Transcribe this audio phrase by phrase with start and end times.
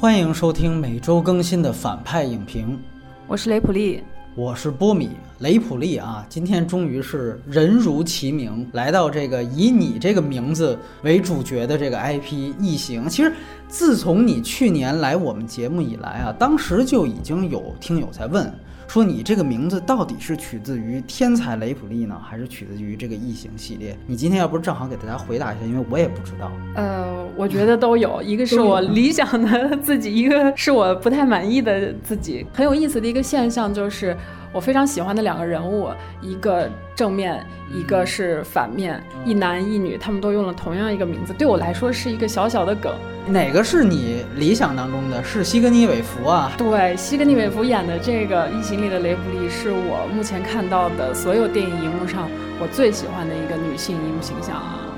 [0.00, 2.78] 欢迎收听每周更新的反派影评，
[3.26, 4.02] 我是雷普利，
[4.34, 5.10] 我是波米
[5.40, 6.24] 雷普利啊。
[6.26, 13.04] 今天终于是人如其名，来到这个以你这个名字为主角的这个 IP《异形》。
[13.10, 13.30] 其实
[13.68, 18.50] 自从你去年来我们节目以来啊，当时就已经有听友在问。
[18.90, 23.96] 说你这个名字到底是取自于天才雷普利呢，还是取自于这个异形系列？
[24.04, 26.50] 你今天要不是正好给大家回答一下，因为我也不知道。
[26.74, 32.44] 呃，我觉得都有，一个是我理想的自己，一个是我不太满意的自己。
[32.52, 34.16] 很有意思的一个现象就是。
[34.52, 35.90] 我非常喜欢的两个人物，
[36.20, 42.92] 一个正面，一个是反面，一男一女，他们都用了同样一个名字，对我来说是一个小小的梗。
[43.28, 45.22] 哪个是你理想当中的？
[45.22, 46.50] 是西格尼韦弗啊？
[46.58, 52.28] 对，西格尼韦弗演的这个《异形》里的雷普利，是我目前看到的所有电影荧幕上
[52.60, 54.89] 我最喜欢的一个女性荧幕形象啊。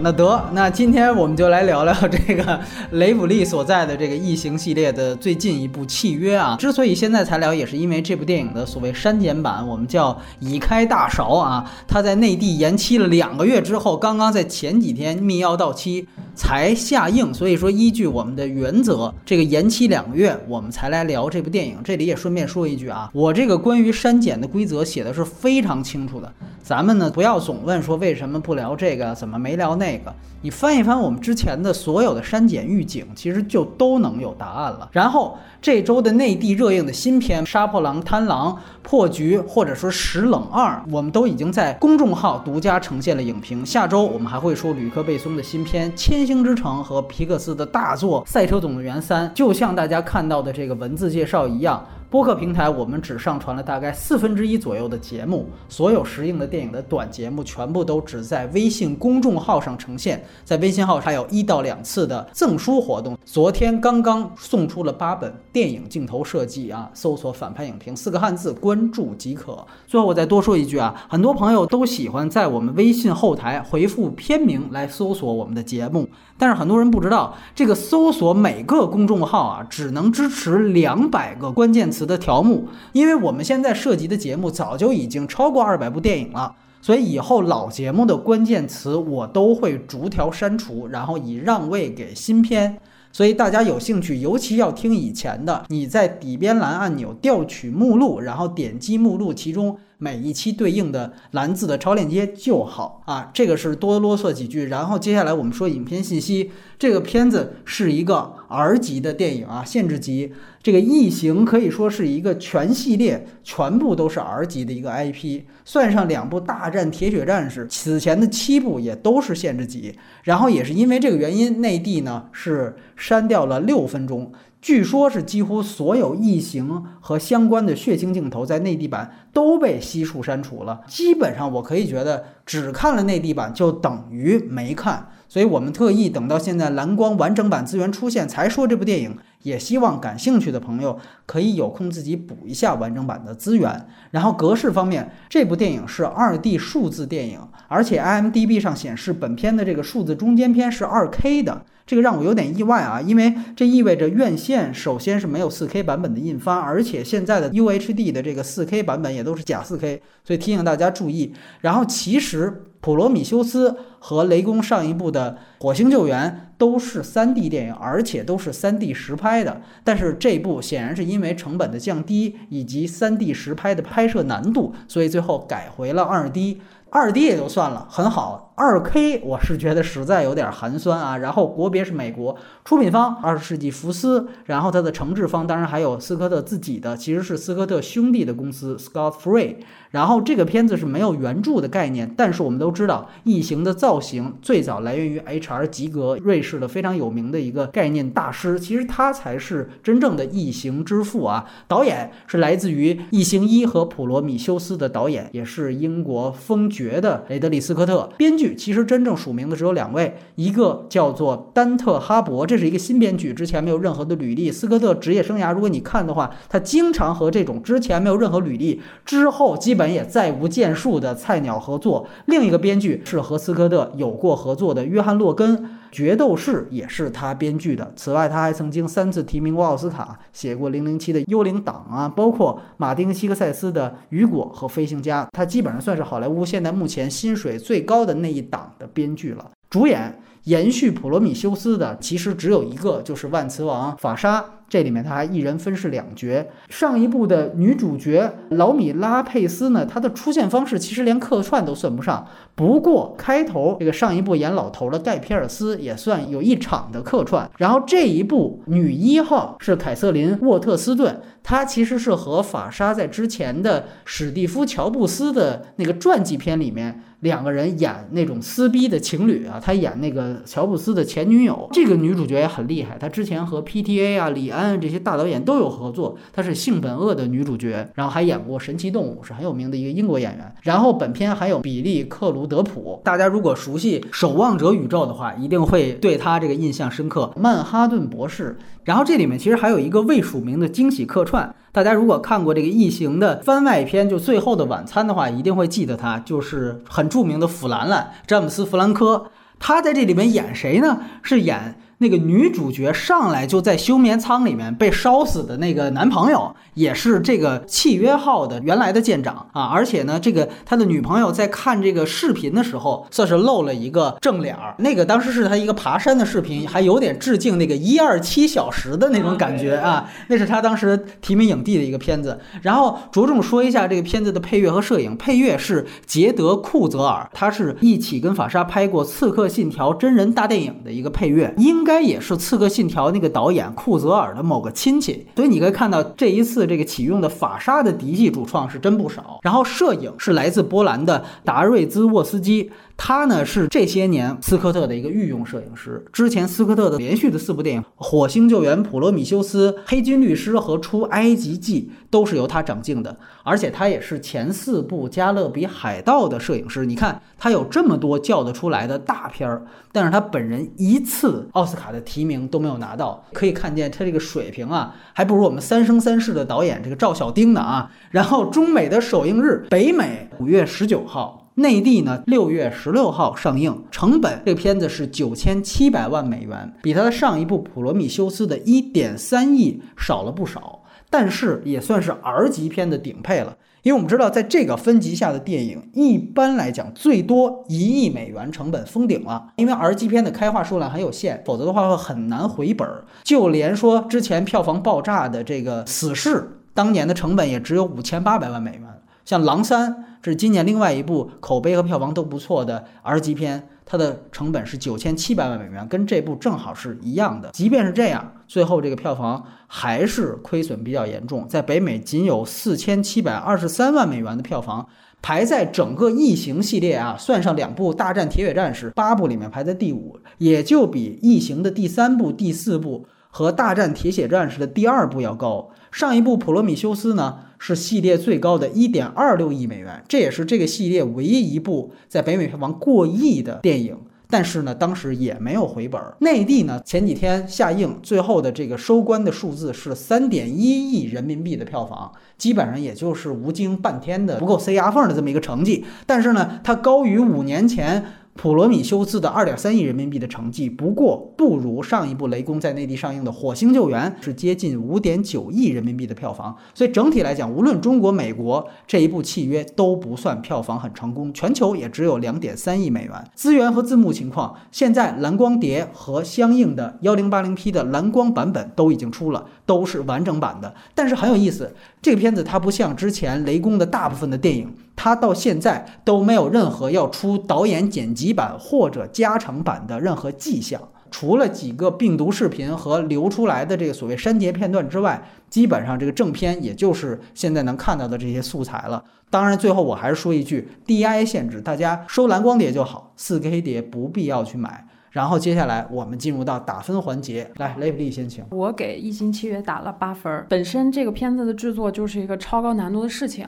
[0.00, 2.60] 那得，那今天我们就来聊聊这个
[2.92, 6.56] 雷普利所在的这个异形系列的最近一部契约啊。
[6.58, 11.70] 之所以现在才聊，也是因为这部电影的所谓删减版，我们叫已开大勺啊。
[11.86, 17.32] 它在内地延期了两个月之后，刚刚在前几天密钥到期才下映。
[17.32, 21.76] 所以说，依据我们的原则，这个延期两个月，我们才来聊这部电影。
[21.84, 26.32] 这里也顺便说一句啊，我这个关于删减的规则写的是非常清楚的。
[26.62, 30.14] 咱们呢，不要总问说为什么不聊这个，怎么没聊那那个？
[30.40, 34.88] 你翻一翻我们之前的所有的删减预警，其实就都能有答案了。
[34.92, 43.66] 然后这周的内地热映的新片《杀破狼·贪狼》《破局》或者说《石冷二》，我们都已经在公众号独家呈现了影评。
[43.66, 51.84] 下周我们还会说吕克·贝松的新片《千星之城》和皮克斯的大作《赛车总动员三》，就像大家看到的这个文字介绍一样。
[52.10, 60.24] 播客平台，我们只上传了大概四分之一左右的节目，所有实映的电影的短节目全部都只在微信公众号上呈现。
[60.42, 69.58] 在微信号还有一到两次的赠书活动，昨天刚刚送出了八本电影镜头设计啊，搜索“反派影评”四个汉字关注即可。
[69.86, 76.08] 最后我再多说一句啊，很多朋友都喜欢在我们微信后台回复片名来搜索我们的节目，
[76.38, 81.97] 但是很多人不知道，这个搜索每个公众号啊，只能支持两百个关键词。
[81.98, 92.78] 词的条目，因为我们现在涉及的节目早就已经超过二百部电影了，所以以后老节目的关键词我都会逐条删除，然后以让位给新片。
[93.10, 99.76] 所以大家有兴趣，尤其要听以前的，你在底边栏按钮调取目录，然后点击目录其中。
[100.00, 104.66] 每一期对应的蓝字的超链接就好啊，这个是多啰嗦几句。
[104.66, 110.32] 然后接下来我们说影片信息，这个片子是一个 R 级的电影啊，限制级。
[110.62, 119.98] 这个异形可以说是一个全系列全部都是 R 级的一个 IP，算上两部大战铁血战士，此前的七部也都是限制级。
[120.22, 124.30] 然后也是因为这个原因，内地呢是删掉了六分钟。
[124.60, 130.80] 据说，是几乎所有异形和相关的血腥镜头在内地版都被悉数删除了。
[130.88, 135.10] 基本上，我可以觉得只看了内地版就等于没看。
[135.28, 143.86] 所以我们特意等到现在蓝光完整版资源出现才说这部电影，也希望感兴趣的朋友可以有空自己补一下完整版的资源。
[144.10, 151.64] 然后格式方面，这部电影是二 D 数字电影，而且 IMDB 上显示本片的这个数字中间片是二 K 的。
[151.86, 161.32] 这个让我有点意外啊，因为这意味着院线首先是没有 4K 版本的印发，而且现在的 UHD 的这个 4K 版本也都是假 4K，所以提醒大家注意。
[161.62, 176.58] 然后其实《普罗米修斯》和雷公上一部的《火星救援》都是 3D 电影，而且都是 3D 实拍的，但是这部显然是因为成本的降低以及 3D 实拍的拍摄难度，所以最后改回了 2D。
[176.90, 178.47] 2D 也就算了，很好。
[178.58, 181.16] 二 K 我是觉得实在有点寒酸啊。
[181.18, 189.56] 然后国别是美国，出品方二十世纪福斯，然后它的承制方当然还有斯科特自己的，其实是斯科特兄弟的公司 Scott Free。
[189.92, 195.66] 然后这个片子是没有原著的概念，但是我们都知道异形的造型最早来源于 H.R.
[195.68, 201.46] 吉格，瑞士的非常有名的一个概念大师，其实他才是真正的异形之父啊。
[201.66, 208.10] 导演是来自于《异形一》和《普罗米修斯》的导演，也是英国封爵的雷德利·斯科特。
[208.18, 214.50] 编剧其实真正署名的只有两位，一个叫做丹特·哈伯，这是一个新编剧，之前没有任何的履历。
[214.50, 222.06] 斯科特职业生涯，如果你看的话，他经常和这种之前没有任何履历，之后基本也再无建树的菜鸟合作。
[222.26, 225.58] 另一个编剧是和斯科特有过合作的约翰·洛根，
[225.90, 227.92] 《决斗士》也是他编剧的。
[227.96, 239.50] 此外，他还曾经三次提名过奥斯卡，写过《零零七》的《幽灵党》啊，包括马丁·希克塞斯的《雨果》和《飞行家》，他基本上算是好莱坞现在目前薪水最高的那一档的编剧了。
[239.70, 240.18] 主演
[240.48, 244.42] 延续普罗米修斯的其实只有一个，就是万磁王法沙。
[244.66, 246.46] 这里面他还一人分饰两角。
[246.68, 252.26] 上一部的女主角劳米拉佩斯呢，她的出现方式其实连客串都算不上。
[252.54, 257.50] 不过开头这个上一部演老头的盖皮尔斯也算有一场的客串。
[257.56, 267.02] 然后这一部女一号是凯瑟琳沃特斯顿，她其实是和法沙在之前的史蒂夫乔布斯的那个传记片里面。
[267.20, 272.96] 两个人演那种撕逼的情侣啊，他演那个乔布斯的前女友，这个女主角也很厉害。
[272.98, 280.54] 她之前和 PTA 啊、李安这些大导演都有合作，她是性本恶的女主角，然后还演过《神奇动物》，是很有名的一个英国演员。
[280.62, 287.32] 然后本片还有比利克鲁德普，大家如果熟悉《守望者宇宙》的话，一定会对他这个印象深刻。
[287.36, 288.56] 曼哈顿博士。
[288.88, 299.26] 然后这里面其实还有一个未署名的惊喜客串，大家如果看过这个《异形》的番外篇，就《最后的晚餐》的话，一定会记得他，就是很著名的弗兰兰，詹姆斯·弗兰科。
[299.58, 301.00] 他在这里面演谁呢？
[301.22, 301.78] 是演。
[301.98, 309.64] 那个女主角上来就在休眠舱里面被烧死的那个男朋友，也是这个契约号的原来的舰长啊！
[309.64, 314.76] 而且呢，这个他的女朋友在看这个视频的时候，算是露了一个正脸儿。
[314.78, 320.08] 那个当时是他一个爬山的视频，还有点致敬那个一二七小时的那种感觉啊！
[320.28, 322.38] 那是他当时提名影帝的一个片子。
[322.62, 331.78] 然后着重说一下这个片子的配乐和摄影，配乐是杰德库泽尔，他是一起跟法沙拍过《刺客信条》真人大电影的一个配乐，应。
[331.78, 339.40] 应该也是《刺客信条》那个导演库泽尔的某个亲戚，所以你可以看到这一次这个启用的法沙的嫡系主创是真不少。
[339.42, 342.70] 然后摄影是来自波兰的达瑞兹沃斯基。
[343.00, 346.04] 他呢是这些年斯科特的一个御用摄影师。
[346.12, 356.84] 之前斯科特的连续的四部电影《火星救援》《普罗米修斯》《黑金律师》和《出埃及记》都是由他掌镜的，而且他也是前四部《加勒比海盗》的摄影师。
[356.84, 359.62] 你看他有这么多叫得出来的大片儿，
[359.92, 363.24] 但是他本人一次奥斯卡的提名都没有拿到。
[363.32, 367.92] 可以看见他这个水平啊，还不如我们《三生三世》的导演这个赵小丁呢啊。
[368.10, 371.37] 然后中美的首映日，北美五月十九号。
[371.58, 383.56] 内地呢，六月十六号上映，成本这个片子是九千七百万美元，比它的上一部《普罗米修斯》的一点三亿少了不少，但是也算是 R 级片的顶配了。
[383.82, 389.52] 因为我们知道，在这个分级下的电影，一般来讲最多一亿美元成本封顶了。
[389.56, 392.88] 因为 R 级片的开画数量很有限，否则的话会很难回本。
[393.24, 396.36] 就连说之前票房爆炸的这个《死侍》，
[396.72, 398.82] 当年的成本也只有五千八百万美元。
[399.24, 399.92] 像《狼三》。
[400.28, 407.50] 是今年另外一部口碑和票房都不错的 R 级片，它的成本是九千七百万美元，跟这部正好是一样的。
[407.52, 414.86] 即便是这样，最后这个票房还是亏损比较严重，在北美仅有四千七百二十三万美元的票房，
[415.22, 425.70] 排在整个异形系列啊，算上两部《大战铁血战士》八部里面排在第五，也就比异形的第三部、第四部和《大战铁血战士》的第二部要高。
[425.90, 427.38] 上一部《普罗米修斯》呢？
[427.60, 433.96] 是系列最高的1.26亿美元，这也是这个系列唯一一部在北美票房过亿的电影。
[434.30, 436.00] 但是呢，当时也没有回本。
[436.20, 445.84] 内地呢，前几天下映，最后的这个收官的数字是3.1亿人民币的票房，基本上也就是吴京半天的不够塞牙缝的这么一个成绩。
[446.06, 448.04] 但是呢，它高于五年前。
[448.38, 456.56] 普罗米修斯的二点三亿人民币的成绩，不过不如上一部雷公在内地上映的《火星救援》是接近五点九亿人民币的票房。
[456.72, 463.12] 所以整体来讲，无论中国、美国这一部契约都不算票房很成功，全球也只有两点三亿美元。
[463.34, 470.74] 资源和字幕情况，现在蓝光碟和相应的幺零八零 P 的蓝光版本都已经出了，都是完整版的。
[470.94, 474.74] 但是很有意思，这个片子它不像之前雷公的大部分的电影。
[474.96, 489.04] 它到现在都没有任何要出导演剪辑版或者加长版的任何迹象，除了几个病毒视频和流出来的这个所谓删节片段之外，基本上这个正片也就是现在能看到的这些素材了。
[489.30, 494.84] 当然，最后我还是说一句，DI 限制，大家收蓝光碟就好，4K 碟不必要去买。
[495.18, 498.44] 然后接下来我们进入到打分环节，来雷普利先请。
[498.52, 500.46] 我给《异星契约》打了八分。
[500.48, 503.44] 本身这个片子的制作就是一个超高难度的事情，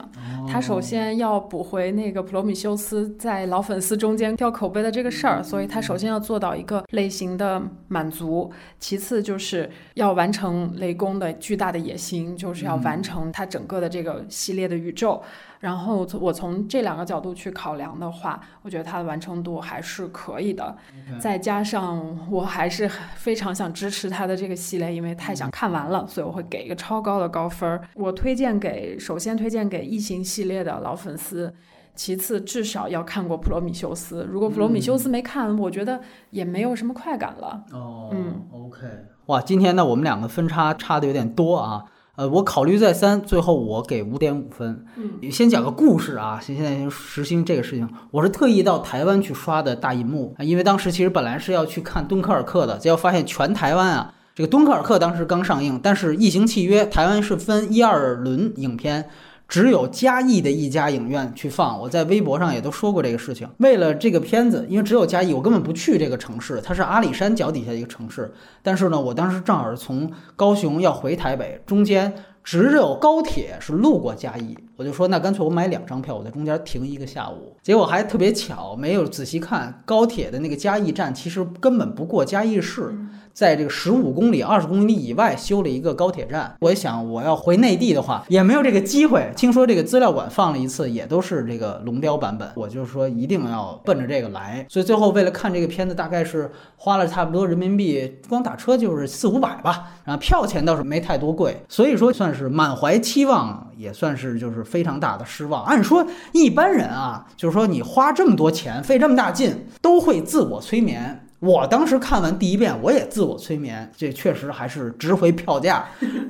[0.49, 15.23] 它首先要补回那个普罗米修斯在老粉丝中间掉口碑的这个事儿，所以它首先要做到一个类型的满足，其次就是要完成雷公的巨大的野心，就是要完成它整个的这个系列的宇宙。
[15.61, 20.75] 然后我从这两个角度去考量的话，我觉得它的完成度还是可以的。
[21.19, 27.79] 再加上我还是非常想支持它的这个系列，因为太想看完了，所以我会给一个超高的高分。
[27.93, 31.53] 我推荐给首先推荐给异形系列的老粉丝，
[31.93, 34.23] 其次至少要看过《普罗米修斯》。
[34.25, 36.01] 如果《普罗米修斯》没看，我觉得
[36.31, 37.63] 也没有什么快感了。
[37.71, 38.87] 哦，嗯，OK，
[39.27, 41.85] 哇，今天呢我们两个分差差的有点多啊。
[42.21, 44.85] 呃，我考虑再三，最后我给五点五分。
[44.95, 47.89] 嗯，先讲个故事啊，现现在先实行这个事情。
[48.11, 59.09] 我是特意到台湾去刷的大银幕，因为当时其实本来是要去看敦刻尔克的，结果发现全台湾啊，这个敦刻尔克当时刚上映，但是《异形契约》台湾是分一二轮影片。
[59.51, 63.45] 只有嘉义的一家影院去放，我在微博上也都说过这个事情。
[63.57, 68.33] 为了这个片子，因为只有嘉义，我根本不去这个城市，它是阿里山脚底下一个城市。
[68.63, 72.13] 但是呢，我当时正好是从高雄要回台北，中间
[72.45, 77.53] 只有高铁是路过嘉义，我就说那干脆我买两张票，我在中间停一个下午。
[77.61, 82.95] 结果还特别巧，没有仔细看高铁的那个嘉义站，其实根本不过嘉义市。
[83.33, 86.55] 在这个十五公里、二十公里以外修了一个高铁站。
[86.59, 89.31] 我想，我要回内地的话，也没有这个机会。
[89.35, 92.49] 听说这个资料馆放了一次，也都是这个龙标版本。
[92.55, 94.65] 我就是说一定要奔着这个来。
[94.69, 99.93] 所以最后为了看这个片子，大概是花了差不多人民币，光打车就是四五百吧。
[100.03, 105.63] 然后票钱倒是没太多贵，所以说算是满怀期望，也算是就是非常大的失望。
[105.63, 111.27] 按说一般人啊，就是说你花这么多钱，费这么大劲，都会自我催眠。
[111.41, 115.83] 我当时看完第一遍，我也自我催眠，这确实还是值回票价，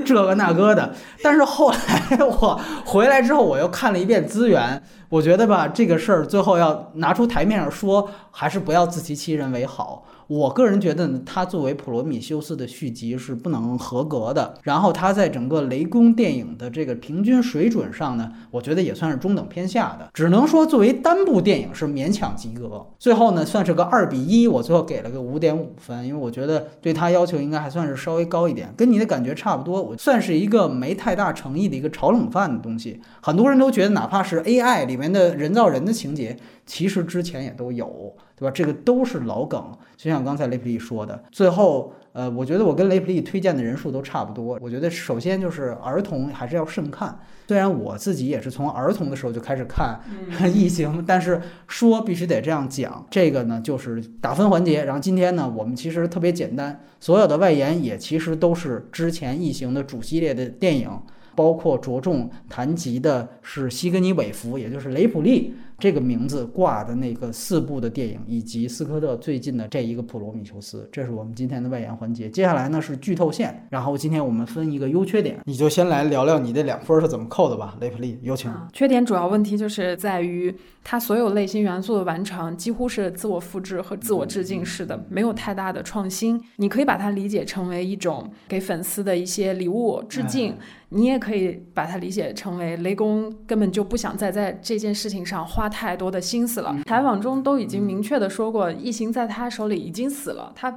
[0.05, 0.95] 这个那个的。
[1.21, 10.05] 但是后来我回来之后，我又看了一遍资源，我觉得吧，这个事儿最后要拿出台面上说，还是不要自欺欺人为好。
[10.31, 14.53] 我个人觉得呢，它作为《普罗米修斯》的续集是不能合格的。
[14.63, 22.87] 然后它在整个雷公电影的这个平均水准上呢，我觉得也算是中等偏下的，只能说作为单部电影是勉强及格。
[22.97, 29.81] 最后呢，算是个二比一，我最后给了个五点五分，因为我觉得对他要求应该还算是稍微高一点，跟你的感觉差不多。
[29.81, 33.01] 我算是一个没太大诚意的一个炒冷饭的东西。
[33.21, 38.15] 很多人都觉得，哪怕是 AI 里面的人造人的情节，其实之前也都有。
[38.41, 38.51] 对吧？
[38.51, 41.23] 这个都是老梗，就像刚才雷普利说的。
[41.31, 44.57] 最后，呃，我觉得我跟雷普利推荐的人数都差不多。
[44.59, 47.19] 我觉得首先就是儿童还是要慎看。
[47.47, 49.99] 虽然我自己也是从儿童的时候就开始看
[50.49, 53.05] 《异形》，但是说必须得这样讲。
[53.11, 54.85] 这个呢，就是打分环节。
[54.85, 60.89] 然后今天呢，我们其实特别简单，所有的外延也其实都是之前《异形》的主系列的电影，
[61.35, 65.53] 包括着重谈及的是西格尼韦弗，也就是雷普利。
[65.81, 72.29] 这个名字挂的那个四部的电影，以及斯科特最近的这一个《普罗米修斯》，这是我们今天的外延环节。
[72.29, 77.75] 接下来呢是剧透线，然后今天我们分一个优缺点，你就先来聊聊你这两分是怎么扣的吧。
[77.81, 78.53] 雷普利，有请。
[78.71, 86.39] 缺点主要问题就是在于它所有类型元素的完成几乎是自我复制和自我致敬式的，没有太大的创新。
[86.57, 90.55] 你可以把它理解成为一种给粉丝的一些礼物致敬，
[90.89, 95.70] 你也可以把它理解成为雷公根本就不想再在这件事情上花。
[95.71, 96.77] 太多的心思了。
[96.85, 100.71] 采访中都已经明确的说过，异形在他手里已经死了，他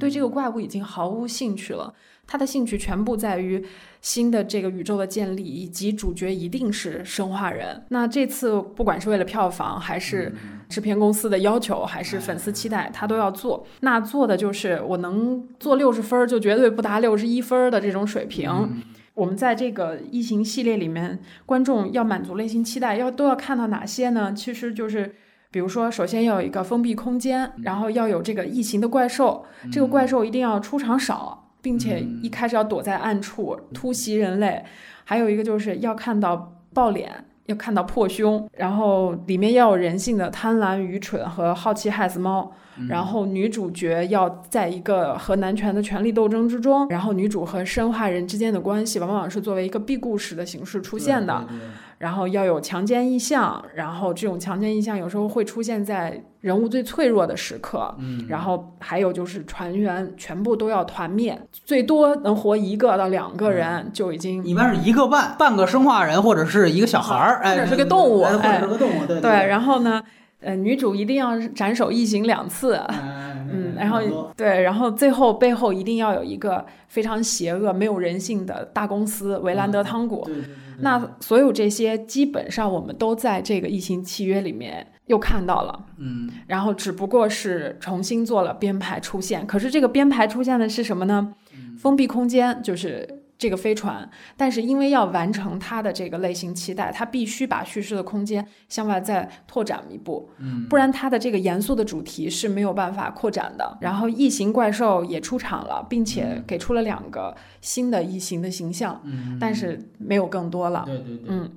[0.00, 1.92] 对这个怪物已经毫无兴趣了。
[2.30, 3.64] 他的兴趣全部在于
[4.02, 7.82] 新的这个宇宙的建立，以及主角一定是生化人。
[7.88, 10.34] 那这次不管是为了票房，还是
[10.68, 13.66] 制片公司的要求，还是粉丝期待，他都要做。
[13.80, 18.82] 那做的就是我能做六十分，就绝对不达六十一分的这种水平。
[19.18, 24.32] 我们在这个异形系列里面，观众要满足内心期待，要都要看到哪些呢？
[24.32, 25.12] 其实就是，
[25.50, 34.64] 比如说，首先要有一个封闭空间，然后要有这个异形的怪兽，这个怪兽一定要出场少，并且一开始要躲在暗处突袭人类，
[35.02, 37.24] 还有一个就是要看到爆脸。
[37.48, 42.52] 要看到破胸，然后里面要有人性的贪婪、愚蠢和好奇害死猫。
[42.88, 51.44] 然后女主角要在一个和男权的权力斗争之中，然后女主和生化人之间的关系往往是作为一个 B 故事的形式出现的。
[51.98, 57.92] 然后要有强奸意向，然后这种强奸意向有时候会出现在人物最脆弱的时刻。
[57.98, 64.44] 嗯，然后还有就是船员全部都要团灭，最多能活一个到两个人就已经。
[64.44, 69.30] 一般是一个半，半个生化人或者是一个小孩儿，或者是个动物，或者是个动物，对对。
[69.30, 70.02] 然后呢，
[70.40, 72.80] 呃，女主一定要斩首异形两次。
[73.50, 80.28] 嗯，然后对，然后最后背后一定要有一个非常邪恶、没有人性的大公司——维兰德汤古。
[80.80, 85.86] 那所有这些基本上我们都在这个异形契约里面又看到了。
[85.96, 89.46] 嗯，然后只不过是重新做了编排出现。
[89.46, 91.34] 可是这个编排出现的是什么呢？
[91.78, 93.22] 封闭空间就是。
[93.38, 103.78] 这个飞船，但是因为要完成它的这个类型期待，它必须把叙事的空间向外再拓展一步，嗯，不然它的这个严肃的主题是没有办法扩展的。
[103.80, 110.82] 然后异形怪兽也出场了，并且给出了两个新的异形的形象，嗯，但是没有更多了。
[110.84, 111.50] 对对对，嗯，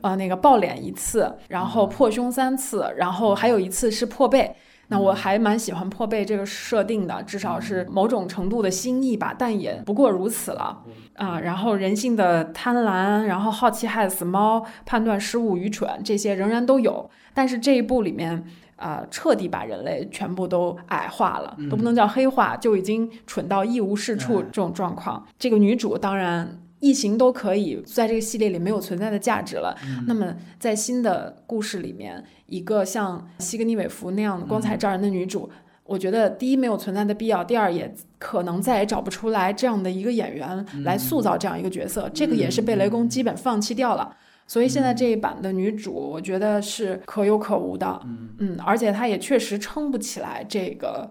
[0.00, 4.56] 呃，那个爆脸一次，然后破胸三次，然后还有一次是破背。
[4.88, 10.82] 那我还蛮喜欢破背这个设定的，至少是某种程度的新意吧，但也不过如此了
[11.14, 11.38] 啊。
[11.40, 17.08] 然后人性的贪婪，然后好奇害死猫，判断失误愚蠢，这些仍然都有。
[17.34, 18.44] 但是这一部里面
[18.76, 25.26] 啊，彻底把人类全部都矮化了，都不能叫黑化，就已经蠢到一无是处这种状况。
[25.38, 26.60] 这个女主当然。
[26.80, 29.76] 异形都可以在这个系列里没有存在的价值了。
[30.06, 35.48] 那么在新的故事里面，一个像西格尼韦弗那样的光彩照人的女主，
[35.84, 42.10] 我觉得第一没有存在的必要，第二也可能再也找不出来这样的一个演员来塑造这样一个角色。
[42.12, 44.16] 这个也是被雷公基本放弃掉了。
[44.46, 48.00] 所以现在这一版的女主，我觉得是可有可无的。
[48.38, 51.08] 嗯，而且她也确实撑不起来这个。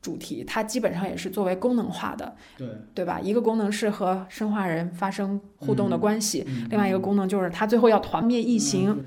[0.00, 3.20] 主题它基本上也是作为功能化的，对对吧？
[3.20, 9.00] 一个功能是和生化人发生互动的关系，另外一个功能就是她最后要团灭异形。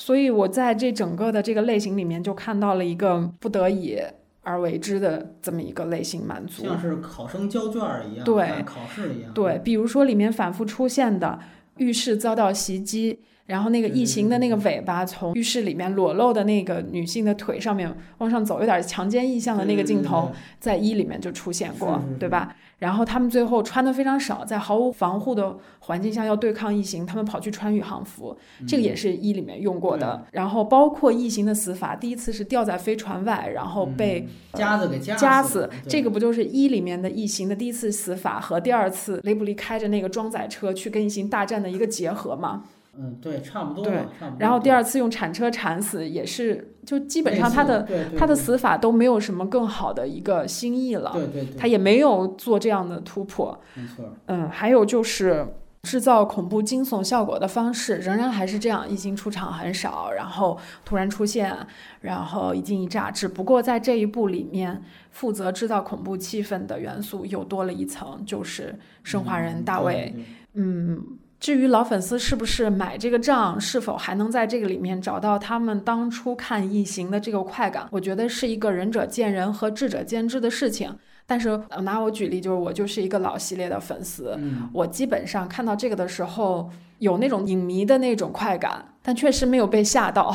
[0.00, 3.98] 所以我在这整个的这个类型里面就看到了一个不得已
[4.42, 7.80] 而为之的这么一个类型满足，像是考生交卷
[8.10, 11.38] 一样，对考试一样，对，比如说里面反复出现的
[11.76, 13.20] 浴室遭到袭击。
[13.50, 20.30] 然后那个异形的那个尾巴从浴室里面裸露的那个女性的腿上面往上走，有点强奸意象的那个镜头，
[20.60, 22.54] 在一里面就出现过，对吧？
[22.78, 28.38] 然后他们最后穿的非常少，在毫无防护的环境下要对抗异形，他们跑去穿宇航服，
[28.68, 30.24] 这个也是一里面用过的。
[30.30, 42.62] 然后包括异形的死法，第一次是吊在飞船外，然后被夹子给夹死，这个不就是一里面的异形的第一次死法和第二次雷布利开着那个装载车去跟异形大战的一个结合吗？
[42.98, 43.84] 嗯，对，差不多。
[43.84, 44.04] 对，
[44.38, 51.12] 然后第二次用铲车铲死，也是就基本上他的他的死法都没有什么更好的一个新意了。
[51.14, 53.58] 对对，他也没有做这样的突破。
[53.74, 54.04] 没错。
[54.26, 55.46] 嗯，还有就是
[55.84, 61.56] 制造恐怖惊悚效果的方式，仍然还是这样，一经出场很少，然后突然出现，
[62.00, 63.10] 然后一惊一乍。
[63.10, 70.14] 只不过在这一部里面，负责制造恐怖气氛的元素又多了一层，就是生化人大卫。
[70.54, 71.02] 嗯。
[71.40, 77.88] 至于老粉丝是不是买这个账，是否还能在这个里面找到他们当初看异形的这个快感？
[77.90, 80.94] 我觉得是一个仁者见仁和智者见智的事情。
[81.26, 84.38] 但是拿我举例，就是我就是一个老系列的粉丝，
[84.72, 90.34] 我基本上看到这个的时候有那种影迷的那种快感，但确实没有被吓到。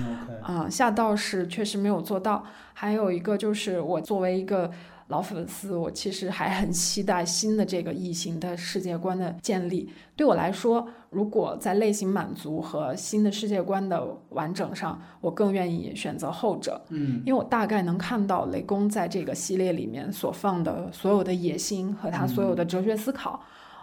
[0.42, 2.44] 啊，吓到是确实没有做到。
[2.72, 4.70] 还有一个就是我作为一个。
[5.08, 9.88] 老粉丝，我其实还很期待新的这个异形的世界观的建立。
[10.16, 16.80] 对我来说，如果在类型满足和新的世界观的完整上，我更愿意选择后者。
[16.88, 23.40] 嗯，因为我大概能看到雷公在这个系列里面所放的所有的野心和他所有的哲学思考。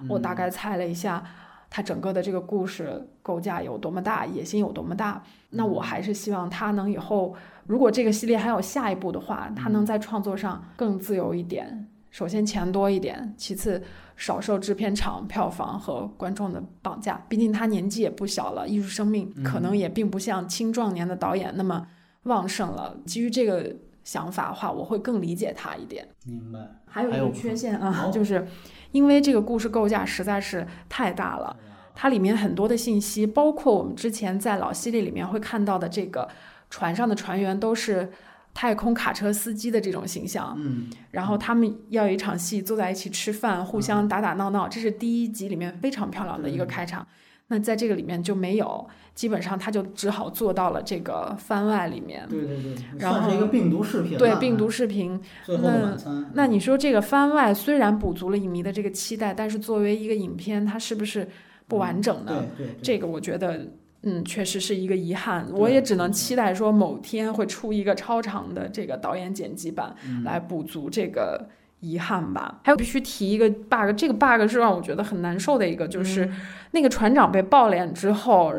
[0.10, 1.24] 我大概猜了一下，
[1.70, 5.24] 他整个的这个故事构架有多么大，野心有多么大。
[5.52, 7.34] 那我还是希望他能以后。
[7.66, 11.88] 如果这个系列还有下一步的话，他能在创作上更自由一点。
[12.12, 13.82] 首先钱多一点，其次
[14.16, 17.26] 少受制片厂、票房和观众的绑架。
[17.28, 21.88] 毕竟他年纪也不小了，艺术生命可能也并不像青壮年的导演那么
[22.24, 22.96] 旺盛了。
[23.06, 26.08] 基于这个想法的话，我会更理解他一点。
[26.26, 26.60] 明白。
[26.86, 28.48] 还有一个缺陷啊，就是
[28.92, 31.58] 因为这个故事构架实在是太大了，
[31.96, 36.30] 它里面很多的信息，包括我们之前在老系列里面会看到的这个。
[36.74, 38.10] 船上的船员都是
[38.52, 47.06] 太空卡车司机的这种形象，嗯，然后他们要有一场戏坐在一起吃饭，互相打打闹闹，这是第一集里面非常漂亮的一个开场。
[47.50, 52.28] 那在这个里面就没有，基本上他就只好做到了这个番外里面。
[52.28, 54.18] 对对对，算是一个病毒视频。
[54.18, 55.22] 对病毒视频。
[55.48, 55.96] 那
[56.34, 61.30] 那你说这个番外虽然补足了影迷的这个期待，但是作为一个影片，它是不是
[61.68, 62.44] 不完整呢？
[62.58, 63.68] 对对，这个我觉得。
[64.04, 71.48] 嗯，确实是一个遗憾，我也只能期待说某天会出一个超长的这个导演剪辑版来补足这个
[71.80, 72.60] 遗憾吧。
[72.64, 76.30] 还有必须提一个 bug，这个 bug 是让我觉得很难受的一个，就是
[76.72, 78.54] 那个船长被爆脸之后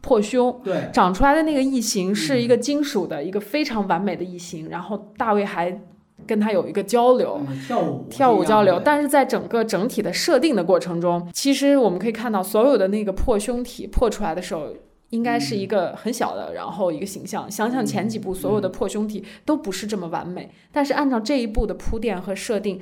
[0.00, 5.80] 破胸，对，长出来的那个异形是一个金属的一个非常完美的异形，然后大卫还。
[6.28, 14.66] 跟他有一个交流，跳舞跳舞交流，但是在整个整体的设定的过程中，其实我们可以看到，所有的那个破胸体破出来的时候，
[15.08, 17.50] 应该是一个很小的，然后一个形象。
[17.50, 22.78] 想想前几部所有的破胸体都不是这么完美，但是按照这一部的铺垫和设定。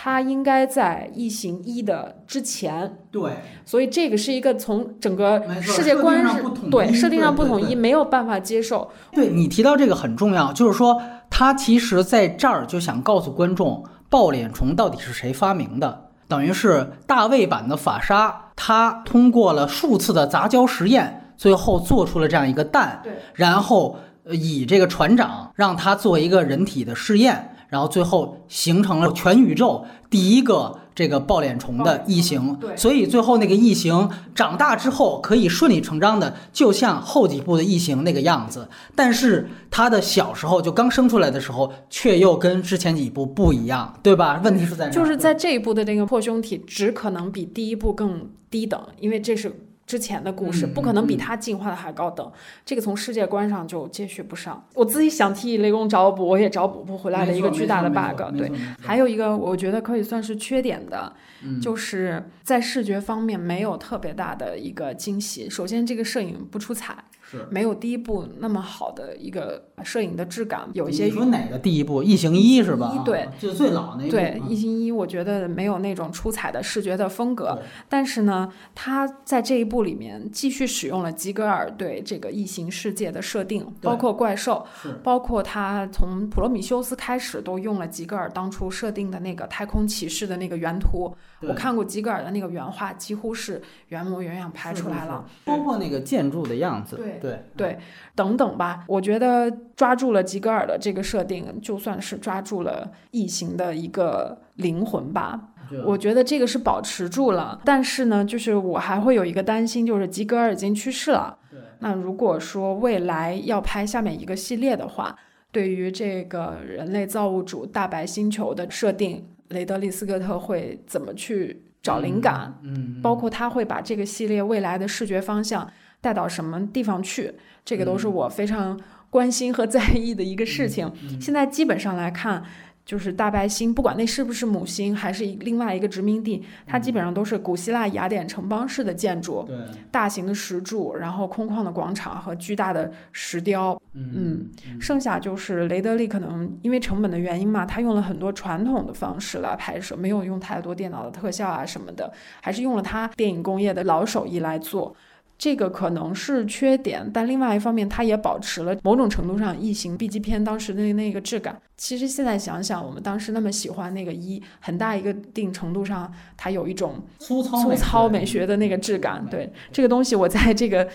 [0.00, 3.32] 它应该在异形一的之前，对，
[3.64, 8.88] 所以这个是一个从整个世界观是对设定上不统一，没有办法接受。
[9.10, 18.52] 对你提到这个很重要，就是说他其实在这儿就想告诉观众，爆脸虫到底是谁发明的，等于是大卫版的法沙。
[18.54, 32.56] 他通过了数次的杂交实验，最后做出了这样一个蛋，对，然后呃以这个船长让他做一个人体的试验，然后最后形成了全宇宙第一个这个抱脸虫的异形。
[32.60, 38.68] 对所以最后那个异形长大之后可以顺理成章的，就像后几部的异形那个样子。
[38.94, 44.40] 但是他的小时候就刚生出来的时候，却又跟之前几部不一样，对吧？
[44.42, 44.88] 问题是在？
[44.88, 52.30] 就是在这一部的这个破胸体只可能比第一部更低等，因为这是之前的故事，嗯不可能比嗯它进化的还高等。
[52.62, 54.62] 这个从世界观上就接续不上。
[54.74, 58.36] 我自己想替雷公找补，我也找补不回来的一个巨大的 bug。
[58.36, 61.10] 对，还有一个我觉得可以算是缺点的，
[61.42, 65.48] 嗯就是在视觉方面没有特别大的一个惊喜。
[65.48, 66.94] 首先，这个摄影不出彩，
[67.30, 67.46] 是。
[67.50, 72.94] 没有第一部那么好的一个摄影的质感，有一些你说哪个第一部《异形一》是吧？
[72.94, 84.66] 一对，就最老那对啊《异形一》，我觉得没有那种出彩的视觉的风格，但是呢，他在这一部里面继续使用了吉格尔对这个异形世界的设定，包括怪兽，
[85.02, 91.14] 包括他从普罗米修斯开始都用了吉格尔当初设定的那个太空骑士的那个原图。
[91.40, 91.50] 对。
[91.50, 95.24] 我看过吉格尔的那个原画，几乎是原模原样拍出来了。
[95.44, 97.18] 包括那个建筑的样子，对。
[97.20, 97.44] 对。
[97.56, 97.78] 对，
[98.14, 105.40] 等等吧，我觉得抓住了吉格尔的这个设定，就算是抓住了异形的一个灵魂吧。
[105.84, 111.36] 我觉得这个是保持住了，但是呢，就是我还会有一个担心，就是吉格尔已经去世了。
[111.80, 115.14] 那如果说未来要拍下面一个系列的话，
[115.52, 122.58] 对于这个人类造物主大白星球的设定，雷德利·斯科特会怎么去找灵感？
[122.62, 127.32] 嗯，嗯，包括他会把这个系列未来的视觉方向带到什么地方去，
[127.64, 128.78] 这个都是我非常
[129.10, 130.90] 关心和 在意的一个事情。
[131.02, 132.42] 嗯现在基本上来看，
[132.88, 139.54] 就是大白星，不管那是不是母星，还是另外一个殖民地，它基本上都是古希腊雅典城邦式的建筑，对，
[139.90, 143.78] 大型的石柱，然后空旷的广场和巨大的石雕。
[143.92, 154.96] 嗯嗯，剩下就是雷德利可能因为成本的原因嘛，他用了很多传统的方式来拍摄，没有用太多电脑的特效啊什么的，还是用了他电影工业的老手艺来做。
[155.38, 161.56] 这个可能是缺点，但另外一方面，它也保持了某种程度上异形 B 级片当时的那个质感。
[161.76, 169.24] 其实现在想想，我们当时那么喜欢那个一，很大一个定程度上，它有一种粗糙粗糙美学的那个质感。
[169.30, 170.88] 对这个东西，我在这个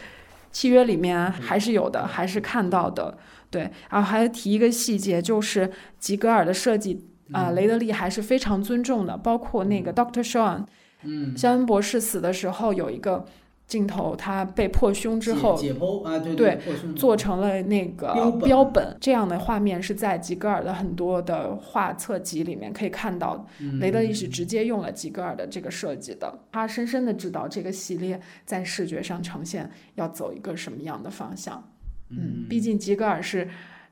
[0.51, 3.17] 契约里面还是有的，还是看到的。
[3.49, 10.65] 对，然后还提一个细节，就是吉格尔的设计啊、雷德利还是非常尊重的，包括那个 Doctor Shawn，
[11.03, 13.25] 嗯，肖恩博士死的时候有一个
[13.65, 15.57] 镜头，他被破胸之后。
[15.57, 16.59] 解剖啊，对对
[16.95, 23.47] 做成了那个标本标本，这样的画面是在吉格尔的很多的画册集里面可以看到。
[23.59, 31.71] 嗯雷德利是直接用了吉格尔的这个设计的，他深深的知道这个系列在视觉上呈现要走一个什么样的方向。
[32.09, 33.49] 嗯，毕竟吉格尔是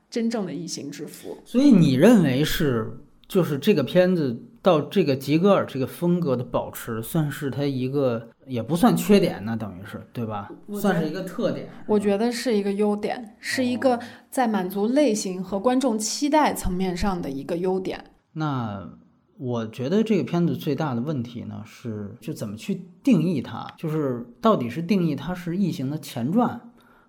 [0.08, 1.36] 真正的异形之父。
[1.44, 10.50] 所以你认为是就是这个片子到这个吉格尔这个风格的保持，算是他一个也不算缺点呢，等于是对吧？
[10.80, 11.68] 算是一个特点。
[11.86, 13.98] 我觉得是一个优点，是一个
[14.30, 18.04] 在满足类型和观众期待层面上的一个优点。
[18.32, 18.88] 那
[19.38, 26.60] 我觉得这个片子最大的问题呢是，就怎么去定义它，就是到底是定义它是异形的前传，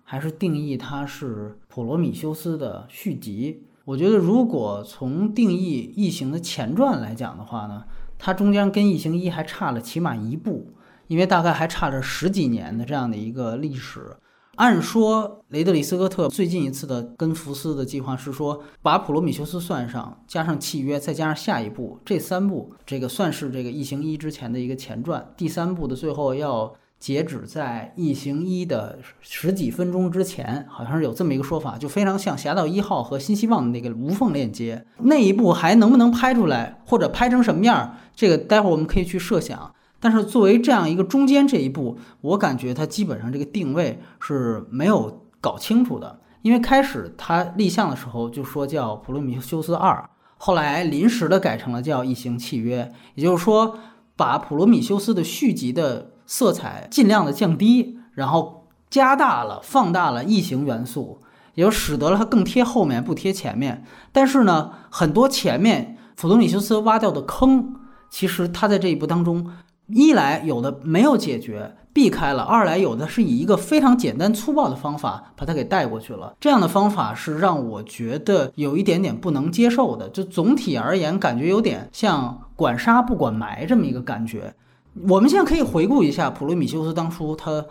[0.02, 3.64] 还是定义它是普罗米修斯的续集？
[3.84, 7.84] 我觉得如果从定义异形的前传来讲的话呢，
[8.18, 10.68] 它中间跟异形一还差了起码一部，
[11.06, 14.16] 因为大概还差着十几年的这样的一个历史。
[14.56, 25.26] 按说，雷德里·斯科特最近一次的跟福斯的计划是说，把普罗米修斯算上，加上契约，再加上下一部，这三部，这个算是这个《异形一》之前的一个前传。
[25.36, 34.86] 第三部的最后要截止在《异形一》的十几分钟之前，好像是有这么一个说法，就非常像《侠盗一号》和《新希望》的那个无缝链接。
[34.98, 39.73] 那一部还能不能拍出来，或者拍成什么样，这个待会儿我们可以去设想。
[40.04, 46.20] 但是作为这样一个中间这一步，我感觉它基本上这个定位是没有搞清楚的。
[46.42, 49.92] 因为开始它立项的时候就说叫《普罗米修斯二》，
[50.36, 53.78] 后来临时的改成了叫《异形契约》，也就是说
[54.14, 61.22] 把普罗米修斯的续集的色彩尽量的降低，然后加大了、放大了异形元素，
[61.54, 63.82] 也就使得了它更贴后面不贴前面。
[64.12, 67.76] 但是呢，很多前面普罗米修斯挖掉的坑，
[68.10, 69.50] 其实他在这一步当中。
[69.88, 76.34] 一来有的没有解决，避开了；二来有的是以一个非常简单粗暴的方法把它给带过去了。
[76.40, 80.08] 这样的方法是让我觉得有一点点不能接受的。
[80.08, 84.54] 就总体而言，感觉有点像管杀不管埋这么一个感觉。
[85.08, 87.64] 我们现在可以回顾一下普罗米修斯当初他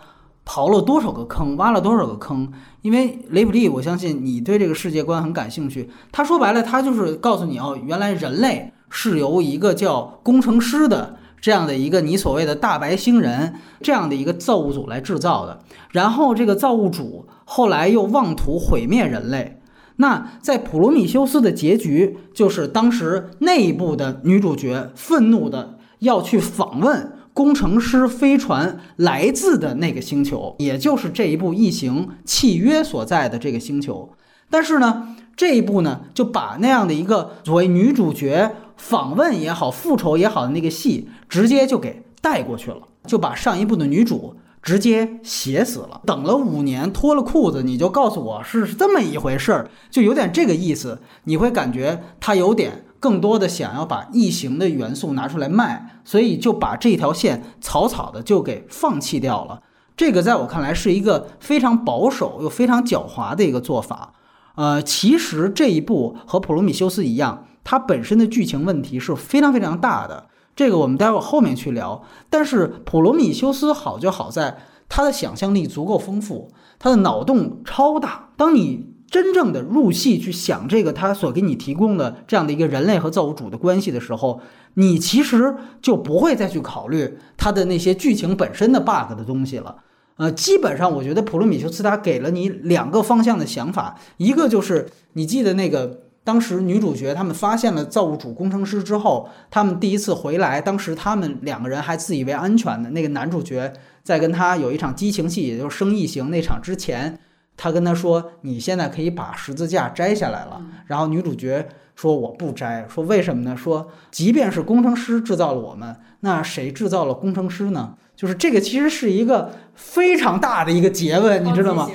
[0.46, 2.52] 刨了多少个坑，挖了多少个坑。
[2.82, 5.90] 因为雷普利，我相信你对这个世界观很感兴趣。
[6.12, 15.60] 他说白了，他就是告诉你哦，原来人类是由一个叫工程师的这样的一个你所谓的大白星人这样的一个造物主来制造的。
[15.90, 19.60] 然后这个造物主后来又妄图毁灭人类。
[19.96, 27.12] 那在普罗米修斯的结局，就是当时内部的女主角愤怒的要去访问。
[27.34, 34.08] 工程师飞船来自的那个星球，也就是这一部《异形契约》所在的这个星球。
[34.48, 46.00] 但是呢，这一部呢就把那样的一个所谓女主角访问也好、复仇也好的那个戏，直接就给带过去了，就把上一部的女主直接写死了。
[46.06, 51.00] 等了五年，脱了裤子，你就告诉我是这么一回事儿，就有点这个意思。
[51.24, 52.84] 你会感觉他有点。
[53.00, 59.60] 更多的想要把异形的元素拿出来卖，所以就把这条线草草的就给放弃掉了。
[59.94, 64.14] 这个在我看来是一个非常保守又非常狡猾的一个做法。
[64.54, 70.28] 呃，其实这一部和普罗米修斯一样，它本身的剧情问题是非常非常大的。
[70.54, 72.04] 这个我们待会儿后面去聊。
[72.30, 78.28] 但是普罗米修斯好就好在他的想象力足够丰富，他的脑洞超大。
[78.36, 84.40] 当你真正的入戏去想这个他所给你提供的这样的一个人类和造物主的关系的时候，
[84.74, 89.76] 你其实就不会再去考虑他的那些剧情本身的 bug 的东西了。
[90.16, 107.18] 呃，基本上我觉得普罗米修斯他给了你两个方向的想法，一个就是你记得那个当时女主角他们发现了造物主工程师之后，他们第一次回来，当时他们两个人还自以为安全的那个男主角在跟他有一场激情戏，也就是生意行那场之前。
[107.56, 113.56] 他跟他说：“你现在可以把十字架摘下来了。”然后女主角说：“我不摘。”说为什么呢？
[113.56, 117.94] 说即便是工程师制造了我们，那谁制造了工程师呢？
[118.16, 121.88] 就是这个其实是一个非常大的一个诘问，你知道吗？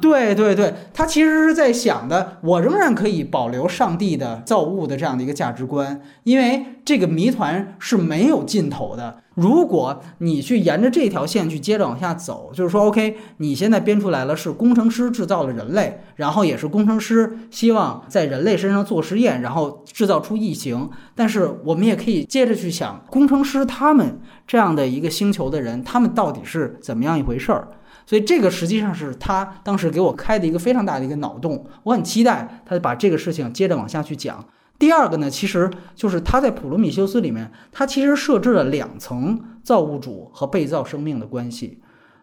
[0.00, 9.22] 对对对，他其实是在想的，我仍然可以保留上帝的造物的这样的一个价值观，因为这个谜团是没有尽头的。
[9.34, 20.90] 如果你去沿着这条线去接着往下走，就是说，OK，你现在编出来了是工程师制造了人类，然后也是工程师希望在人类身上做实验，然后制造出异形。
[21.14, 27.68] 但是我们也可以接着去想，工程师他们这样的一个星球的人，他们到底是怎么样一回事儿？
[28.04, 34.44] 所以这个实际上是他当时给我开的一个非常大的一个脑洞，我很期待他把这个事情接着往下去讲。
[34.82, 41.78] 第二个呢，其实就是他在普罗米修斯里面，他其实设置了两层造物主和被造生命的关系，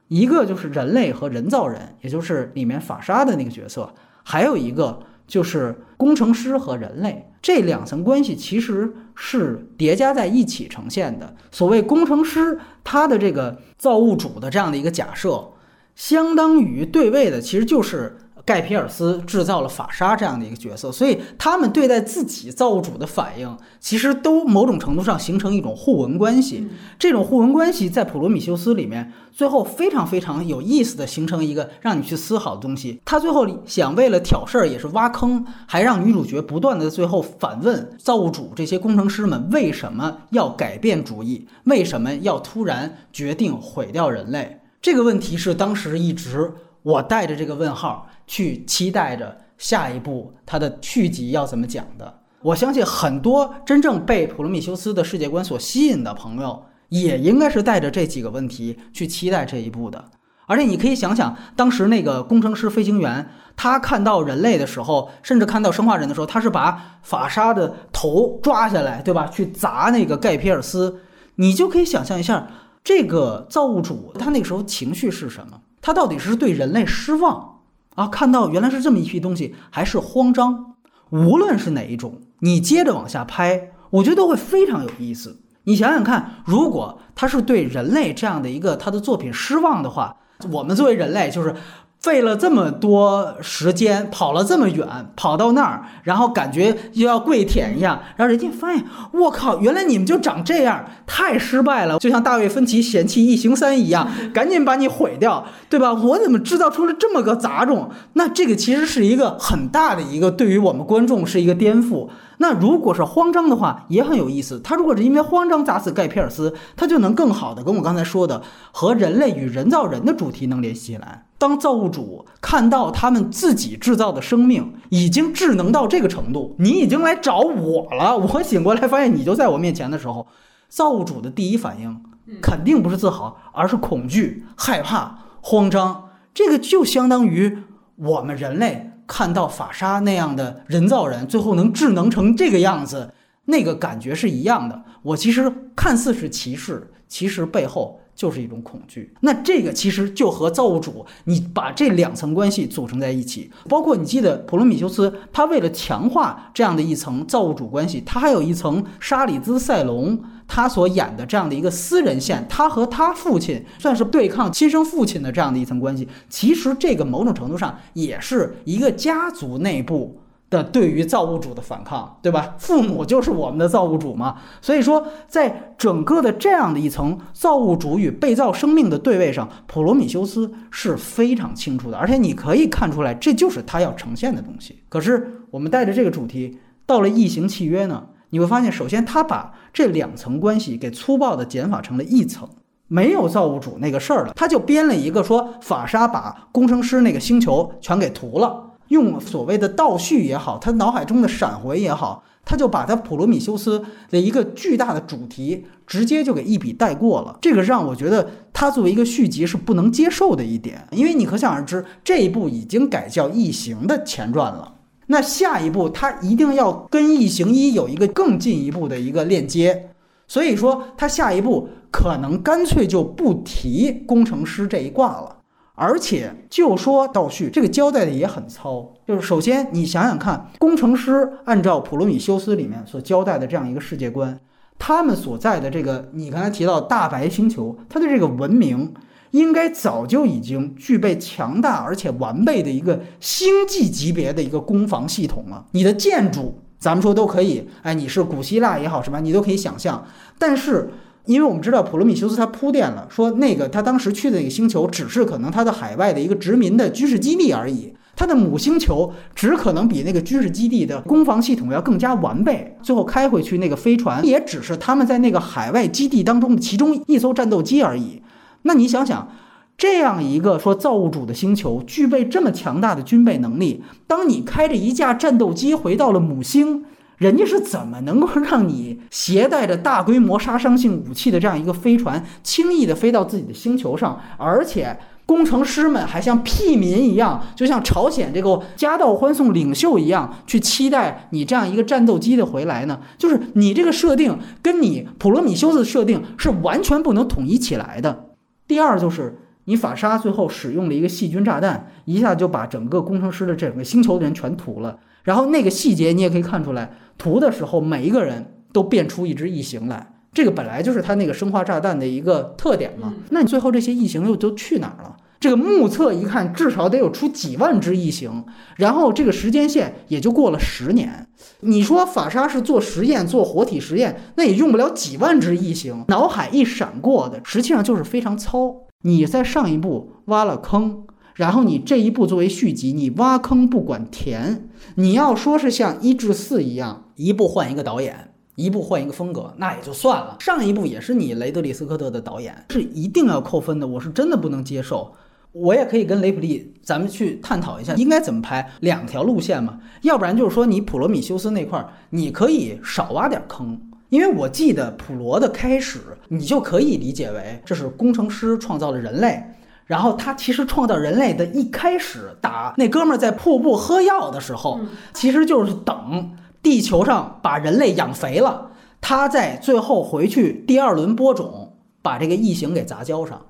[0.09, 3.93] 一个就是人类和人造人，也就是里面法沙的那个角色，
[4.23, 11.33] 还有一个就是工程师和人类，这两层关系其实是叠加在一起呈现的。
[11.51, 15.51] 所谓工程师，他的这个造物主的这样的一个假设，
[15.95, 18.17] 相当于对位的，其实就是。
[18.49, 26.67] 盖皮尔斯制造了法沙这样的一个角色，所以他们对待自己造物主的反应，其实都某种程度上形成一种互文关系。
[26.97, 32.99] 这种互文关系在普罗米修斯里面，最后非常非常有意思的形成一个让你去思考的东西。
[33.05, 44.59] 他最后想为了挑事儿，也是挖坑，还让女主角不断的最后反问造物主这些工程师们为什么要改变主意，为什么要突然决定毁掉人类？
[44.81, 48.07] 这个问题是当时一直我带着这个问号。
[48.29, 52.19] 去期待着下一步它的续集要怎么讲的。
[52.43, 60.05] 我相信很多真正被普罗米修斯的世界观所吸引的朋友，也应该是带着这几个问题去期待这一部的。
[60.45, 69.27] 而且你可以想想，当时那个工程师飞行员，他看到人类的时候，甚至看到生化人的时候，他是把法沙的头抓下来，对吧？
[69.27, 71.01] 去砸那个盖皮尔斯。
[71.35, 72.47] 你就可以想象一下，
[72.83, 75.59] 这个造物主他那个时候情绪是什么？
[75.81, 77.58] 他到底是对人类失望？
[77.95, 80.75] 啊，看到原来是这么一批东西，还是慌张。
[81.09, 85.41] 无论是哪一种，你接着往下拍，我觉得都会非常有意思。
[85.63, 90.17] 你想想看，如果他是对人类这样的一个他的作品失望的话，
[90.51, 91.55] 我们作为人类就是。
[92.01, 105.93] 费了这么多时间，跑了这么远，跑到那儿，然后感觉又要跪舔一样，然后人家发现，我靠，原来你们就长这样，太失败了，就像大卫芬奇嫌弃《异形三》一样，赶紧把你毁掉，对吧？
[105.93, 107.89] 我怎么制造出了这么个杂种？
[108.13, 112.07] 那这个其实是一个很大的一个，对于我们观众是一个颠覆。
[112.41, 114.61] 那如果是慌张的话，也很有意思。
[114.61, 121.25] 他如果是因为慌张砸死盖皮尔斯，他就能更好的跟我刚才说的和人类与人造人的主题能联系起来。
[121.37, 130.27] 当造物主看到他们自己制造的生命已经智能到这个程度，你已经来找我了，我醒过来发现你就在我面前的时候，
[130.69, 132.01] 造物主的第一反应
[132.41, 136.05] 肯定不是自豪，而是恐惧、害怕、慌张。
[136.33, 137.57] 这个就相当于
[137.95, 143.11] 我们人类看到法沙那样的人造人，最后能智能成这个样子，
[143.45, 144.83] 那个感觉是一样的。
[145.01, 147.99] 我其实看似是歧视，其实背后。
[148.19, 170.19] 就是一种恐惧，那这个其实就和造物主，你把这两层关系组成在一起，包括你记得普罗米修斯，他为了强化这样的一层造物主关系，他还有一层沙里兹塞隆他所演的这样的一个私人线，他和他父亲算是对抗亲生父亲的这样的一层关系，其实这个某种程度上也是一个家族内部。
[170.49, 172.55] 的对于造物主的反抗，对吧？
[172.57, 174.37] 父母就是我们的造物主嘛。
[174.61, 184.79] 所以说，在整个的这样的一层造物主与被造生命的对位上，普罗米修斯是非常清楚的，而且你可以看出来，这就是他要呈现的东西。
[184.89, 186.57] 可是我们带着这个主题
[186.87, 192.45] 到了异形契约呢，你会发现，首先他把这两层关系给粗暴的减法成了一层，
[192.89, 198.71] 没有造物主那个事儿了，他就编了一个说法沙把工程师那个星球全给屠了。
[198.89, 207.37] 用所谓的倒叙也好，他脑海中的闪回也好，他就把他普罗米修斯的一个巨大的主题直接就给一笔带过了。
[207.41, 214.73] 这个让我觉得他作为一个续集是不能接受的一点，因为你可想而知，这一部已经改叫《异形》的前传了，
[215.11, 219.89] 那下一步他一定要跟《异形一》有一个更进一步的一个链接，
[220.27, 225.37] 所以说他下一步可能干脆就不提工程师这一挂了。
[225.73, 228.93] 而且就说倒叙，这个交代的也很糙。
[229.07, 234.39] 就是首先你想想看，工程师按照《普罗米修斯》里面所交代的这样一个世界观，
[234.77, 238.93] 他们所在的这个你刚才提到大白星球，它的这个文明
[239.31, 245.65] 应该早就已经具备强大而且完备的一个星际级别的一个攻防系统了。
[245.71, 250.05] 你的建筑，咱们说都可以，哎，你是古希腊也好什么，你都可以想象。
[250.37, 250.89] 但是。
[251.25, 262.75] 因为我们知道普罗米修斯他铺垫了，说那个他当时去的那个星球只是可能他的海外的一个殖民的军事基地而已，他的母星球只可能比那个军事基地的攻防系统要更加完备。
[262.81, 268.19] 最后开回去那个飞船也只是他们在那个海外基地当中的其中一艘战斗机而已。
[268.63, 269.29] 那你想想，
[269.77, 276.85] 这样一个说造物主的星球具备这么强大的军备能力，当你开着一架战斗机回到了母星。
[277.17, 284.21] 人家是怎么能够让你携带着大规模杀伤性武器的这样一个飞船轻易的飞到自己的星球上？
[284.37, 293.01] 而且工程师们还像屁民一样，就像朝鲜这个家道欢送领袖一样，去期待你这样一个战斗机的回来呢？
[293.17, 298.28] 就是你这个设定跟你普罗米修斯设定是完全不能统一起来的。
[298.69, 304.99] 第二就是你法沙最后使用了一个细菌炸弹，一下就把整个工程师的整个星球的人全屠了。
[305.23, 306.91] 然后那个细节你也可以看出来。
[307.17, 313.13] 屠的时候，每一个人都变出一只异形来，这个本来就是他那个生化炸弹的一个特点嘛。
[313.31, 315.17] 那你最后这些异形又都去哪儿了？
[315.39, 318.43] 这个目测一看，至少得有出几万只异形，
[318.75, 321.27] 然后这个时间线也就过了十年。
[321.61, 326.03] 你说法沙是做实验做活体实验，那也用不了几万只异形。
[326.09, 328.75] 脑海一闪过的，实际上就是非常糙。
[329.03, 331.05] 你在上一步挖了坑。
[331.35, 340.35] 然后你这一步作为续集，你挖坑不管填，你要说是像一至四一样，一步换一个导演，一步换一个风格，那也就算了。
[340.41, 345.13] 上一部也是你雷德利·斯科特的导演，是一定要扣分的，我是真的不能接受。
[345.51, 349.79] 我也可以跟雷普利咱们去探讨一下，应该怎么拍两条路线嘛？
[350.03, 359.43] 要不然就是说你普罗米修斯那块儿，你可以少挖点坑，因为我记得普罗的开始，你就可以理解为这是工程师创造了人类。
[359.85, 364.79] 然后他其实创造人类的一开始，打那哥们儿在瀑布喝药的时候，
[365.15, 368.69] 其实就是等地球上把人类养肥了，
[369.01, 373.41] 他在最后回去第二轮播种，把这个异形给杂交上。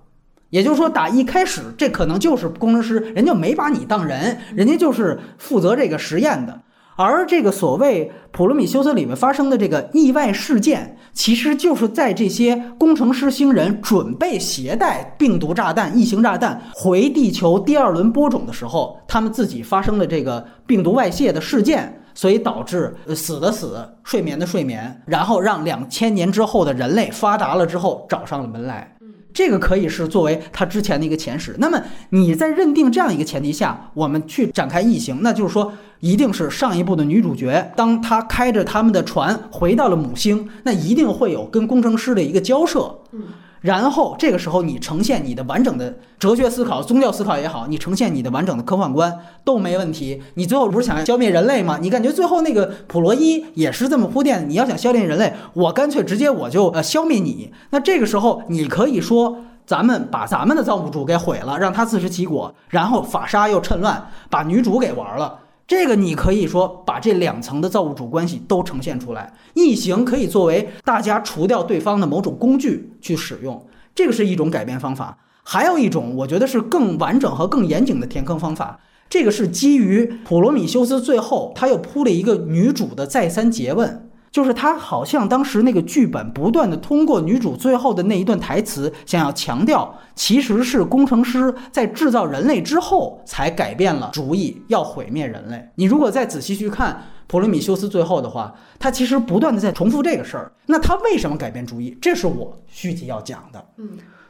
[0.50, 6.62] 也就是说，打一开始这可能就是工程师，人家没把你当人，人家就是负责这个实验的。
[6.95, 28.93] 而这个所谓普罗米修斯里面发生的这个意外事件，其实就是在这些工程师星人准备携带病毒炸弹、异形炸弹回地球第二轮播种的时候，他们自己发生了这个病毒外泄的事件，所以导致死的死，睡眠的睡眠，然后让两千年之后的人类发达了之后找上了门来。
[29.34, 31.55] 这个可以是作为他之前的一个前史。
[31.59, 42.99] 那么你在认定这样一个前提下，我们去展开异形，那就是说，一定是上一部的女主角，当她开着他们的船回到了母星，那一定会有跟工程师的一个交涉。
[43.11, 43.23] 嗯
[43.62, 50.22] 然后这个时候你呈现你的完整的哲学思考、宗教思考也好，你呈现你的完整的科幻观都没问题。
[50.36, 51.78] 你最后不是想要消灭人类吗？
[51.82, 54.49] 你感觉最后那个普罗伊也是这么铺垫。
[54.49, 57.51] 你要想消灭人类，我干脆直接我就呃消灭你。
[57.72, 65.39] 那这个时候你可以说，咱们把咱们的造物主给毁了，让他自食其果，然后法沙又趁乱把女主给玩了。
[65.70, 73.63] 这个你可以说把这两层的造物主关系都呈现出来，异形可以作为大家除掉对方的某种工具去使用，
[73.93, 75.20] 这个是一种改变方法。
[75.43, 84.09] 还有一种，我觉得是更完整和更严谨的填坑方法，这个是基于普罗米修斯最后他又铺了一个女主的再三诘问。
[84.32, 95.69] 就是他好像当时那个剧本不断的通过女主最后的那一段台词，想要强调，其实是工程师在制造人类之后才改变了主意，要毁灭人类。
[95.75, 100.51] 你如果再仔细去看普罗米修斯最后的话，他其实不断的在重复这个事儿。
[100.67, 101.97] 那他为什么改变主意？
[102.01, 103.65] 这是我续集要讲的。
[103.77, 103.89] 嗯。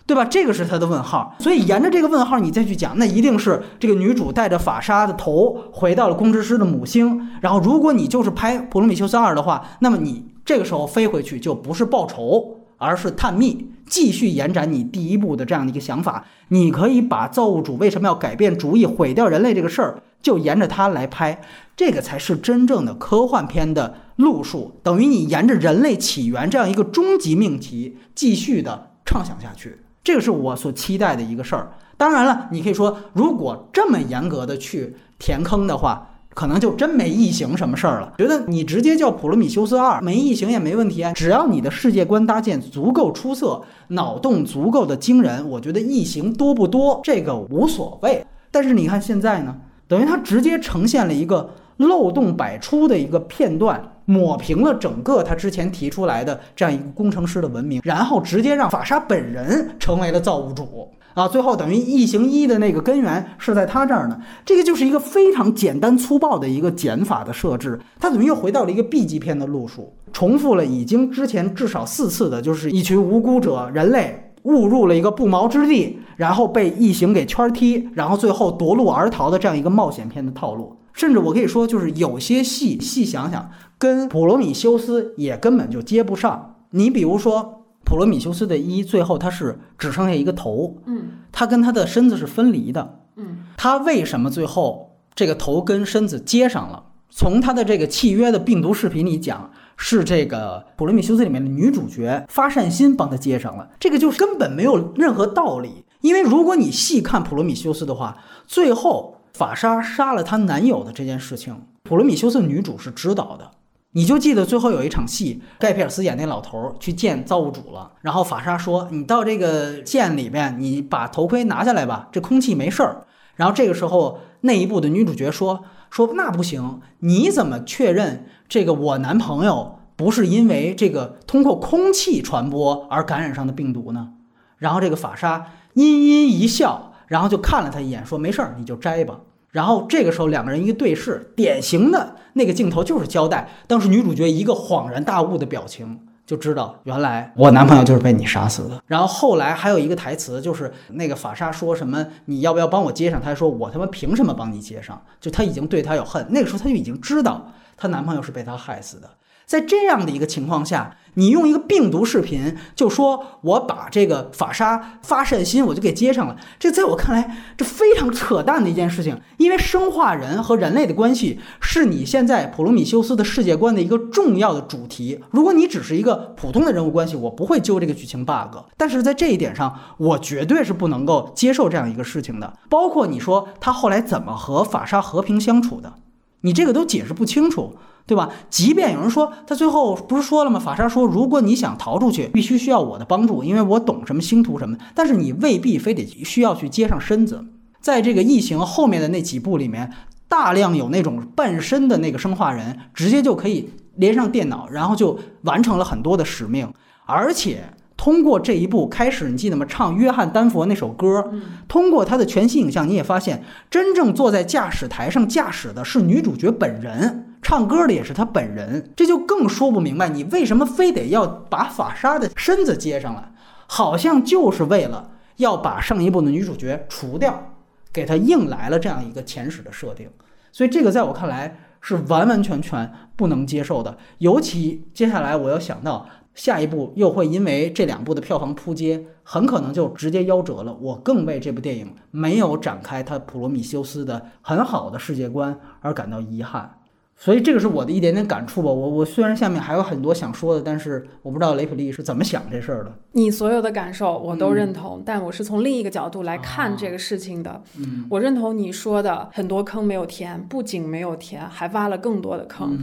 [0.09, 0.25] 对吧？
[0.25, 7.29] 这个是他的问号，所以沿着这个问号你再去讲，那一定是这个女主带着法沙的头回到了工程师的母星。
[7.41, 16.25] 然后，如果你就是拍《普罗米修斯二》的话，那么你这个时候飞回去就不是报仇，而是探秘，继续延展你第一部的这样的一个想法。
[16.47, 21.39] 你可以把造物主为什么要改变主意、毁掉人类这个事儿，就沿着它来拍，
[21.77, 24.79] 这个才是真正的科幻片的路数。
[24.81, 29.77] 等于你沿着人类起源这样一个终极命题继续的畅想下去。
[30.03, 31.71] 这个是我所期待的一个事儿。
[31.97, 38.13] 当然了，你可以说，如果这么严格的去填坑的话，可能就真没异形什么事儿了。
[38.17, 41.05] 觉得你直接叫《普罗米修斯二》，没异形也没问题。
[41.13, 48.25] 只要你的世界观搭建足够出色，脑洞足够的惊人，我觉得异形多不多这个无所谓。
[48.49, 53.95] 但是你看现在呢，等于它直接呈现了一个漏洞百出的一个片段。
[54.09, 61.27] 抹平了整个他之前提出来的这样一个工程师的文明，然后直接让法沙本人成为了造物主啊！
[61.27, 64.19] 最后等于异形一的那个根源是在他这儿呢。
[64.43, 80.75] 这个就是一个非常简单粗暴的一个减法的设置，他怎么又回到了一个 B 级片的路数，重复了已经之前至少四次的，就是一群无辜者人类误入了一个不毛之地，然后被异形给圈踢，然后最后夺路而逃的这样一个冒险片的套路。
[80.91, 83.49] 甚至我可以说，就是有些戏细想想，
[83.79, 86.57] 跟普罗米修斯也根本就接不上。
[86.71, 96.83] 你比如说，普罗米修斯的一最后他是只剩下一个头，嗯，他跟他的身子是分离的，嗯，他为什么最后这个头跟身子接上了？
[97.09, 105.85] 从他的这个契约的病毒视频里讲，是这个普罗米修斯里面的女主角发善心帮他接上了，这个就是根本没有任何道理。
[106.01, 109.15] 因为如果你细看普罗米修斯的话，最后。
[109.31, 113.49] 法莎杀了她男友的这件事情，普罗米修斯女主是知道的。
[113.93, 134.09] 你就记得最后有一场戏，盖皮尔斯演那老头去见造物主了，然后法莎说：“你到这个剑里面，你把头盔拿下来吧，这空气没事儿。”然后这个时候，那一部的女主角说：“说那不行，你怎么确认这个我男朋友不是因为这个通过空气传播而感染上的病毒呢？”
[134.57, 136.87] 然后这个法莎阴阴一笑。
[137.07, 139.19] 然后就看了他一眼，说：“没事儿，你就摘吧。”
[139.51, 148.79] 然后这个时候两个人一个对视，典型的那个镜头就是交代当时女主角一个恍然大悟的表情，就知道原来我男朋友就是被你杀死的。
[148.85, 159.09] 然后后来还有一个台词，就是那个法莎说什么：“你要不要帮我接上？”她说：“我他妈凭什么帮你接上？”就她已经对他有恨，那个时候她就已经知道她男朋友是被她害死的。
[159.49, 166.37] 在这样的一个情况下，你用一个病毒视频就说我把这个法沙发善心，我就给接上了。
[166.59, 169.19] 这在我看来，这非常扯淡的一件事情。
[169.37, 175.19] 因为生化人和人类的关系是你现在普罗米修斯的世界观的一个重要的主题。
[175.31, 178.55] 如果你只是一个普通的人物关系，我不会揪这个剧情 bug。
[178.77, 182.53] 但是在这一点上，我绝对是不能够接受这样一个事情的。
[182.69, 185.95] 包括你说他后来怎么和法沙和平相处的，
[186.41, 187.75] 你这个都解释不清楚。
[188.09, 188.27] 对吧？
[188.49, 190.59] 即便有人说他最后不是说了吗？
[190.59, 194.75] 法沙说，如果你想逃出去，必须需要我的帮助，因为我懂什么星图什么。
[194.95, 197.45] 但是你未必非得需要去接上身子。
[197.79, 199.91] 在这个异形后面的那几部里面，
[200.27, 206.73] 大量有那种半身的那个生化人，直接就可以连上电脑，然后就完成了很多的使命。
[207.05, 209.63] 而且通过这一部开始，你记得吗？
[209.69, 211.31] 唱约翰丹佛那首歌，
[211.67, 217.28] 通过他的全息影像，你也发现，真正坐在驾驶台上驾驶的是女主角本人。
[217.41, 223.31] 唱歌的也是他本人，这就更说不明白，你为什么非得要把法沙的身子接上来？
[223.67, 227.53] 好像就是为了要把上一部的女主角除掉，
[227.93, 230.09] 给他硬来了这样一个前史的设定。
[230.51, 233.97] 所以这个在我看来是完完全全不能接受的。
[234.17, 240.73] 尤其接下来我又想到，下一部又会因为这两部的票房扑街，很可能就直接夭折了。
[240.73, 246.78] 我更为这部电影没有展开它普罗米修斯的很好的世界观而感到遗憾。
[247.21, 248.71] 所以这个是我的一点点感触吧。
[248.71, 252.93] 我我虽然下面还有很多想说的，但是我不知道雷普利是怎么想这事儿的。
[253.11, 257.61] 你所有的感受我都认同，但我是从另一个角度来看这个事情的。
[257.77, 262.79] 嗯，我认同你说的，很多坑没有填，不仅没有填，还挖了更多的坑。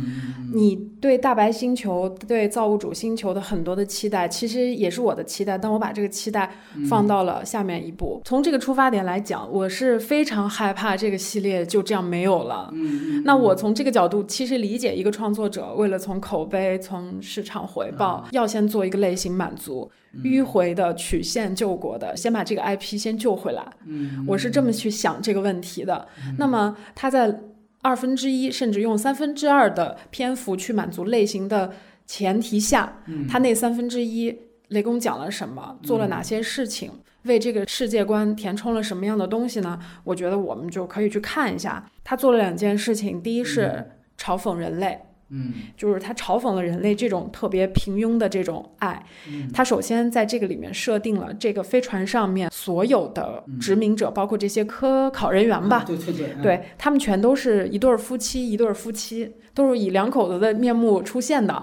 [0.52, 6.50] 你对大白星球、对造物主星球的很多的期待，其实也是我的期待，但我把这个期待
[6.90, 8.20] 放到了下面一步。
[8.26, 12.70] 从这个出发点来讲，我是非常害怕这个系列就这样没有了。
[12.74, 14.25] 嗯那我从这个角度。
[14.26, 19.90] 其实理解一个创作者为了从口碑、从市场回报，要先做一个类型满足，
[20.22, 23.64] 迂回的曲线救国的，先把这个 IP 先救回来。
[23.86, 26.06] 嗯，我是这么去想这个问题的。
[26.38, 27.40] 那么他在
[27.82, 31.72] 二分之一甚至用三分之二的篇幅去满足类型的
[32.06, 34.36] 前提下，他那三分之一
[34.68, 36.90] 雷公讲了什么，做了哪些事情，
[37.22, 39.78] 为这个世界观填充了什么样的东西呢？
[40.04, 43.92] 我觉得我们就可以去看一下，他做了两件事情，第一是。
[44.18, 44.98] 嘲讽人类，
[45.30, 49.04] 嗯，就是他嘲讽了人类这种特别平庸的这种爱。
[49.52, 61.54] 他首先在这个里面设定了这个飞船上面所有的殖民者，包括这些科考人员吧，对对对，对他们全都是一对夫妻，一对夫妻都是以两口子的面目出现的。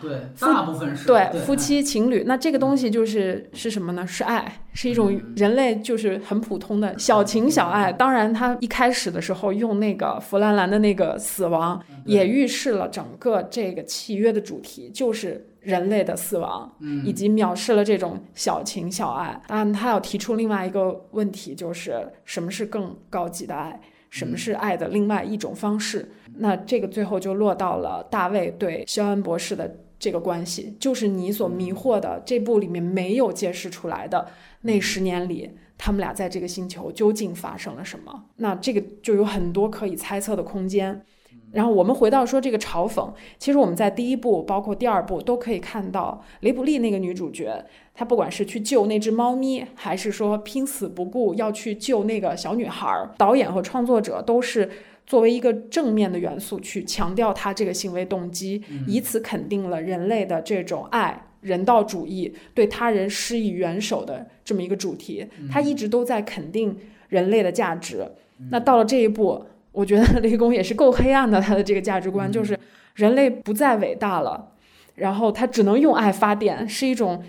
[0.00, 4.06] 对，大部分是对夫妻情侣，那这个东西就是是什么呢？
[4.06, 7.92] 是爱，是一种人类就是很普通的小情小爱。
[7.92, 16.72] 当然，他一开始的时候用那个弗兰兰的那个死亡，也预示了整个这个契约的主题就是人类的死亡，
[17.04, 19.40] 以及藐视了这种小情小爱。
[19.48, 23.80] 当然，他要提出另外一个问题，就是什么是更高级的爱？
[24.10, 26.08] 什么是爱的另外一种方式？
[26.36, 29.76] 那这个最后就落到了大卫对肖恩博士的。
[29.98, 34.28] 这个关系就是你所迷惑的这部里面没有揭示出来的
[34.60, 38.24] 那十年里，他们俩在这个星球究竟发生了什么？
[38.36, 41.02] 那这个就有很多可以猜测的空间。
[41.50, 54.70] 然后我们回到说这个嘲讽，其实我们在第一部包括第二部都可以看到雷普利那个女主角，她不管是去救那只猫咪，还是说拼死不顾要去救那个小女孩，导演和创作者都是。
[55.08, 65.26] 作为一个正面的元素去强调他这个行为动机，以此肯定了人类的这种爱、人道主义、对他人施以援手的这么一个主题。
[65.50, 66.76] 他一直都在肯定
[67.08, 68.06] 人类的价值。
[68.50, 69.42] 那到了这一步，
[69.72, 71.40] 我觉得雷公也是够黑暗的。
[71.40, 72.58] 他的这个价值观就是
[72.96, 74.52] 人类不再伟大了，
[74.96, 77.24] 然后他只能用爱发电，是一种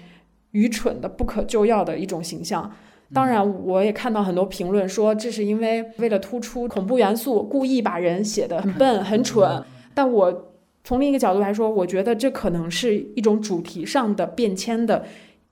[0.52, 2.76] 愚蠢的、不可救药的一种形象。
[3.14, 9.64] 当然，我也看到很多评论说，这是因为为了突出恐怖元素，故意把人写的很笨、很蠢。
[9.94, 10.52] 但我
[10.84, 15.06] 从另一个角度来说，我觉得这可能是一种主题上的变迁的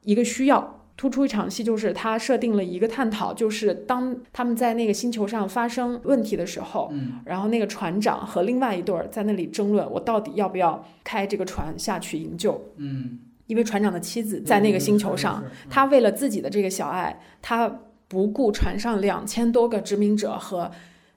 [0.03, 0.75] 一个需要。
[0.95, 13.19] 突出一场戏，就是他设定了一个探讨，就是当他们在那个星球上发生问题的时候，嗯，然后那个船长和另外一对儿在那里争论，我到底要不要开这个船下去营救，嗯。
[13.47, 17.67] 因为船长的妻子在那个星球上，他为了自己的这个小爱，他
[18.07, 20.69] 不顾船上两千多个殖民者和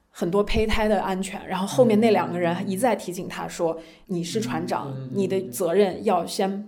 [0.09, 1.45] 很多胚胎的安全。
[1.47, 6.67] 然后后面那两个人一再提醒他说：“你是船长，你的责任要先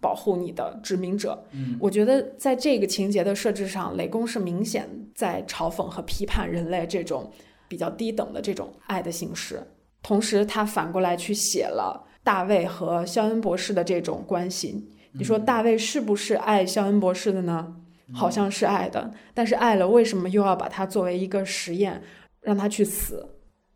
[0.00, 1.42] 保护你的殖民者。”
[1.80, 7.30] 我觉得在这个情节的设置上，雷公是明显在嘲讽和批判人类这种
[7.68, 9.62] 比较低等的这种爱的形式，
[10.02, 14.86] 同时他反过来去写了大卫和肖恩博士的这种关系。
[15.12, 17.76] 你说大卫是不是爱肖恩博士的呢？
[18.14, 22.02] 好像是爱的，但是爱了，为什么又要把他作为一个实验，
[22.42, 23.26] 让他去死？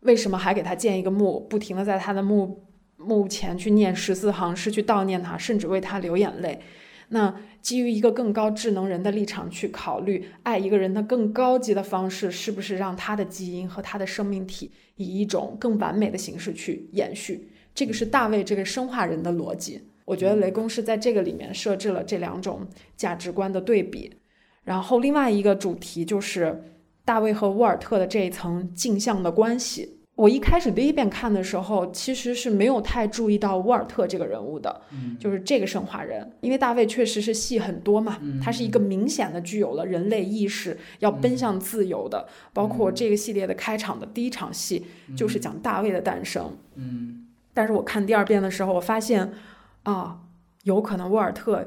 [0.01, 2.67] 为什么还给他建一个墓，不停的在他的墓
[2.97, 6.59] 墓前去念十四行诗，去悼念他，甚至为他流眼泪？
[7.09, 17.49] 那基于一个更高智能人的立场去考虑爱一个人的更高级的方式，是不是让他的基因和他的生命体以一种更完美的形式去延续？
[17.73, 19.81] 这个是大卫这个生化人的逻辑。
[20.07, 24.09] 我觉得雷公是在这个里面设置了这两种价值观的对比，
[24.63, 26.63] 然后另外一个主题就是
[27.03, 29.97] 大卫和沃尔特的这一层镜像的关系。
[30.15, 34.81] 我一开始第一遍看的时候，其实是没有太注意到沃尔特这个人物的，
[35.19, 42.25] 就是这个生化人，因为大卫确实是戏很多嘛，他是一个明显的具有了人类意识，要奔向自由的。
[42.53, 44.85] 包括这个系列的开场的第一场戏
[45.17, 46.49] 就是讲大卫的诞生。
[46.75, 49.33] 嗯，但是我看第二遍的时候，我发现。
[49.87, 50.19] 啊，
[50.63, 51.65] 有可能沃尔特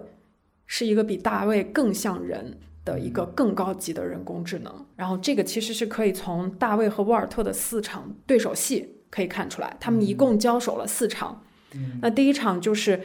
[0.66, 4.86] 是一个比大卫更像人的一个更高级的人工智能。
[4.94, 11.42] 然后这个其实是可以从大卫和沃尔特的四场对手戏可以看出来，他们一共交手了四场。
[12.02, 13.00] 那第一场就是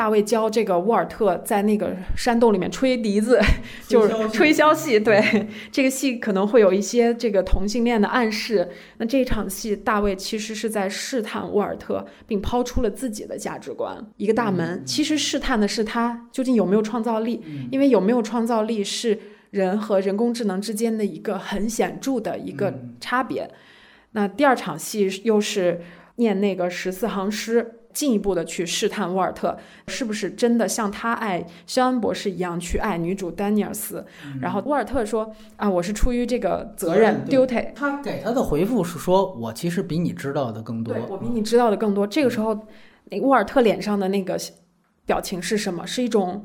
[0.00, 3.38] 大卫教这个沃尔特在那个山洞里面吹笛子，
[3.86, 4.98] 就是吹箫戏。
[4.98, 8.66] 对，这个戏可能会有一些这个同性恋的暗示。
[8.96, 13.94] 那这场戏，大卫其实是在试探沃尔特，并抛出了自己的价值观。
[14.16, 19.18] 一个大门，其实试探的是他究竟有没有创造力，因为有没有创造力是
[19.50, 23.50] 人和人工智能之间的一个很显著的一个差别。
[24.12, 25.82] 那第二场戏又是
[26.16, 27.79] 念那个十四行诗。
[27.92, 34.06] 进一步的去试探沃尔特是不是真的像他爱肖恩博士一样去爱女主丹尼尔斯，
[34.40, 37.72] 然后沃尔特说啊，我是出于这个责任 duty。
[37.74, 42.06] 他给他的回复是说，我其实比你知道的更多，我比你知道的更多。
[42.06, 42.58] 这个时候，
[43.06, 44.38] 那沃尔特脸上的那个
[45.04, 45.84] 表情是什么？
[45.86, 46.44] 是一种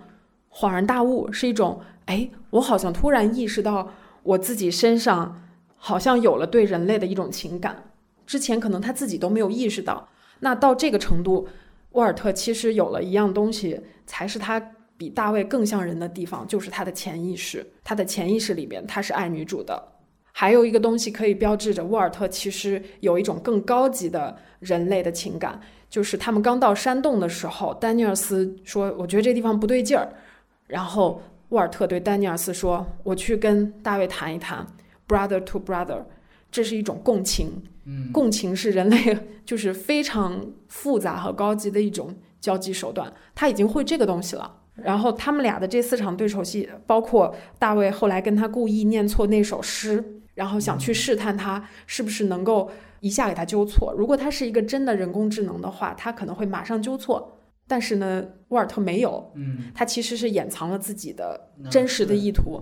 [0.51, 3.87] 恍然大悟，是一种哎，我好像突然意识到
[4.23, 5.43] 我自己身上
[5.75, 7.83] 好像有了对人类的一种情感，
[8.25, 10.07] 之前可能他自己都没有意识到。
[10.45, 11.47] 那到这个程度，
[11.93, 14.59] 沃尔特其实有了一样东西，才是他
[14.95, 17.65] 比大卫更像人的地方，就是他的潜意识。
[17.83, 19.83] 他的潜意识里边，他是爱女主的。
[20.31, 30.13] 还有一个东西可以标志着沃尔特其实有一种更高级的人类的情感，就是他们刚到山洞的时候，丹尼尔斯说：“我觉得这地方不对劲儿。”
[30.69, 34.67] 然后沃尔特对丹尼尔斯说：“我去跟大卫谈一谈
[35.07, 36.03] ，brother to brother。”
[36.51, 37.63] 这是一种共情。
[38.11, 44.61] 共情是人类就是非常复杂和高级的一种交际手段，他已经会这个东西了。
[44.75, 52.69] 然后他们俩的这四场对手戏，包括大卫后来跟他故意念错那首诗，然后想去试探他是不是能够
[52.99, 53.93] 一下给他纠错。
[53.97, 57.39] 如果他是一个真的人工智能的话，他可能会马上纠错。
[57.67, 62.61] 但是呢，沃尔特没有，嗯，他其实是掩藏了自己的真实的意图。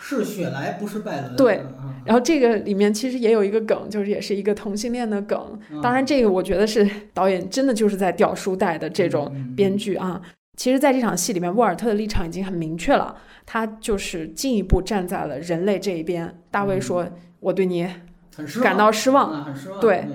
[0.00, 1.36] 是雪莱，不是拜伦。
[1.36, 1.62] 对，
[2.04, 5.58] 然后这个里面其实也有一个梗，就是也是一个同性恋的梗。
[5.82, 10.20] 当然，这个我觉得是导演真的就是在掉书袋的这种编剧啊。
[10.56, 13.14] 其实，在这场戏里面，沃尔特的立场已经很明确了，
[13.46, 16.34] 他就是进一步站在了人类这一边。
[16.50, 17.06] 大卫说
[17.40, 17.88] ：“我对你
[18.62, 19.80] 感到失望。”很失望。
[19.80, 20.06] 对，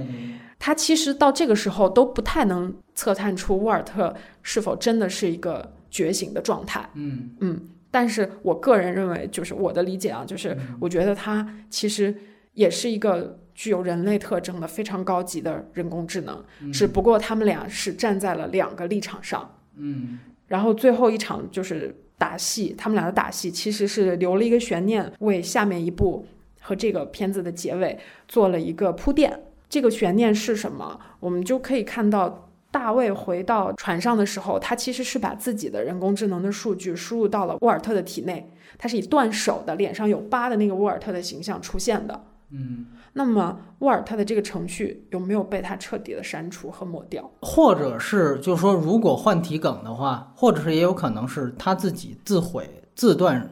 [0.60, 6.88] 他其实到这个时候都不太能测探出沃尔特是否真的是一个觉醒的状态。
[6.94, 7.60] 嗯嗯。
[7.96, 12.14] 但是我个人认为，就是我的理解啊，就是我觉得它其实
[12.52, 16.44] 也是一个具有人类特征的非常高级的人工智能，
[16.74, 19.50] 只不过他们俩是站在了两个立场上。
[19.78, 20.20] 嗯，
[20.50, 26.28] 然后最后一场就是打戏，他们俩的打戏其实是留了一个悬念，为下面一部
[26.60, 29.40] 和这个片子的结尾做了一个铺垫。
[29.70, 31.00] 这个悬念是什么？
[31.22, 32.45] 我们就可以看到。
[32.76, 38.52] 大卫回到船上的时候，他其实是把自己的人工智能的数据输入到了沃尔特的体内。
[38.78, 42.22] 他是以断手的、脸上有疤的那个沃尔特的形象出现的。
[42.52, 47.32] 嗯，那么沃尔特的这个程序有没有被他彻底的删除和抹掉？
[47.44, 53.50] 或者是，就是说，如果换体梗的话，或者是也有可能是他自己自毁、自断。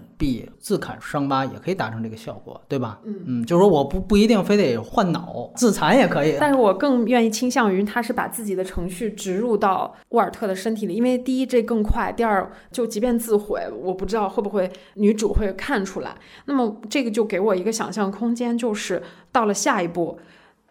[0.60, 3.00] 自砍伤疤也可以达成这个效果，对吧？
[3.04, 6.38] 嗯嗯，就是说我不不一定非得换脑，自残也可以。
[6.40, 16.16] 但是我更愿意倾向于他是把自己的程序植入到沃尔特的身体里，因为第一这更快，第二就即便自毁，我不知道会不会女主会看出来。
[16.46, 20.18] 那么这个就给我一个想象空间，就是到了下一步，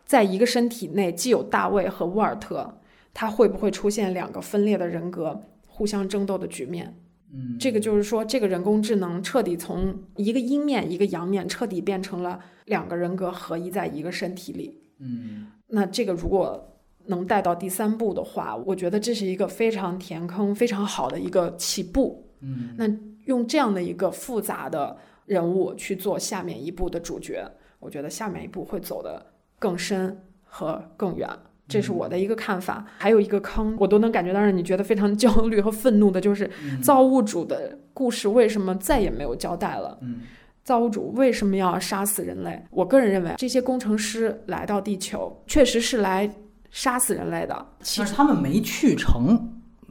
[0.07, 2.79] 在一个身体内既有大卫和沃尔特，
[3.13, 6.97] 他会不会出现两个分裂的人格互相争斗的局面？
[7.35, 14.83] 嗯，这个就是说，这个人工智能彻底从一个阴面一个阳面，彻底变成了两个人格合一在一个身体里。
[14.99, 22.31] 嗯，那这个如果能带到第三步的话，我觉得这是一个非常填坑、非常好的一个起步。
[22.41, 22.87] 嗯，那
[23.25, 29.25] 用这样的一个复杂的人物去做下面一步的主角，我觉得下面一步会走得
[29.59, 31.29] 更深和更远。
[31.73, 36.51] 这是我的一个看法，还有一个坑，我都能感觉到让你觉得非常焦虑和愤怒的，就是
[36.83, 39.99] 造物主的故事为什么再也没有交代了？
[40.03, 40.21] 嗯，
[40.63, 42.63] 造物主为什么要杀死人类？
[42.71, 46.31] 我个人认为，这些工程师来到地球确实是来
[46.71, 49.39] 杀死人类的，其实他们没去成，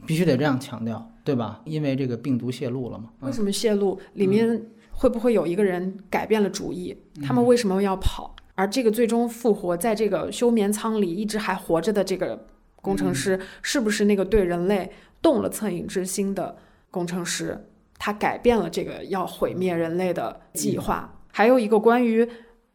[0.06, 1.60] 必须得这样强调，对吧？
[1.64, 3.10] 因为这个病毒泄露了嘛。
[3.20, 3.98] 为什么泄露？
[4.14, 4.60] 里面
[4.90, 6.96] 会不会有一个人改变了主意？
[7.22, 8.34] 他们为什么要跑？
[8.54, 12.46] 而这个最终复活在这个休眠舱里一直还活着的这个
[12.76, 14.90] 工程师，是不是那个对人类
[15.20, 16.56] 动了恻隐之心的
[16.90, 17.66] 工程师？
[17.98, 21.20] 他改变了这个要毁灭人类的计划。
[21.30, 22.28] 还有一个关于。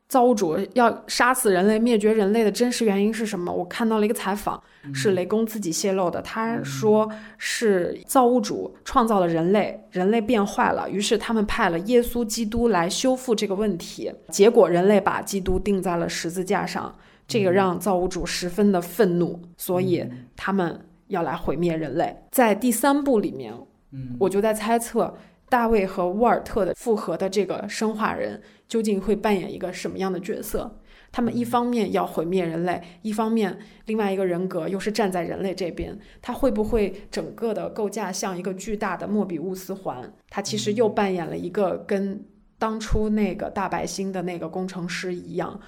[0.10, 3.52] 造物主要杀死人类、灭绝人类的真实原因是什么？
[3.52, 4.64] 我看到了一个采访，
[4.94, 6.22] 是雷公自己泄露的。
[6.22, 14.12] 他说是造物主创造了人类，人类变坏了，于是他们派了耶稣基督来修复这个问题。
[14.30, 16.96] 结果人类把基督钉在了十字架上，
[17.28, 22.16] 这个让造物主十分的愤怒，所以他们要来毁灭人类。
[22.32, 23.54] 在第三部里面，
[23.92, 25.16] 嗯，我就在猜测
[25.50, 30.80] 大卫和沃尔特的复合的这个生化人究竟会扮演一个什么样的角色。
[31.18, 33.58] 他们一方面要毁灭人类，一方面
[33.88, 40.14] 另外一个人格又是站在人类这边，他会不会整个的构架像一个巨大的莫比乌斯环？
[40.30, 42.24] 他其实又扮演了一个跟
[42.60, 45.60] 当初那个大白星的那个工程师一样，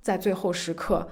[0.00, 1.08] 在最后时刻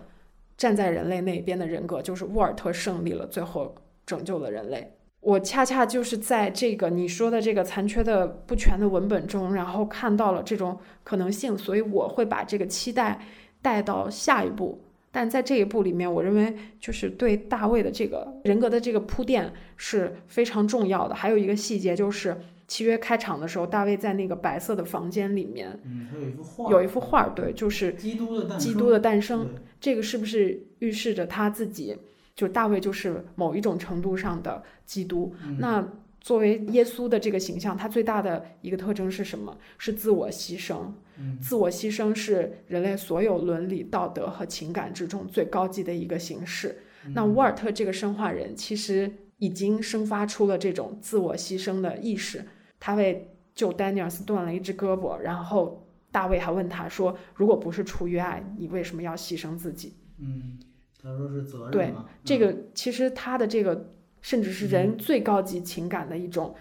[0.57, 3.75] 站在人类那边的人格，就是沃尔特胜利了，最后
[4.07, 4.93] 拯救了人类。
[5.21, 13.21] 我恰恰就是在这个你说的这个残缺的不全的文本中，然后看到了这种可能性，所以我会把这个期待。
[13.63, 14.81] 带到下一步，
[15.11, 21.15] 但在这一步里面，我认为就是对大卫的这个人格的这个铺垫是非常重要的。
[21.15, 22.37] 还有一个细节就是
[22.69, 29.49] 契约开场的时候，大卫在那个白色的房间里面，嗯，有一幅画，有一幅画，对，就是基督的诞基督的诞生。
[29.81, 31.97] 这个是不是预示着他自己，
[32.37, 35.35] 就大卫就是某一种程度上的基督？
[35.59, 35.87] 那
[36.21, 39.57] 作为耶稣的这个形象，他最大的一个特征是什么？
[39.79, 40.93] 是自我牺牲。
[41.41, 46.83] 自我牺牲是人类所有伦理道德和情感之中最高级的一个形式。
[47.15, 52.45] 那沃尔特这个生化人其实已经生发出了这种自我牺牲的意识。
[52.79, 60.59] 他为救丹尼尔斯断了一只胳膊，然后大卫还问他说：“如果不是出于爱，你为什么要牺牲自己？”嗯，
[61.03, 61.71] 他说是责任。
[61.71, 61.95] 对，
[62.25, 66.55] 这个其实他的这个甚至是人最高级情感的一种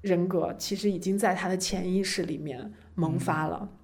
[0.00, 3.68] 人格，其实已经在他的潜意识里面萌发了。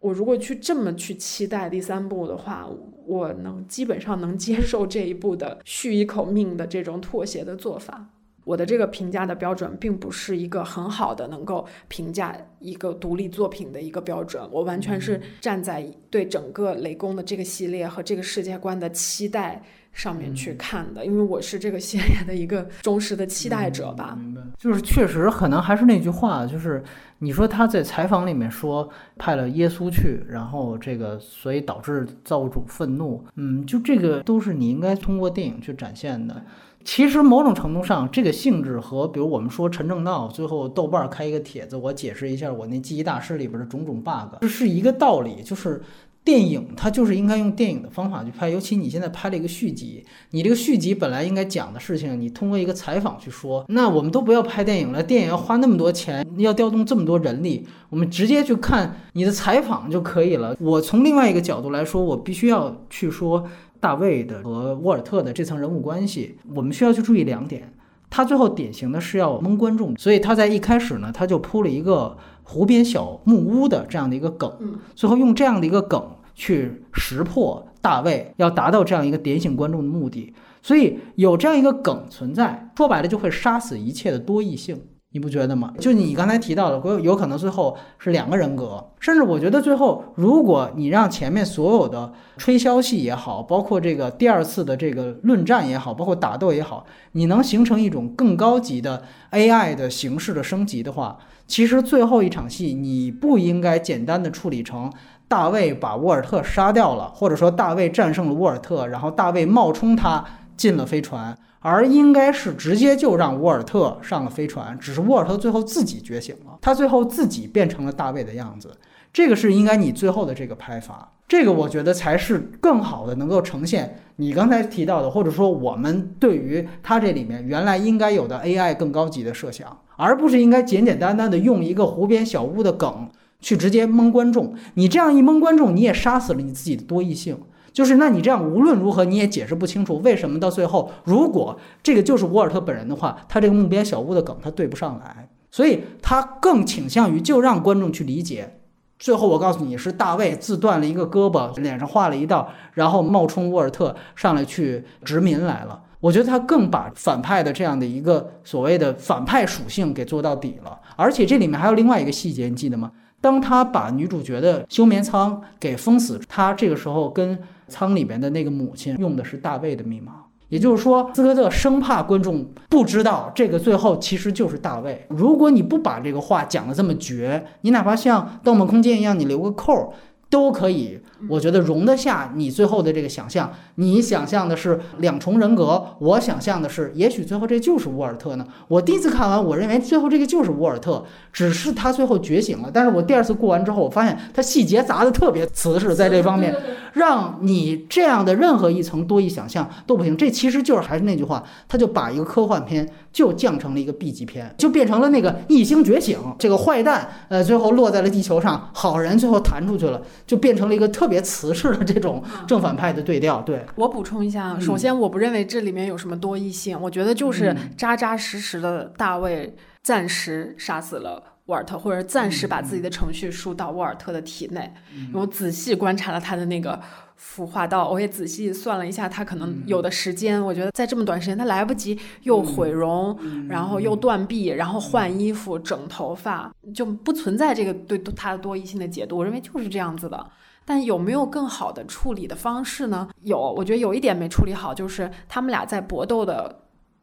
[0.00, 2.68] 我如果去这么去期待第三部的话，
[3.06, 8.08] 我能基本上能接受这一部的续一口命的这种妥协的做法。
[8.44, 19.62] 我的这个评价的标准并不是一个很好的能够评价一个独立作品的一个标准，我完全是站在对整个雷公的这个系列和这个世界观的期待。
[19.92, 24.16] 上面去看的，因为我是这个系列的一个忠实的期待者吧。
[24.16, 26.82] 明白，就是确实可能还是那句话，就是
[27.18, 36.44] 你说他在采访里面说派了耶稣去，然后这个所以导致造物主愤怒，嗯，就这个都是你应该通过电影去展现的。
[36.84, 45.82] 其实某种程度上，这个性质和比如我们说陈正道最后豆瓣开一个帖子，我解释一下我那记忆大师里边的种种 bug，这是一个道理，就是。
[46.24, 60.54] 电影它就是应该用电影的方法去拍，尤其你现在拍了一个续集，你这个续集本来应该讲的事情，你通过一个采访去说，那我们都不要拍电影了，电影要花那么多钱，要调动这么多人力，我们直接去看你的采访就可以了。
[60.60, 63.48] 我从另外一个角度来说，我必须要去说
[63.80, 67.72] 大卫的和沃尔特的这层人物关系，我们需要去注意两点，
[68.10, 74.52] 他最后典型的是要蒙观众，所以他在一开始呢，他就铺了一个湖边小木屋的这样的一个梗，
[74.94, 76.10] 最后用这样的一个梗。
[76.40, 80.32] 去识破大卫，要达到这样一个点醒观众的目的，
[80.62, 84.80] 所以有这样一个梗存在，说白了就会杀死一切的多异性，
[85.10, 85.72] 你不觉得吗？
[85.78, 104.92] 就你刚才提到的，有有可能最后是两个人格，甚至我觉得最后，如果你让前面所有的吹箫戏也好，包括这个第二次的这个论战也好，包括打斗也好，你能形成一种更高级的 AI 的形式的升级的话，其实最后一场戏你不应该简单的处理成。
[105.26, 110.24] 大卫把沃尔特杀掉了，或者说大卫战胜了沃尔特，然后大卫冒充他
[110.56, 111.36] 进了飞船，
[111.70, 118.70] 而应该是直接就让沃尔特上了飞船，只是沃尔特最后自己觉醒了，他最后自己变成了大卫的样子，
[119.12, 133.08] 这个是应该你最后的这个拍法，这个我觉得才是更好的能够呈现你刚才提到的，或者说我们对于他这里面原来应该有的 AI 更高级的设想，而不是应该简简单单的用一个湖边小屋的梗。
[133.40, 137.38] 去直接蒙观众，你这样一蒙观众，你也杀死了你自己的多异性。
[137.78, 148.58] 就是那你这样无论如何你也解释不清楚，为什么到最后，如果这个就是沃尔特本人的话，他这个木边小屋的梗他对不上来，所以他更倾向于就让观众去理解。
[148.98, 155.80] 最后我告诉你是大卫自断了一个胳膊，脸上画了一道，然后冒充沃尔特上来去殖民来了。
[156.00, 160.76] 我觉得他更把反派的这样的一个所谓的反派属性给做到底了。
[160.96, 162.90] 而且这里面还有另外一个细节，你记得吗？
[163.20, 167.38] 当他把女主角的休眠舱给封死，他这个时候跟
[167.68, 170.12] 舱里边的那个母亲用的是大卫的密码，
[170.48, 175.06] 也就是说，斯科特生怕观众不知道这个最后其实就是大卫。
[175.08, 179.90] 如果你不把这个话讲得这么绝，你哪怕像《盗梦空间》一样，你留个扣儿
[180.30, 183.52] 都可以，我觉得容得下你最后的这个想象。
[183.80, 188.44] 你想象的是两重人格，我想象的是，也许最后这就是沃尔特呢。
[188.66, 192.70] 我第一次看完，我认为最后这个就是沃尔特，只是他最后觉醒了。
[192.74, 196.52] 但是我第二次过完之后，我发现他细节砸的特别瓷实，在这方面，
[196.94, 200.16] 让你这样的任何一层多义想象都不行。
[200.16, 213.40] 这其实就是还是那句话，他就把一个科幻片就降成了一个 B 级片，就变成了那个异星觉醒，这个坏蛋呃最后落在了地球上，好人最后弹出去了，就变成了一个特别瓷实的这种正反派的对调。
[213.42, 213.64] 对。
[213.74, 224.72] 我补充一下，首先我不认为这里面有什么多异性，我觉得就是扎扎实实的大卫暂时杀死了沃尔特，或者暂时把自己的程序输到沃尔特的体内。
[225.12, 226.80] 我仔细观察了他的那个
[227.18, 230.44] 孵化道，我也仔细算了一下他可能有的时间。
[230.44, 239.16] 我觉得在这么短时间，他来不及又毁容，然后又断臂，然后换衣服、整头发，就不存在这个对他的多异性的解读。
[239.16, 240.26] 我认为就是这样子的。
[240.68, 243.08] 但有没有更好的处理的方式呢？
[243.22, 246.56] 有，我觉得有一点没处理好，就是他们俩在搏斗的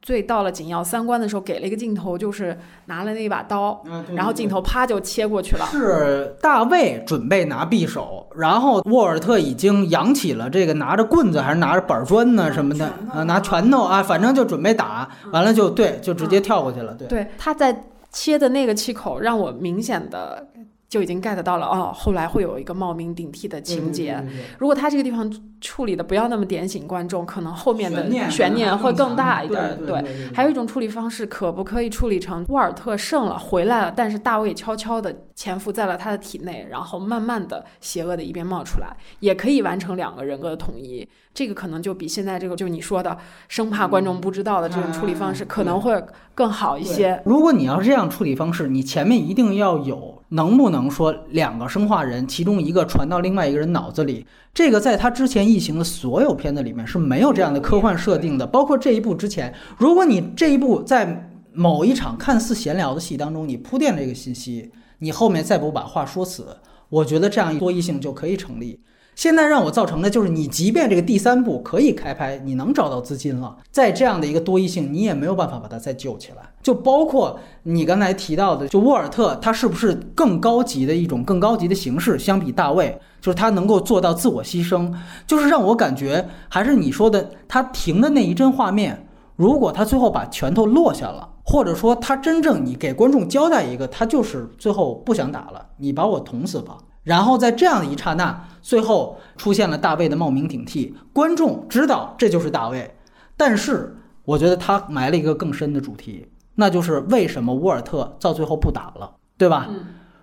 [0.04, 2.56] 最到了紧要三关的时候，给了一个镜头，就是
[2.86, 5.66] 拿了那把刀，然后镜头啪就切过去了。
[5.72, 16.94] 是大卫准备拿匕首，然后沃尔特已经扬起了这个拿着棍子还是拿着板砖呢什么的啊，拿拳头啊，反正就准备打，完了就对，就直接跳过去了。
[16.94, 20.50] 对，对，他在切的那个气口让我明显的。
[20.88, 24.24] 就已经 get 到了哦，后来会有一个冒名顶替的情节。
[24.58, 29.78] 如果他这个地方处理的不要那么点醒观众，可能后面的悬念会更大一点。
[29.86, 41.08] 对，还有一种处理方式，可不可以处理成沃尔特胜了回来了，但是大卫悄悄的潜伏在了他的体内，然后慢慢的邪恶的一边冒出来，也可以完成两个人格的统一。
[41.34, 43.18] 这个可能就比现在这个就你说的
[43.50, 46.02] 生怕观众不知道的这种处理方式可能会
[46.34, 47.22] 更好一些。
[47.26, 59.54] 如果你要是这样处理方式，你前面一定要有能不能说两个生化人，其中一个传到另外一个人脑子里，这个在他之前异形的所有片子里面是没有这样的科幻设定的，包括这一部之前。
[59.78, 66.58] 如果你这一部在某一场看似闲聊的戏当中，你铺垫这个信息，你后面再不把话说死，
[66.90, 68.82] 我觉得这样多异性就可以成立。
[69.16, 76.44] 现在让我造成的就是，你即便这个第三部可以开拍，你能找到资金了，在这样的一个多异性，你也没有办法把它再救起来。
[76.62, 82.20] 就包括你刚才提到的，就沃尔特，他是不是更高级的一种更高级的形式？
[82.20, 84.94] 相比大卫，就是他能够做到自我牺牲，
[85.26, 89.08] 就是让我感觉还是你说的，他停的那一帧画面，
[89.38, 96.78] 如果他最后把拳头落下了，或者说他真正你给观众交代一个，他就是最后不想打了，你把我捅死吧。
[97.06, 102.96] 然后在这样的一刹那，最后出现了大卫的冒名顶替，观众知道这就是大卫，
[103.38, 103.96] 但是
[104.26, 109.70] 我觉得他埋了一个更深的主题，那就是为什么沃尔特到最后不打了，对吧？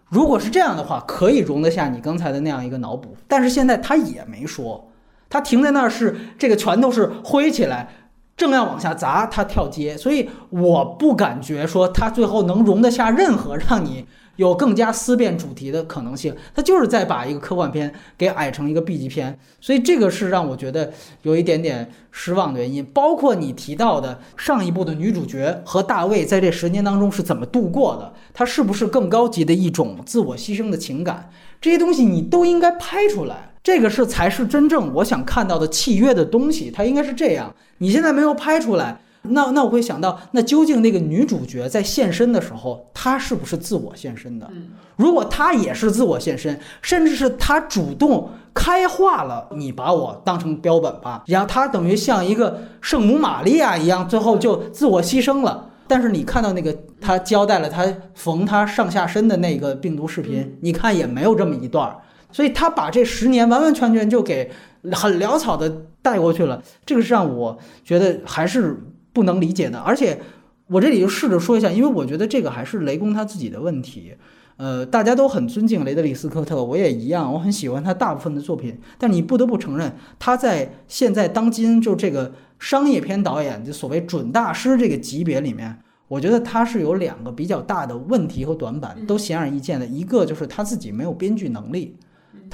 [0.09, 4.91] 如果是这样的话，可以容得下你刚才的那样一个脑补，但是现在他也没说，
[5.30, 7.89] 他停在那儿是这个拳头是挥起来，
[8.37, 14.07] 正要往下砸，他跳街，所以我不感觉说他最后能容得下任何让你。
[14.43, 22.84] 有更加思辨主题的可能性，他就是在把一个科幻片给矮成一个 B 级片，所以这个是让我觉得有一点点失望的原因。
[22.86, 31.30] 包括你提到的上一部的女主角和大卫在这十年当中是怎么度过的，他是不是更高级的一种自我牺牲的情感，
[31.61, 33.53] 这些东西你都应该拍出来。
[33.62, 37.55] 这个是才是真正我想看到的契约的东西，它应该是这样。
[37.78, 39.01] 你现在没有拍出来。
[39.25, 44.51] 那那我会想到，那究竟那个女主角在现身的时候，她是不是自我现身的？
[44.97, 55.70] 如果她也是自我现身，甚至是她主动开化了，你把我当成标本吧，然后她等于像一个圣母玛利亚一样，最后就自我牺牲了。
[55.87, 61.97] 但是你看到那个她交代了她缝她上下身的那个病毒视频，你看也没有这么一段儿，
[62.33, 64.51] 所以她把这十年完完全全就给
[64.91, 66.61] 很潦草的带过去了。
[66.85, 68.83] 这个是让我觉得还是。
[69.12, 70.20] 不能理解的，而且
[70.68, 74.14] 我这里就试着说一下，因为我觉得这个还是雷公他自己的问题。
[74.58, 78.78] 呃，大家都很尊敬雷德里·斯科特，我也一样，我很喜欢他大部分的作品。
[78.98, 89.86] 但你不得不承认，他在现在当今就这个商业片导演就所谓准大师这个级别里面，我觉得他是有两个比较大的问题和短板，都显而易见的。
[89.86, 91.96] 一个就是他自己没有编剧能力。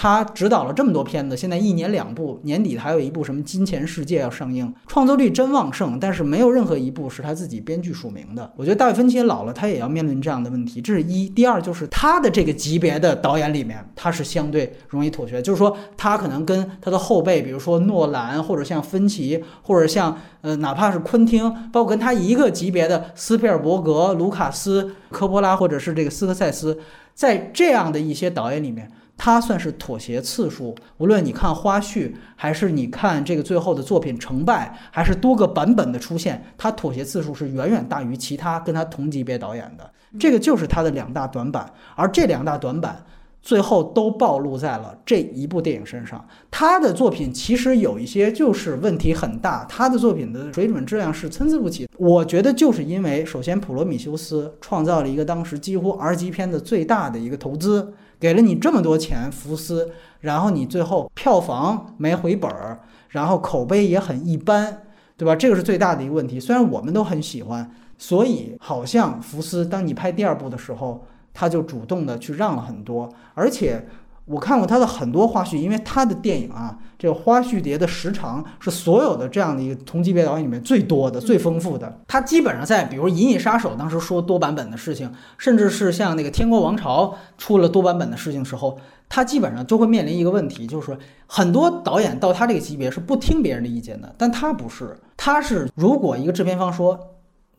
[0.01, 8.49] 他指导了这么多片子，现在一年两部，年底还有一部什么《金钱世界》要上映，创作力真旺盛，但是没有任何一部是他自己编剧署名的。
[8.55, 11.29] 我觉得大卫芬奇老了，他也要面临这样的问题，这是一。
[11.29, 26.79] 第二就是他的这个级别的导演里面，他是相对容易妥协，就是说他可能跟他的后辈，比如说诺兰或者像芬奇，或者像呃哪怕是昆汀，包括跟他一个级别的斯皮尔伯格、卢卡斯、科波拉或者是这个斯科塞斯，
[27.15, 28.89] 在这样的一些导演里面。
[29.19, 39.91] 他算是妥协次数，无论你看花絮，还是你看这个最后的作品成败，还是多个版本的出现，他妥协次数是远远大于其他跟他同级别导演的。
[40.19, 43.05] 这个就是他的两大短板，而这两大短板。
[43.41, 46.23] 最后都暴露在了这一部电影身上。
[46.51, 51.89] 他的作品其实有一些就是问题很大，他的作品的水准质量是参差不齐。
[51.97, 64.83] 我觉得就是因为，首先普罗米修斯创造了一个当时几乎 R 级片的最大的一个投资，给了你这么多钱，福斯，然后你最后票房没回本儿，然后口碑也很一般，
[65.17, 65.37] 对吧？
[65.37, 66.39] 这个是最大的一个问题。
[66.39, 71.05] 虽然我们都很喜欢，所以好像福斯当你拍第二部的时候。
[71.35, 73.87] 他就主动的去让了很多，而且
[74.29, 82.01] 我看过他的很多花絮，因为他的电影啊，这个花絮碟的时长是所有的这样的一个同级别导演里面最多的、最丰富的。
[82.07, 87.07] 他基本上在比如《银翼杀手》当时说多版本的事情，甚至是像那个《天国王朝》
[87.39, 96.99] 出了多版本的事情时候，他基本上就会面临一个问题，就是说很多导演到他这个级别是不听别人的意见的，但他不是，他是如果一个制片方说。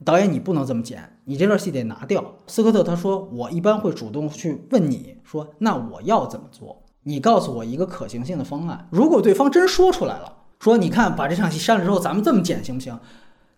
[0.06, 2.24] 导演，你不能这么剪，你这段戏得拿掉。
[2.48, 6.82] 斯科特他说，我一般会主动去问你说，那我要怎么做？
[7.04, 8.88] 你告诉我一个可行性的方案。
[8.92, 12.98] 如果对方真说出来了，说你看把这场戏删了之后，咱们这么剪行不行？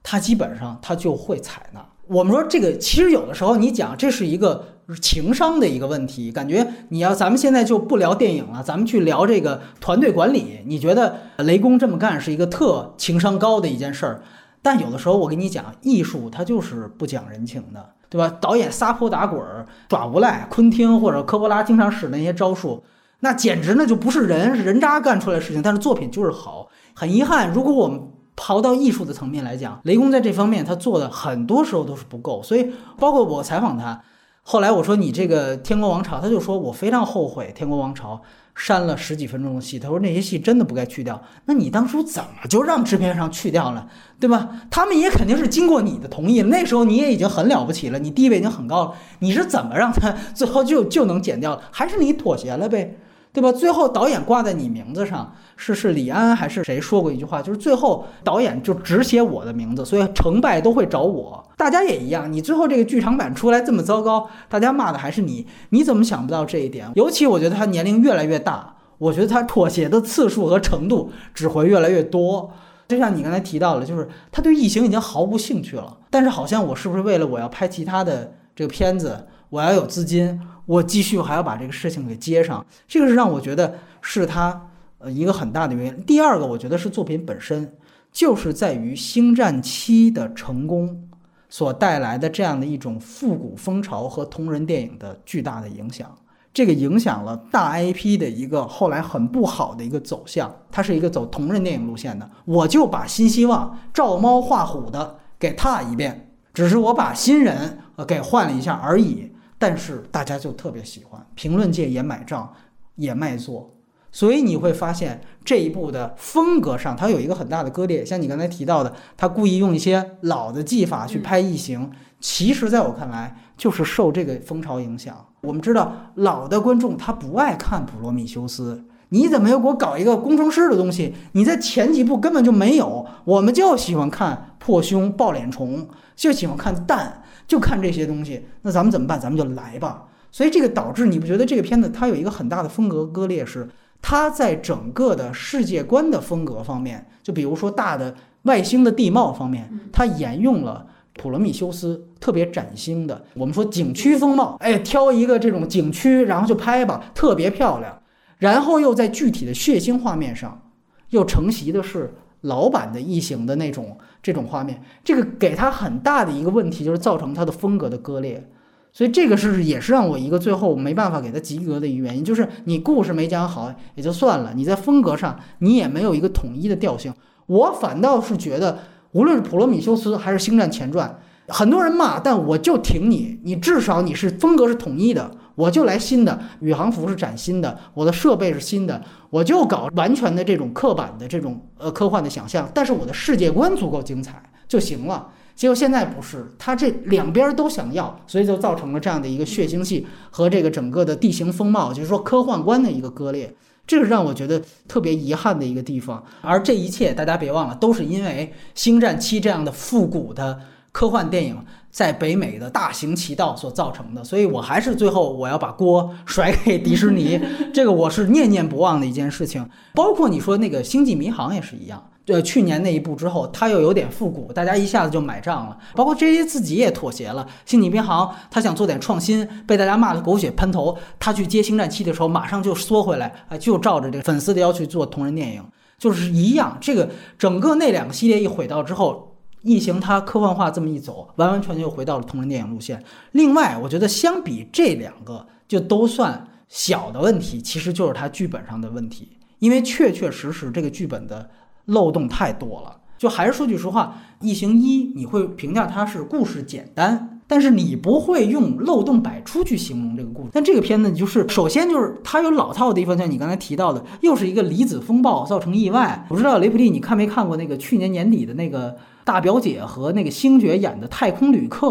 [0.03, 1.85] 他基本上他就会采纳。
[2.07, 4.65] 我们说这个其实有的时候你讲这是一个
[4.99, 10.59] 情商的一个问题，感觉你要咱们现在就不聊电影了，咱们去聊这个团队管理。
[10.65, 14.23] 你觉得雷公这么干是一个特情商高的一件事儿？
[14.61, 18.37] 但有的时候，我跟你讲，艺术它就是不讲人情的，对吧？
[18.39, 19.41] 导演撒泼打滚、
[19.89, 22.83] 耍无赖，昆汀或者科波拉经常使那些招数，
[23.21, 25.61] 那简直那就不是人，是人渣干出来的事情。
[25.61, 26.67] 但是作品就是好。
[26.93, 27.99] 很遗憾，如果我们
[28.35, 32.43] 刨到艺术的层面来讲，雷公在这方面他做的很多时候都是不够。
[32.43, 34.01] 所以，包括我采访他，
[34.43, 38.15] 后来我说你这个《天国王朝》，他就说我非常后悔《天国王朝》。
[38.53, 41.19] 删了十几分钟的戏，他说那些戏真的不该去掉。
[41.45, 43.87] 那你当初怎么就让制片上去掉了，
[44.19, 44.49] 对吧？
[44.69, 46.41] 他们也肯定是经过你的同意。
[46.43, 48.93] 那时候你也已经很了不起了，你地位已经很高了。
[49.19, 51.59] 你是怎么让他 最后就就能剪掉？
[51.71, 52.97] 还是你妥协了呗？
[53.31, 53.53] 对吧？
[53.53, 57.41] 最后导演挂在你名字上，是是李安还是谁说过一句话？
[57.41, 61.43] 就是最后导演就只写我的名字，所以成败都会找我。
[61.55, 65.45] 大家也一样，你最后这个剧场版出来这么糟糕，大家骂的还是你。
[65.69, 66.89] 你怎么想不到这一点？
[66.95, 72.51] 尤其我觉得他年龄越来越大，我觉得他妥协的次数和程度只会越来越多。
[72.87, 75.97] 就像你刚才提到了，就是他对异形已经毫无兴趣了。
[76.09, 80.41] 但是好像我是不是为了我要拍其他的这个片子，我要有资金？
[80.65, 84.69] 我继续还要把这个事情给接上，这个是让我觉得是他
[85.01, 86.03] 呃一个很大的原因。
[86.03, 87.73] 第二个，我觉得是作品本身，
[88.11, 91.09] 就是在于《星战七》的成功
[91.49, 96.09] 所带来的这样的一种复古风潮和同人电影的巨大的影响。
[96.53, 102.29] 这个影响了大 IP 的一个后来很不好的一个走向，它是一个走同人电影路线的。
[102.43, 109.31] 我就把新希望照猫画虎的给踏一遍，只是我把新人呃给换了一下而已。
[109.57, 112.51] 但是大家就特别喜欢，评论界也买账，
[112.95, 113.73] 也卖座，
[114.11, 118.05] 所以你会发现这一部的风格上，它有一个很大的割裂。
[118.05, 121.89] 像你刚才提到的，他故意用一些老的技法去拍异形，
[122.19, 125.25] 其实在我看来就是受这个风潮影响。
[125.41, 131.15] 我们知道老的观众他不爱看普罗米修斯，你怎么又给我搞一个工程师的东西？
[131.31, 137.23] 你在前几部根本就没有，我们就喜欢看破胸抱脸虫，就喜欢看蛋。
[137.47, 139.19] 就看这些东西，那咱们怎么办？
[139.19, 140.05] 咱们就来吧。
[140.31, 143.45] 所以这个导致你不觉得这个片子它有一个很大的风格割裂？
[143.45, 143.67] 是
[144.01, 154.57] 它在整个的世界观的风格方面，就比如说大的外星的地貌方面，它沿用了普罗米修斯特别崭新的我们说景区风貌。
[154.59, 158.01] 哎，挑一个这种景区，然后就拍吧，特别漂亮。
[158.37, 160.61] 然后又在具体的血腥画面上，
[161.09, 163.97] 又承袭的是老版的异形的那种。
[164.23, 168.47] 这种画面，这个给他很大的一个问题，就是造成他的风格的割裂，
[168.93, 177.13] 所以这个是也是让我一个最后没办法给他及格的一个原因，就是你故事没讲好也就算了，你在风格上你也没有一个统一的调性。
[177.47, 178.79] 我反倒是觉得，
[179.13, 185.31] 无论是普罗米修斯还是星战前传，很多人骂，但我就挺你，你至少你是风格是统一的。
[185.55, 195.27] 我就来新的宇航服是崭新的，我的设备是新的，我就搞完全的这种刻板的这种呃科幻的想象，但是我的世界观足够精彩就行了。
[195.55, 203.53] 结果现在不是，他这两边都想要，所以就造成了这样的一个血腥戏和这个整个的地形风貌，就是说科幻观的一个割裂，
[203.85, 206.23] 这是让我觉得特别遗憾的一个地方。
[206.41, 210.59] 而这一切大家别忘了，都是因为《星战七》这样的复古的。
[210.93, 211.57] 科幻电影
[211.89, 217.39] 在北美的大行其道所造成的，所以我还是最后我要把锅甩给迪士尼，
[217.73, 219.65] 这个我是念念不忘的一件事情。
[219.93, 225.77] 包括你说那个《星际迷航》也是一样，对，去年那一部之后，它又有点复古，大家一下子就买账了。
[225.95, 235.63] 包括这些自己也妥协了，《星际迷航》他想做点创新，被大家骂得狗血喷头，他去接《星战七》的时候，马上就缩回来，啊，就照着这个粉丝的要求做同人电影，
[235.97, 236.77] 就是一样。
[236.79, 239.27] 这个整个那两个系列一毁掉之后。
[239.63, 243.03] 异形它科幻化这么一走，完完全全又回到了同人电影路线。
[243.33, 251.47] 另外，我觉得相比这两个，就都算小的问题，其实就是它剧本上的问题，因为确确实实这个剧本的
[251.85, 252.97] 漏洞太多了。
[253.17, 260.49] 就还是说句实话，异形一你会评价它是故事简单，但是你不会用漏洞百出去形容这个故事。
[260.51, 266.25] 但这个片子就是首先就是它有老套的地方，像你刚才提到的，又是一个离子风暴造成意外。
[266.29, 268.95] 不知道雷普利你看没看过那个去年年底的那个？
[269.23, 271.87] 大表姐和那个星爵演的《太空旅客》，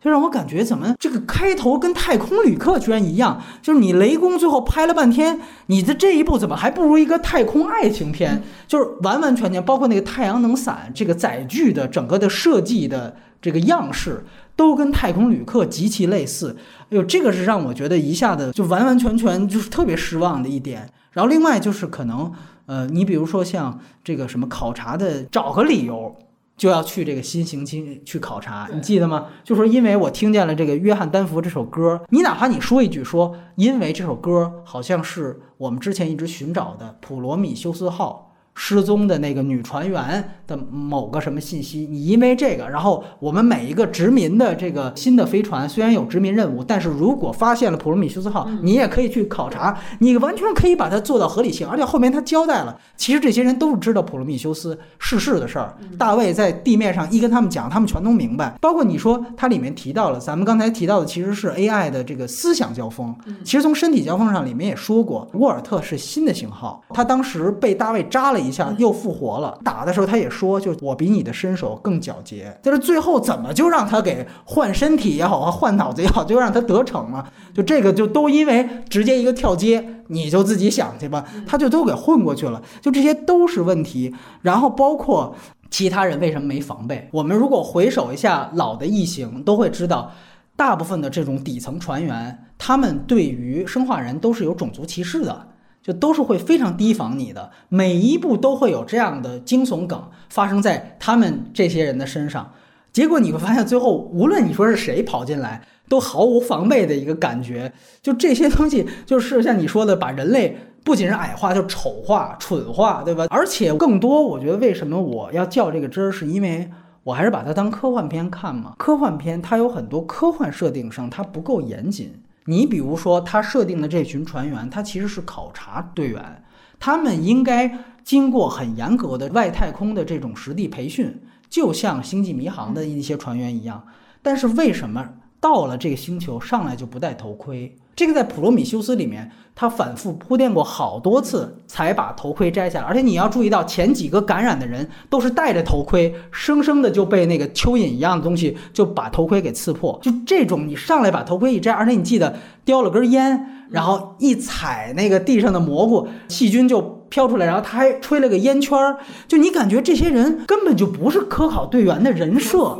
[0.00, 8.42] 就让我感觉怎么这个开头跟《太空旅客》居然一样，就是你雷公最后拍了半天，你的这一部怎么还不如一个太空爱情片？
[8.66, 14.24] 就是完完全全，包括那个太阳能伞这个载具的整个的设计的这个样式，
[14.54, 16.56] 都跟《太空旅客》极其类似。
[16.82, 20.88] 哎呦，这个是让我觉得一下子就完完全全就是特别失望的一点。
[21.10, 22.32] 然后另外就是可能，
[22.66, 26.14] 呃，你比如说像这个什么考察的，找个理由。
[26.58, 29.28] 就要去这个新行星去考察，你记得吗？
[29.44, 38.27] 就说因为我听见了这个约翰丹佛这首歌，你哪怕你说一句说，因为这首歌好像是我们之前一直寻找的普罗米修斯号。
[38.60, 41.86] 失踪的那个女船员的某个什么信息？
[41.88, 51.68] 你因为这个，然后我们每一个殖民的这个新的飞船虽然有殖民任务，但是如果发现了普罗米修斯号，你也可以去考察，你完全可以把它做到合理性。
[51.68, 55.76] 而且后面他交代了，其实这些人都是知道普罗米修斯逝世的事儿。
[55.96, 58.52] 大卫在地面上一跟他们讲，他们全都明白。
[58.60, 63.14] 包括你说它里面提到了，咱们刚才提到的其实是 AI 的这个思想交锋。
[63.44, 68.47] 其实从身体交锋上里面也说过，沃尔特是新的型号，他当时被大卫扎了一。
[68.48, 69.58] 一下又复活了。
[69.62, 72.58] 打的时候他也说，就我比你的身手更矫捷。
[72.62, 77.30] 但是最后怎么就让他给换身体也好啊，换脑子也好，就让他得逞了。
[77.54, 82.62] 就这个就都因为直接一个跳接，你就自己想去吧，他就都给混过去了。
[82.80, 84.14] 就这些都是问题。
[84.42, 85.34] 然后包括
[85.70, 87.08] 其他人为什么没防备？
[87.12, 90.12] 我们如果回首一下老的异形，都会知道，
[90.56, 95.48] 大部分的这种底层船员，他们对于生化人都是有种族歧视的。
[95.88, 102.52] 就都是会非常提防你的，每一步都会有这样的惊悚梗发生在他们这些人的身上。
[102.92, 107.72] 结果你会发现，最后无论你说是谁跑进来，都毫无防备的一个感觉。
[108.02, 113.26] 就这些东西，就是像你说的，把人类不仅是矮化，就丑化、蠢化，对吧？
[113.30, 116.70] 而且更多，我觉得为什么我要较这个真儿，是因为
[117.02, 118.74] 我还是把它当科幻片看嘛。
[118.76, 122.12] 科幻片它有很多科幻设定上它不够严谨。
[122.48, 126.42] 你比如说，他设定的这群船员，他其实是考察队员，
[126.80, 131.20] 他们应该经过很严格的外太空的这种实地培训，
[131.50, 133.86] 就像星际迷航的一些船员一样。
[134.22, 135.10] 但是为什么
[135.40, 137.74] 到了这个星球上来就不戴头盔？
[137.94, 139.30] 这个在普罗米修斯里面。
[139.60, 142.86] 他反复铺垫过好多次，才把头盔摘下来。
[142.86, 149.98] 而且你要注意到，前几个感染的人都是戴着头盔，生生的就被那个蚯蚓一样的东西就把头盔给刺破。
[150.00, 158.98] 就这种，你上来把头盔一摘，而且你记得叼了根烟，然后一踩那个地上的蘑菇，细菌就飘出来，然后他还吹了个烟圈儿。
[159.26, 162.78] 就你感觉这些人根本就不是科考队员的人设。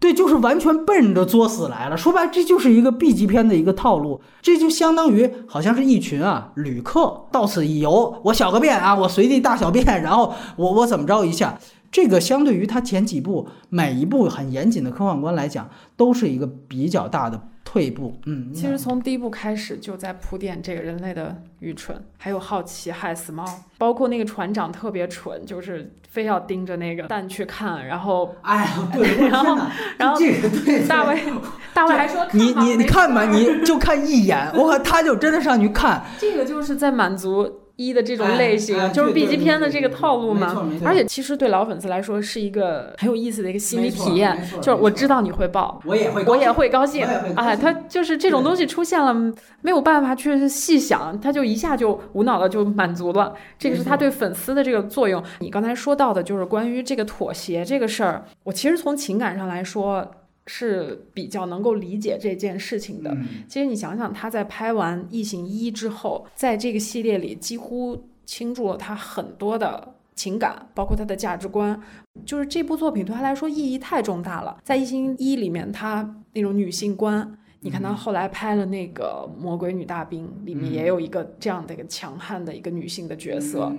[0.00, 1.96] 对，就是完全奔着作死来了。
[1.96, 4.20] 说白，这就是一个 B 级片的一个套路。
[4.40, 11.58] 这就相当于好像是一群啊旅客到此一游，我小个便啊，我随地大小便，然后我我怎么着一下。
[11.90, 17.48] 这个相对于他前几部每一部很严谨的科幻观来讲，都是一个比较大的。
[17.70, 23.44] 退一步，嗯，其实从第一部开始就在铺垫这个人类的愚蠢，还有好奇害死猫，
[23.76, 29.58] 包括那个船长特别蠢，就是非要盯着那个蛋去看，然后，哎，对， 然后，
[29.98, 31.22] 然后这个对，大卫，
[31.74, 37.64] 大卫还说你你你看吧，你就看一眼，我靠，他就真的上去看，这个就是在满足。
[37.78, 47.06] 一的这种类型就是 B 级片的这个套路嘛，而且其实对老粉丝来说是一个很有意思的一个心理体验，就是我知道你会爆，我也会，我也会高兴，
[47.36, 49.14] 哎，他就是这种东西出现了，
[49.62, 55.22] 没有办法去细想，他就一下就无脑的就满足了，这个是他对粉丝的这个作用。
[55.38, 60.10] 你刚才说到的就是关于这个妥协这个事儿，我其实从情感上来说。
[60.48, 63.16] 是比较能够理解这件事情的。
[63.46, 71.80] 其实你想想，他在拍完《异形一》之后，在这个系列里几乎倾注了他很多的情感，包括他的价值观，
[72.26, 74.58] 就是这部作品对他来说意义太重大了。
[74.64, 83.72] 在《异形一》里面，他那种女性观，你看他后来拍了那个《魔鬼女大兵》，里面也有一个这样的一个强悍的一个女性的角色。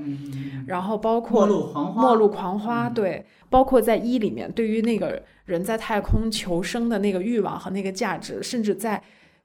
[0.68, 9.02] 然后包括末路狂花，末路狂花，对，包括在一里面，对于那个人在太空求生的那个欲望和那个价值，甚至在。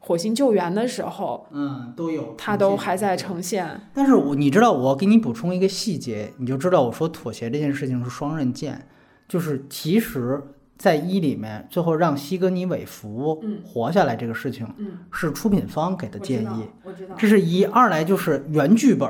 [0.06, 3.89] 火星救援的时候，嗯，都有，他都还在呈现。
[3.94, 8.86] 但是我你知道，我给你补充一个细节，你就知道我说妥协这件事情是双刃剑。
[9.27, 10.43] 就是其实，
[10.76, 14.66] 在一里面，最后让西格尼韦弗活下来这个事情，
[15.12, 16.68] 是出品方给的建议。
[16.82, 17.64] 我知道，这是一。
[17.64, 19.09] 二来就是原剧本，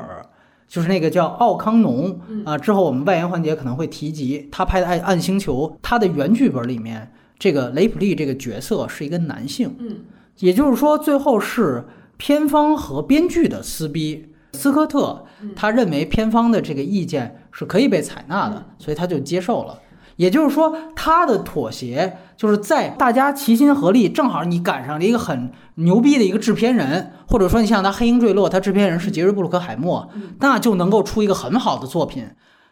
[0.67, 2.57] 就是那个叫奥康农啊。
[2.57, 9.75] 之后我们外延环节可能会提及他拍的《暗暗星球》，他的原剧本里面，这个雷普利这个角色是一个男性。
[9.79, 9.97] 嗯。
[10.39, 11.85] 也就是说，最后是
[12.17, 14.31] 片方和编剧的撕逼。
[14.53, 19.77] 斯科特他认为片方的这个意见是可以被采纳的，所以他就接受了。
[20.17, 30.09] 也就是说，他的妥协就是在大家齐心合力，正好你赶上了一个很牛逼的一个制片人，或者说你像他《黑鹰坠落》，他制片人是杰瑞·布鲁克海默，
[30.39, 32.27] 那就能够出一个很好的作品。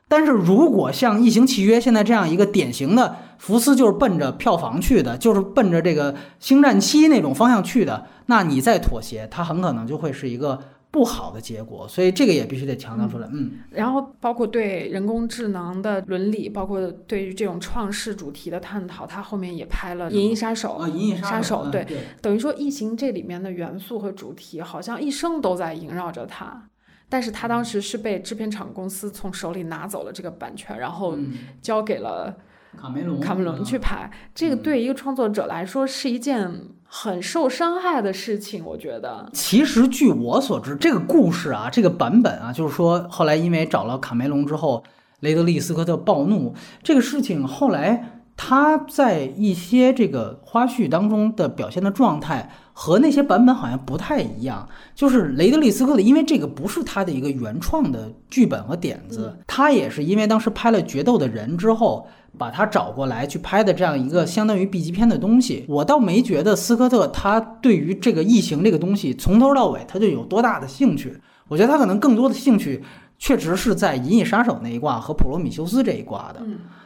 [0.07, 10.59] 但是如果像《异形契约》现在这样一个典型的福斯就是奔着票房去的，就是奔着这个《星战七》那种方向去的，那你再妥协，它很可能就会是一个
[10.93, 11.87] 不好的结果。
[11.87, 13.27] 所以这个也必须得强调出来。
[13.33, 21.87] 嗯，然后包括对人工智能的伦理，包括对于这种创世主题的探讨，他后面也拍了《银翼杀手》啊，《银翼杀手》对，
[22.21, 26.69] 等于说《异形》这里面的元素和主题好像一生都在萦绕着他。
[27.09, 31.15] 但是他当时是被制片厂公司从手里拿走了这个版权，然后
[31.61, 32.35] 交给了
[32.75, 34.09] 卡梅隆卡梅隆去拍。
[34.33, 36.51] 这个对一个创作者来说是一件
[36.95, 39.27] 很受伤害的事情，我觉得。
[39.33, 44.83] 其实据我所知，这个故事啊，这个版本啊，就是说后来因为找了卡梅隆之后，
[45.21, 46.53] 雷德利·斯科特暴怒，
[46.83, 52.49] 这个事情后来他在一些这个花絮当中的表现的状态。
[52.75, 65.65] 和那些版本好像不太一样，就是雷德利·斯科特，因为这个不是他的一个原创的剧本和点子，他也是因为当时拍了《决斗的人》之后，把他找过来去拍的这样一个相当于 B 级片的东西。
[65.69, 71.15] 我倒没觉得斯科特他对于这个异形这个东西从头到尾他就有多大的兴趣，
[71.49, 72.83] 我觉得他可能更多的兴趣
[73.19, 76.41] 确实是在《银翼杀手》那一挂和《普罗米修斯》这一挂的。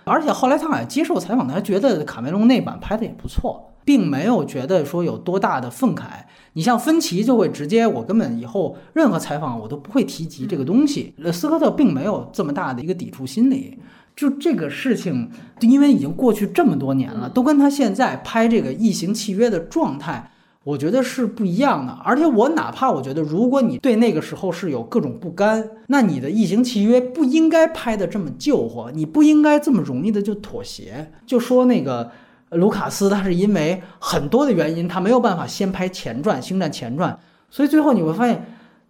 [0.07, 3.73] 而且后来他好像接受采访，他觉得卡梅隆那版拍的也不错。
[3.87, 6.03] 并没有觉得说有多大的愤慨，
[6.51, 11.13] 你像芬奇就会直接，我根本以后任何采访我都不会提及这个东西。
[11.23, 13.77] 呃，斯科特并没有这么大的一个抵触心理，
[14.13, 15.31] 就这个事情，
[15.61, 20.31] 因为已经过去这么多年了，都跟他现在拍这个异形契约的状态，
[20.67, 21.93] 我觉得是不一样的。
[22.03, 32.11] 而且我哪怕我觉得，如果你对那个时候是有各种不甘，那你的异形契约不应该拍的这么救活，你不应该这么容易的就妥协，就说那个。
[32.51, 37.11] 卢卡斯他是因为很多的原因，他没有办法先拍前传《星战前传》，
[37.53, 38.41] 所以最后你会发现，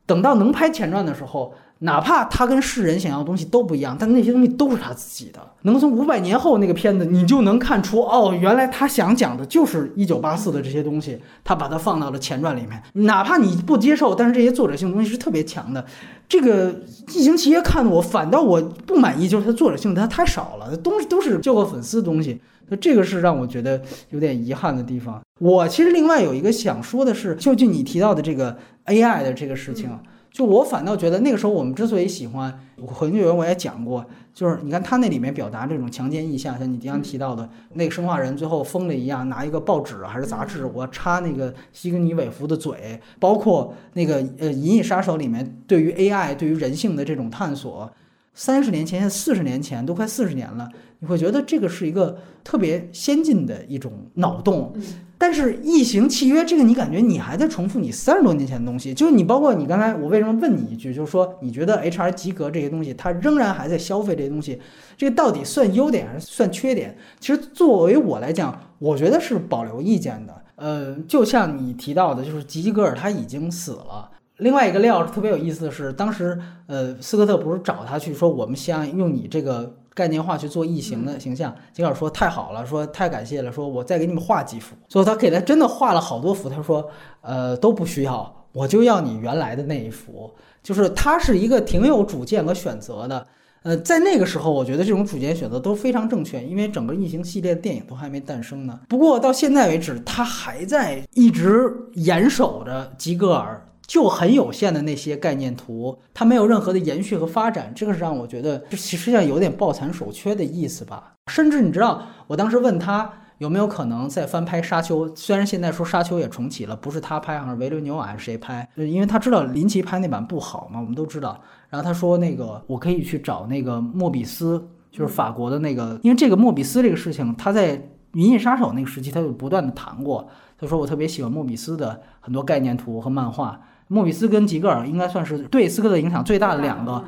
[0.05, 5.39] 等到能拍前传的时候，哪怕他跟世人想要的东西都不一样，但那些东西都是他自己的。
[5.61, 12.81] 能从五百年后那个片子，你就能看出，哦，原来他想讲的就是一九八四的这些东西，他把它放到了前传里面。
[13.05, 15.85] 哪怕你不接受，但是这些作者性东西是特别强的。
[16.27, 16.73] 这个
[17.15, 22.41] 《异形契约》看的我反倒我不满意，就是它作者性它太少了，东西都是救过粉丝的东西。
[22.69, 25.21] 那这个是让我觉得有点遗憾的地方。
[25.39, 29.89] 我其实另外有一个想说的是，就就你提到的这个 AI 的这个事情，
[30.37, 32.53] 就我反倒觉得那个时候我们之所以喜欢
[32.85, 34.05] 《火星救援》，我也讲过，
[34.35, 47.91] 就是你看他那里面表达这种强奸意象，像你经常提到的那个生化人最后疯了一样，拿一个报纸还是杂志，我插那个西格尼韦弗的嘴，包括那个呃《银翼杀手》里面对于 AI 对于人性的这种探索，
[48.35, 50.69] 三十年前、四十年前都快四十年了。
[50.99, 54.71] 你会觉得这个是一个特别先进的一种脑洞，
[55.19, 58.93] 但是异形契约这个，你感觉你还在重复你三十多年前的东西。
[58.93, 64.61] 就是你包括你刚才我为什么问你一句，就是说你觉得 HR 及格这些东西，它仍然还在消费这些东西，
[64.95, 66.95] 这个到底算优点还是算缺点？
[67.19, 70.33] 其实作为我来讲，我觉得是保留意见的。
[70.55, 74.11] 呃，就像你提到的，就是吉吉格尔他已经死了。
[74.37, 79.76] 另外一个料特别有意思的是，当时呃斯科特不是找他去说，我们想用你这个。
[79.97, 84.75] 概念化去做异形的形象，吉尔说太好了，说太感谢了，说我再给你们画几幅。
[84.87, 86.87] 最后他给他真的画了好多幅，他说，
[87.21, 90.31] 呃都不需要，我就要你原来的那一幅。
[90.61, 93.25] 就是他是一个挺有主见和选择的。
[93.63, 98.79] 呃，在那个时候，我觉得这种主见选择都非常正确，因为整个异形系列的电影都还没诞生呢。
[98.87, 103.67] 不过到现在为止，他还在一直严守着吉格尔。
[103.87, 111.13] 就很有限的那些概念图，它没有任何的延续和发展，这个是让我觉得这实际上有点抱残守缺的意思吧。
[111.31, 121.39] 甚至你知道，我当时问他有没有可能再翻拍《沙丘》，虽然现在说《沙丘》也重启了，不是他拍，好像维伦纽瓦还是谁拍，因为他知道林奇拍那版不好嘛，我们都知道。
[121.69, 127.77] 然后他说那个我可以去找那个莫比斯，就是法国的那个，因为这个莫比斯这个事情，他在
[128.13, 130.27] 《银翼杀手》那个时期他就不断的谈过。
[130.59, 133.61] 他说我特别喜欢莫比斯的很多概念图和漫画。
[133.87, 137.03] 莫比斯跟吉格尔应该算是对斯科特影响最大的两个，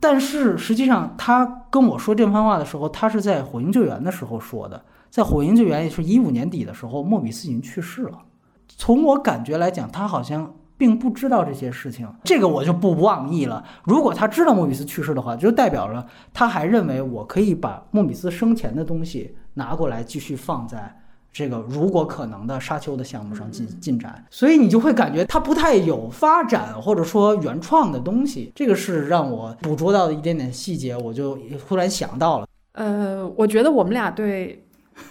[0.00, 8.18] 但是实际上他跟我说这番话的时候，他是在《火星救援》的时候说的，在《火星救援》也是一五年底的时候，莫比斯已经去世了。
[8.66, 13.64] 从我感觉来讲，他好像并不知道这些事情，这个我就不妄议了。
[13.84, 21.00] 如果他知道莫比斯去世的话，就代表着他还认为我可以把莫比斯生前的东西拿过来继续放在。
[21.38, 31.38] 这个如果可能的沙丘的项目上进进展，所以你就会感觉它不太有发展或者说原创的东西，这个是让我捕捉到的一点点细节，我就
[31.68, 32.46] 忽然想到了。
[32.72, 34.64] 呃，我觉得我们俩对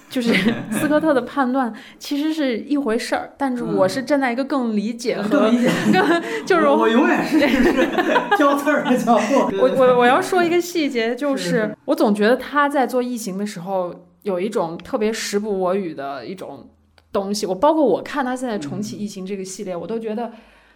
[0.09, 0.33] 就是
[0.69, 5.55] 斯科特的判断其实是一回事儿，但是我是站在一个更理解和更
[6.45, 7.39] 就是我永远是
[8.35, 9.55] 挑刺儿的角度。
[9.63, 13.95] 我我我要说一个细节，就是我总觉得他在做异形的时候。
[14.27, 16.69] 有一种特别时不我与的一种
[17.11, 20.31] 东西，我包括我看他现在重启《异形》这个系列，我都觉得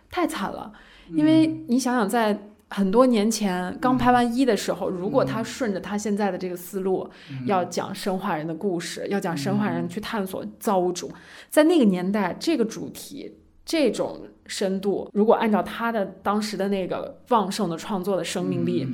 [0.09, 0.71] 太惨了。
[1.09, 7.09] 因为你想想，在很多年前刚拍完一的时候，如果他顺着他现在的这个思路，
[7.45, 11.11] 要讲生化人的故事，要讲生化人去探索造物主，
[11.49, 13.35] 在那个年代，这个主题。
[13.63, 18.87] 这种深度，如果按照他的当时的那个旺盛的创作的生命力，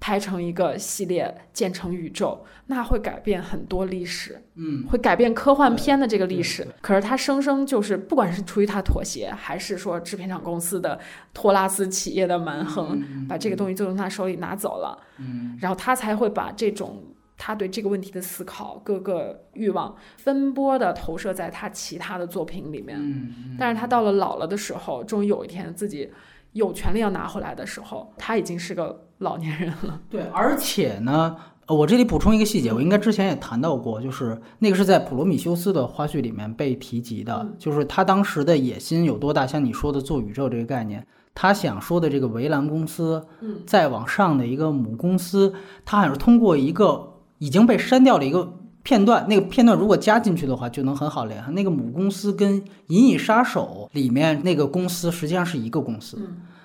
[0.00, 6.66] 拍成一个系列，建成宇宙，那会改变很多历史，嗯，会改变科幻片的这个历史。
[6.80, 10.98] 可是他生生就是，不管是出于他妥协，还是说制片厂公司的
[11.34, 17.02] 托拉斯企业的蛮横，把这个东西就从他手里拿走了，嗯，然后他才会把这种。
[17.36, 22.96] 他对这个问题的思考，各个欲望分波的投射在他其他的作品里面。
[22.98, 26.10] 嗯，但是他到了老了的时候，终于有一天自己
[26.52, 30.00] 有权利要拿回来的时候，他已经是个老年人了。
[30.08, 31.36] 对，而且呢，
[31.66, 39.44] 我这里补充一个细节，我应该之前也谈到过，就是那个是在普罗米修斯的花絮里面被提及的，就是他当时的野心有多大？
[39.44, 41.04] 像你说的做宇宙这个概念。
[41.34, 45.52] 他想说的这个围栏公司，嗯再往上的一个母公司，
[45.84, 47.10] 他好像是通过一个。
[47.44, 51.52] 已经被删掉了一个片段，那个片段如果加进去的话，就能很好联想。
[51.52, 56.18] 那个母公司跟《银翼杀手》里面那个公司实际上是一个公司，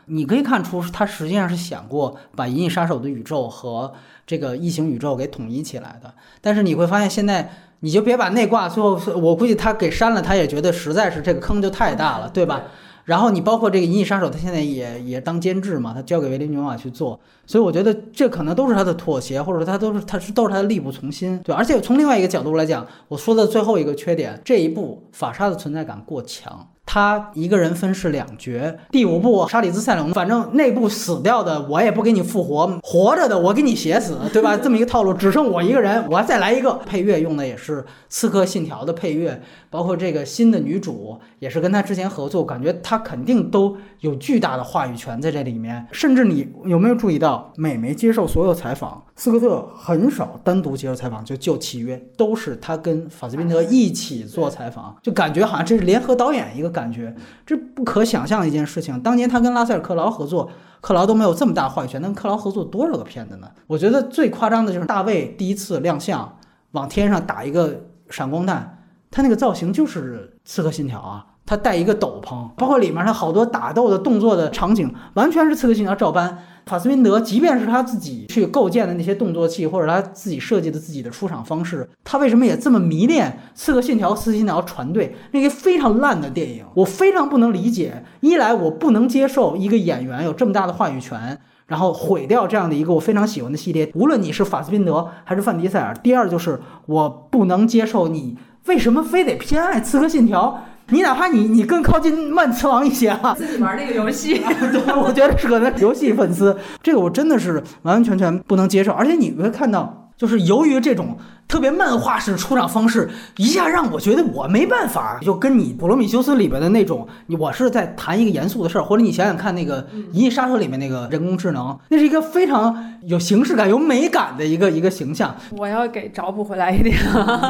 [0.05, 3.93] 你可以看出他实际上是想过把《银翼杀手》的宇宙和
[4.25, 6.13] 这个异形宇宙给统一起来的。
[6.39, 7.51] 但是你会发现，现在
[7.81, 12.61] 你就别把内挂，最后我估计他给删了，他也觉得实在是这个坑就太大了，对吧？
[13.09, 21.55] 然后你包括这个《银翼杀手》，他现在也也当监制嘛，他交给维林纽瓦去做，所以我觉得这可能都是他的妥协，或者说他都是他是都是他的力不从心，对。
[21.55, 26.67] 而且从另外一个角度来讲，我说的最后一个缺点，这一步法沙的存在感过强。
[26.91, 28.75] 他一个人分饰两角。
[28.89, 34.57] 第五部沙里兹塞隆，反正内部死掉的我也不给你复活，活着的我给你写死，对吧？
[34.57, 36.73] 这么一个套路，只剩我一个人，我再来一个。
[36.87, 39.39] 配乐用的也是《刺客信条》的配乐，
[39.69, 45.85] 包括这个新的女主也是跟他之前合作，感觉他肯定都有巨大的话语权在这里面。
[45.91, 56.69] 甚至你有没有注意到，美媒接受所有采访，斯科特很少单独接受采访，就就契约都是他跟法斯宾德一起做采访，就感觉好像这是联合导演一个。
[56.69, 57.13] 感觉
[57.45, 59.01] 这不可想象的一件事情。
[59.01, 60.49] 当年他跟拉塞尔·克劳合作，
[60.81, 61.99] 克劳都没有这么大话语权。
[62.01, 63.49] 那克劳合作多少个片子呢？
[63.67, 66.37] 我觉得最夸张的就是大卫第一次亮相，
[66.71, 71.25] 往天上打一个闪光弹，他那个造型就是《刺客信条》啊。
[71.49, 76.37] 他戴一个斗篷，包括里面他好多打斗的动作的场景，完全是《刺客信条》照搬。
[76.67, 86.63] 法斯宾德，即便是他自己去构建的那些动作戏，或者他自己设计的自己的出场方式，他为什么也这么迷恋《刺客信条：刺客信条：船队》那个非常烂的电影？
[86.75, 88.03] 我非常不能理解。
[88.19, 93.91] 一来，我不能接受一个演员有这么大的话语权，然后毁掉这样的一个我非常喜欢的系列。
[93.95, 95.95] 无论你是法斯宾德还是范迪塞尔。
[96.03, 100.61] 第二，就是我不能接受你为什么非得偏爱《刺客信条》。
[100.91, 104.39] 你哪怕你你更靠近曼磁王一些啊， 自己玩那个游戏，
[104.71, 107.53] 对，我觉得是个游戏粉丝，这个我真的是
[107.83, 108.91] 完完全全不能接受。
[108.91, 111.17] 而且你会看到，就是由于这种
[111.49, 117.07] 特别漫画式出场方式，一下让我觉得我没办法，就跟你《普罗米修斯》里边的那种，
[117.39, 119.81] 我是在谈一个严肃的事儿，或者你想想看那个
[120.11, 125.35] 《银翼杀手》里面那个人工智能，那是一个非常有形式感、有美感的一个一个形象。
[125.57, 126.95] 我要给找补回来一点，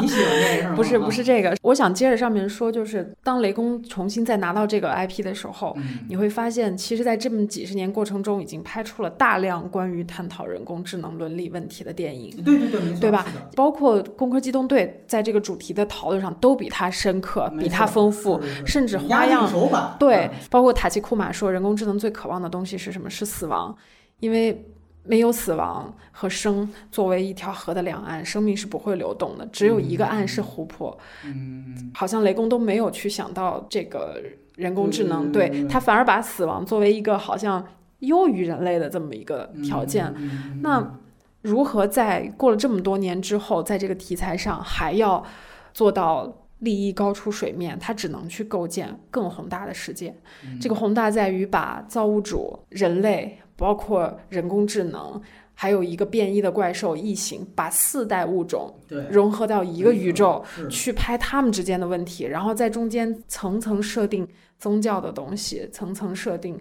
[0.00, 0.74] 你喜欢这个？
[0.74, 5.76] 不是不是这个，我想接着上面说，就是当雷公重新再拿到这个 IP 的时候，
[6.08, 12.34] 你会发现，其实，在这么几十年过程中，已经拍出了大量关于探讨人工智能伦理问题的电影。
[12.42, 13.26] 对对对，对吧？
[13.54, 19.50] 包括《攻壳机动队》在这个主题的讨论上都比它深刻，比它丰富，甚至花样。
[19.98, 23.08] 对，包括塔奇库马说，人工智能最渴望的东西是什么？
[23.10, 23.76] 是死亡，
[24.20, 24.64] 因为
[25.02, 29.46] 没有死亡和生作为一条河的两岸，生命是不会流动的。
[29.52, 30.96] 只有一个岸是湖泊。
[31.24, 34.20] 嗯，好像雷公都没有去想到这个
[34.56, 37.64] 人工智能，对他反而把死亡作为一个好像
[38.00, 40.14] 优于人类的这么一个条件。
[40.62, 40.99] 那。
[41.42, 45.24] 如何在过了这么多年之后，在这个题材上还要
[45.72, 47.78] 做到利益高出水面？
[47.78, 50.14] 他只能去构建更宏大的世界。
[50.60, 55.18] 这个宏大在于把造物主、人类，包括人工智能，
[55.54, 58.74] 还有一个变异的怪兽异形，把四代物种
[59.08, 66.58] 融合到一个宇宙，去拍他们之间的问题，然后在中间层层设定宗教的东西，层层设定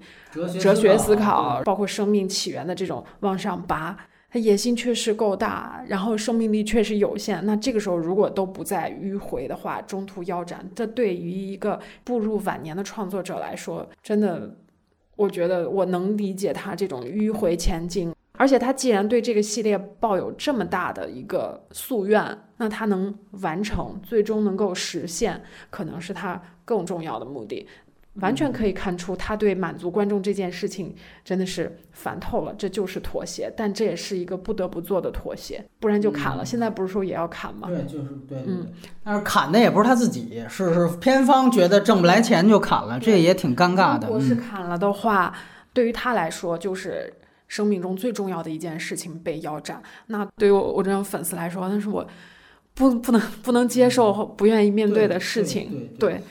[0.62, 3.98] 哲学思考，包括生命起源的这种往上拔。
[4.32, 7.44] 他野心确实够大，然后生命力确实有限。
[7.46, 14.56] 那这个时候如果都不再迂回的话，中途腰斩，这对于一个步入晚年的创作者来说，真的，
[15.16, 18.14] 我觉得我能理解他这种迂回前进。
[18.34, 27.68] 而且他既然对这个系列抱有这么大的一个夙愿，那他能完成，最终能够实现，可能是他更重要的目的。
[28.16, 36.44] 完全可以看出，他对满足观众这件事情真的是烦透了，这就是妥协，但这也是一个不得不做的妥协，不然就砍了。
[36.44, 37.68] 现在不是说也要砍吗？
[37.70, 38.68] 对，就是对，嗯。
[39.04, 44.08] 但是砍的也不是他自己，是是片方觉得挣不来钱就砍了，这也挺尴尬的。
[44.08, 45.34] 如果是砍了的话，
[45.72, 47.14] 对于他来说就是
[47.48, 49.82] 生命中最重要的一件事情被腰斩。
[50.08, 52.06] 那对于我我这种粉丝来说，那是我
[52.74, 55.90] 不不能不能接受、不愿意面对的事情。
[55.98, 56.10] 对。
[56.10, 56.24] 对，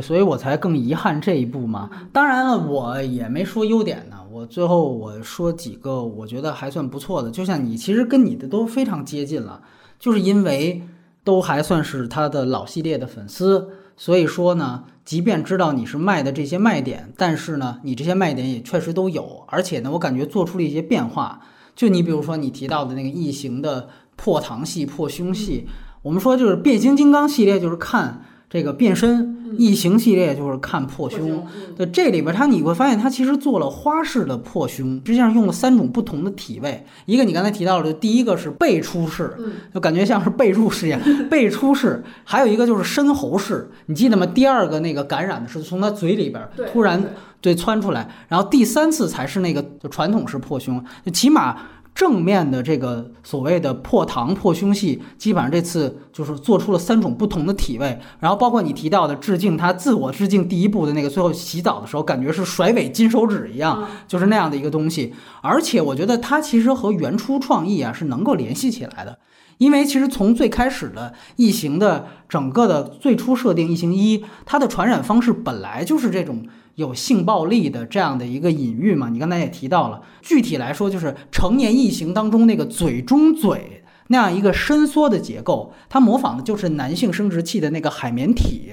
[0.00, 1.90] 所以我才更遗憾这一步嘛。
[2.12, 4.16] 当然了，我也没说优点呢。
[4.30, 9.60] 我最后我说几个我觉得还算不错的，就像你，其实跟你的都非常接近了。
[9.98, 10.82] 就是因为
[11.22, 21.40] 都还算是他的老系列的粉丝，所以说呢，即便知道你是卖的这些卖点，但是呢，你这些卖点也确实都有，而且呢，我感觉做出了一些变化。
[21.76, 25.68] 就你比如说你提到的那个异形的破膛系、破胸系，
[26.02, 29.38] 我们说就是变形金刚系列，就是看这个变身。
[29.58, 31.46] 异形系列就是看破胸，
[31.76, 36.86] 对这里边它你会发现它其实做了花式的破胸，实际上用了三种不同的体位。
[37.04, 39.36] 一个你刚才提到的，第一个是背出式，
[39.74, 40.98] 就感觉像是背入式一样，
[41.28, 44.24] 背出式；还有一个就是深喉式，你记得吗？
[44.24, 46.42] 第二个那个感染的是从他嘴里边
[46.72, 47.12] 突然
[47.42, 51.58] 对窜出来，然后第三次才是那个就传统式破胸，就起码。
[51.94, 65.12] 正面的这个所谓的破膛破胸戏，基本上这次就是做出了三种不同的体位，然后包括你提到的致敬他自我致敬第一部的那个最后洗澡的时候，感觉是甩尾金手指一样，就是那样的一个东西。
[65.42, 69.18] 而且我觉得它其实和原初创意啊是能够联系起来的，
[69.58, 76.46] 因为其实从最开始的异形的整个的最初设定，异形一它的传染方式本来就是这种。
[76.74, 79.08] 有性暴力的这样的一个隐喻嘛？
[79.08, 83.78] 你刚才也提到了，具体来说就是成年异形当中那个嘴中嘴。
[84.08, 88.70] 那样一个伸缩的结构，它模仿的就是男性生殖器的那个海绵体，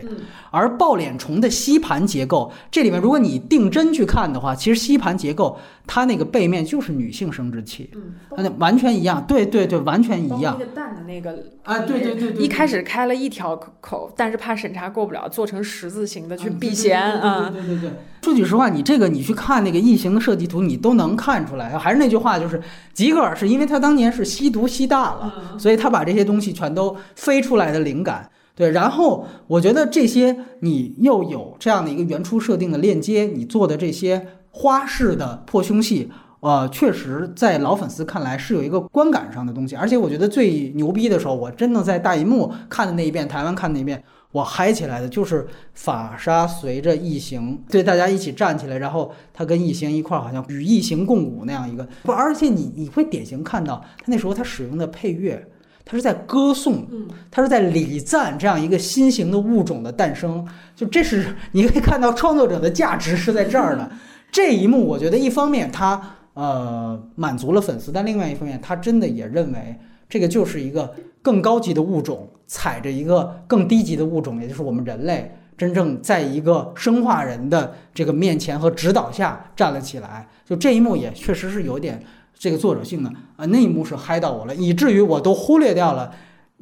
[0.51, 10.57] 而抱脸虫的吸盘结构，这里面如果你定真去看的话，其实吸盘结构它那个背面就是女性生殖器，嗯，完全一样，对对对，完全一样。
[10.59, 17.49] 那个蛋的那个啊，对对对，一开始开了一条口，但是怕审查过不了，做成十字形的去避嫌啊。
[17.49, 17.91] 对对对。
[18.21, 21.77] 说句实话，你这个你去看那个异形的设计图，你都能看出来。
[21.77, 22.61] 还是那句话，就是
[22.93, 25.33] 吉格尔是因为他当年是吸毒吸大了。
[25.57, 28.29] 所以他把这些东西全都飞出来的灵感，
[28.59, 36.11] 对，然后我觉得这些你又有这样的一个原初设定的链接，你做的这些花式的破胸戏，
[36.41, 44.03] 呃，确实在老粉丝看来是有一个观感上的东西，而且我觉得最牛逼的时候，我真的在大银幕看的那一遍，台湾看那一遍，
[44.33, 55.47] 我嗨起来的就是法沙随着异形，对大家一起站起来，然后他跟异形一块儿，好像与异形共舞那样一个不，而且你你会典型看到他那时候他使用的配乐。
[55.89, 56.85] 他是在歌颂，
[57.31, 60.47] 他是在礼赞这样一个新型的物种的诞生。
[60.75, 63.89] 就这是你可以看到创作者的价值是在这儿的。
[64.31, 65.99] 这一幕，我觉得一方面他
[66.35, 69.75] 呃满足了粉丝，但另外一方面他真的也认为
[70.07, 70.93] 这个就是一个
[71.23, 80.27] 更高级的物种踩着一个更低级的物种，也就是我们人类，真正在一个生化人的这个面前和指导下站了起来。
[80.45, 81.99] 就这一幕也确实是有点
[82.39, 86.11] 这个作者性呢啊，那一幕是嗨到我了，以至于我都忽略掉了。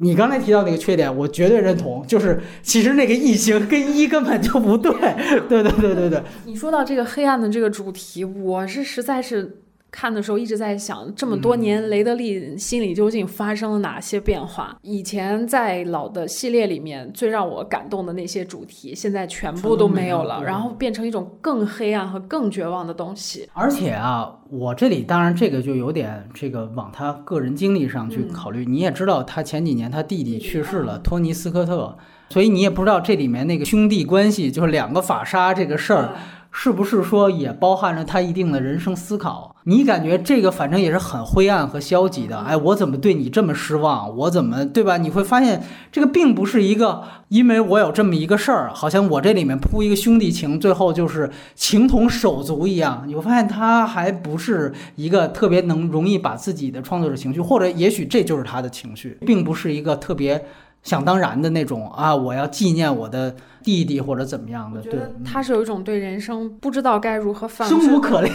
[0.00, 4.92] 你刚才提到那个缺点，我绝对认同，就是其实那个异形跟一根本就不对，
[5.48, 6.22] 对对对对对。
[6.44, 9.62] 你说到这个黑暗的这个主题，我是实在是。
[9.90, 14.76] 看的时候一直在想，这么多年雷德利心里究竟发生了哪些变化？
[14.82, 23.48] 以前在老的系列里面最让我感动的那些主题，现在全部都没有了，然后变成一种更黑暗和更绝望的东西。
[23.54, 28.66] 而且啊，我这里当然这个就有点这个往他个人经历上去考虑。
[28.66, 31.96] 你也知道，他前几年他弟弟去世了，托尼斯科特，
[32.28, 36.10] 所以你也不知道这里面那个兄弟关系，就是两个法沙这个事儿。
[36.50, 39.54] 是不是说也包含着他一定的人生思考？
[39.68, 42.38] 你感觉这个反正也是很灰暗和消极的。
[42.38, 44.16] 哎，我怎么对你这么失望？
[44.16, 44.96] 我怎么对吧？
[44.96, 45.62] 你会发现
[45.92, 53.04] 这个并不是一个，因为我有这么一个事儿，好像我这里面铺一个兄弟情，最后就是情同手足一样。
[53.06, 60.46] 你会发现他还不是一个特别能容易把自己的创作者情绪，或者也许这就是他的情绪，并不是一个特别。
[60.82, 68.32] 想当然的那种啊，我要纪念我的弟弟或者怎么样的，对，他是有一种对人生不知道该如何反生无可恋，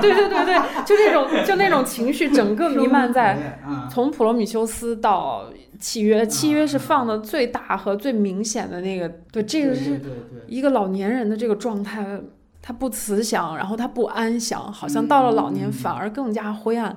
[0.00, 3.58] 对对对对，就那种就那种情绪 整个弥漫在，
[3.90, 5.46] 从普罗米修斯到
[5.80, 10.00] 契约，契约是放的最大和最明显的那个，对，这个是
[10.46, 12.20] 一个老年人的这个状态，
[12.62, 16.96] 他不慈祥，然后他不安详，好像到了老年反而更加灰暗，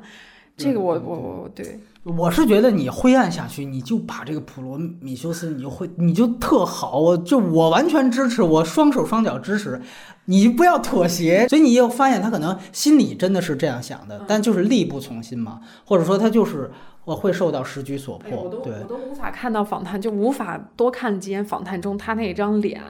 [0.56, 1.80] 这个我我我对。
[2.04, 9.80] 我是觉得你灰暗下去，你就把这个普罗米修斯，你就会，你就特好，我就我完全支持，我双手双脚支持，
[10.26, 11.48] 你不要妥协。
[11.50, 16.72] 所以你又发现他可能心里真的是这样想的，但就是力不从心嘛，或者说他就是
[17.04, 18.50] 我会受到时局所迫。
[18.64, 22.82] 对，我都无法看到访谈，就无法多看几眼访谈中他那张脸，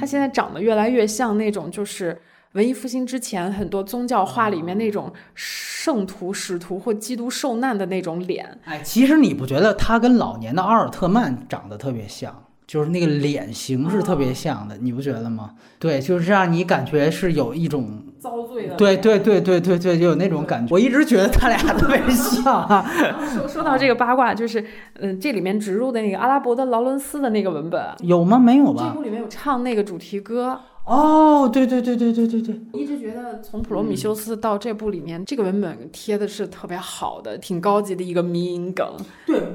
[0.00, 2.18] 他现在长得越来越像那种就是。
[2.54, 8.58] 文艺复兴之前，很多宗教画里面那种圣徒、使徒或基督受难的那种脸。
[8.64, 12.44] 哎，其实你不觉得他跟老年的阿尔特曼长得特别像？
[12.66, 15.54] 就是那个脸型是特别像的，你不觉得吗？
[15.78, 18.74] 对，就是让你感觉是有一种遭罪的。
[18.76, 20.72] 对对对对对对，就有那种感觉。
[20.72, 22.66] 我一直觉得他俩特别像。
[23.28, 24.64] 说说到这个八卦，就是
[24.94, 28.38] 嗯，这里面植入的那个阿拉伯的劳伦斯的那个文本有吗？
[28.38, 28.88] 没有吧？
[28.88, 30.58] 这部里面有唱那个主题歌。
[30.86, 38.86] 哦，对对对对对对对，一直觉得从普罗米修斯到这部里面，这个文本贴的是特别好的，挺高级的一个迷因梗。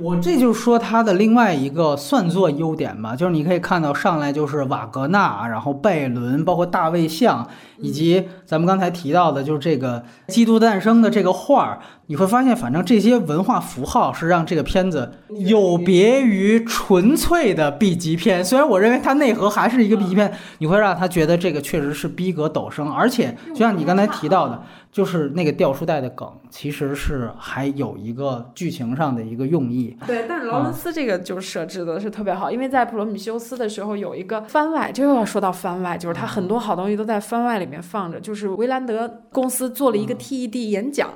[0.02, 7.48] 我这就是说他的另外一个算作优点吧，就是你可以看到上来就是瓦格纳，然后拜伦，包括大卫像。
[7.82, 15.14] 以及咱们刚才提到的，就是这个基督诞生的这个画儿，你会发现，反正这些文化符号是让这个片子
[15.48, 18.44] 有别于纯粹的 B 级片。
[18.44, 24.62] 虽然我认为它内核还是一个 B 级片，你会让他觉得这个确实是逼格陡升，而且就像你刚才提到的。
[24.92, 29.96] 就是那个掉书袋的梗，其实是还有一个剧情上的一个用意。
[30.08, 38.20] 对，但是劳伦斯这个就设置的是特别好，因为在普罗米修斯的时候有一个番外，这又要说到番外，就是他很多好东西都在番外里面放着。
[38.20, 41.10] 就是维兰德公司做了一个 TED 演讲，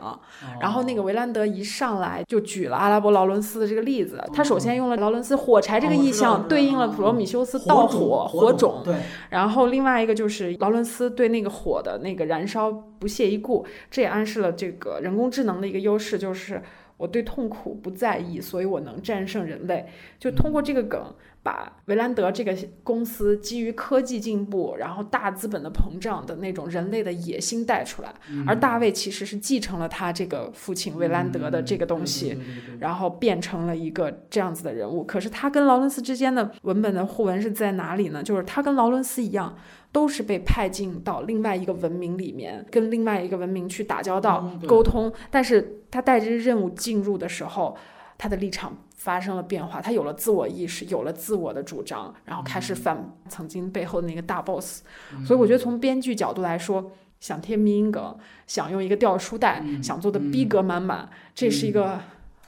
[0.61, 8.95] 然后那个维兰德一上来就举了阿拉伯劳伦斯的这个例子，他首先用了劳伦斯火柴这个意象对应了普罗米修斯盗火火种，对，
[9.31, 13.62] 然后另外一个就是劳伦斯对那个火的那个燃烧不屑一顾。
[13.89, 16.61] 这也暗示了这个人工智能的一个优势，就是
[16.97, 19.87] 我对痛苦不在意，所以我能战胜人类。
[20.19, 21.13] 就通过这个梗，
[21.43, 28.13] 把维兰德这个公司基于科技进步，然后大资本的膨胀的那种人类的野心带出来。
[28.47, 32.35] 而大卫其实是继承了他这个父亲维兰德的这个东西，
[32.79, 35.03] 然后变成了一个这样子的人物。
[35.03, 38.23] 可是他跟劳伦斯之间的文本的互文是在哪里呢？
[38.23, 39.55] 就是他跟劳伦斯一样。
[39.93, 45.13] 都是被派进到另外一个文明里面，跟另外一个文明去打交道、沟通。
[45.29, 47.77] 但是他带着任务进入的时候，
[48.17, 54.81] 他的立场发生了变化，他有了自我意识，有了自我的主张，然后开始反曾经背后的那个大 boss。
[55.25, 58.15] 所以我觉得从编剧角度来说，想贴迷因梗，
[58.47, 61.99] 想用一个掉书袋，想做的逼格满满，这是一个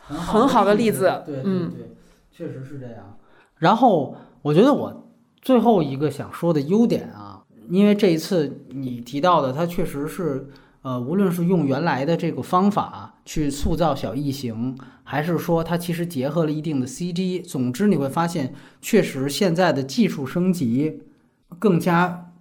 [0.08, 1.22] 很好的例子。
[1.26, 1.96] 对嗯，对
[2.32, 3.18] 确实是这样。
[3.58, 5.02] 然后我觉得我。
[5.42, 10.50] 最后一个想说的优点啊，因为这一次你提到的，它确实是，
[10.82, 21.02] 呃，无论是用原来的这个方法去塑造小异形，还是说它其实结合了一定的 CG，总之你会发现，确实现在的技术升级
[21.60, 22.32] 更加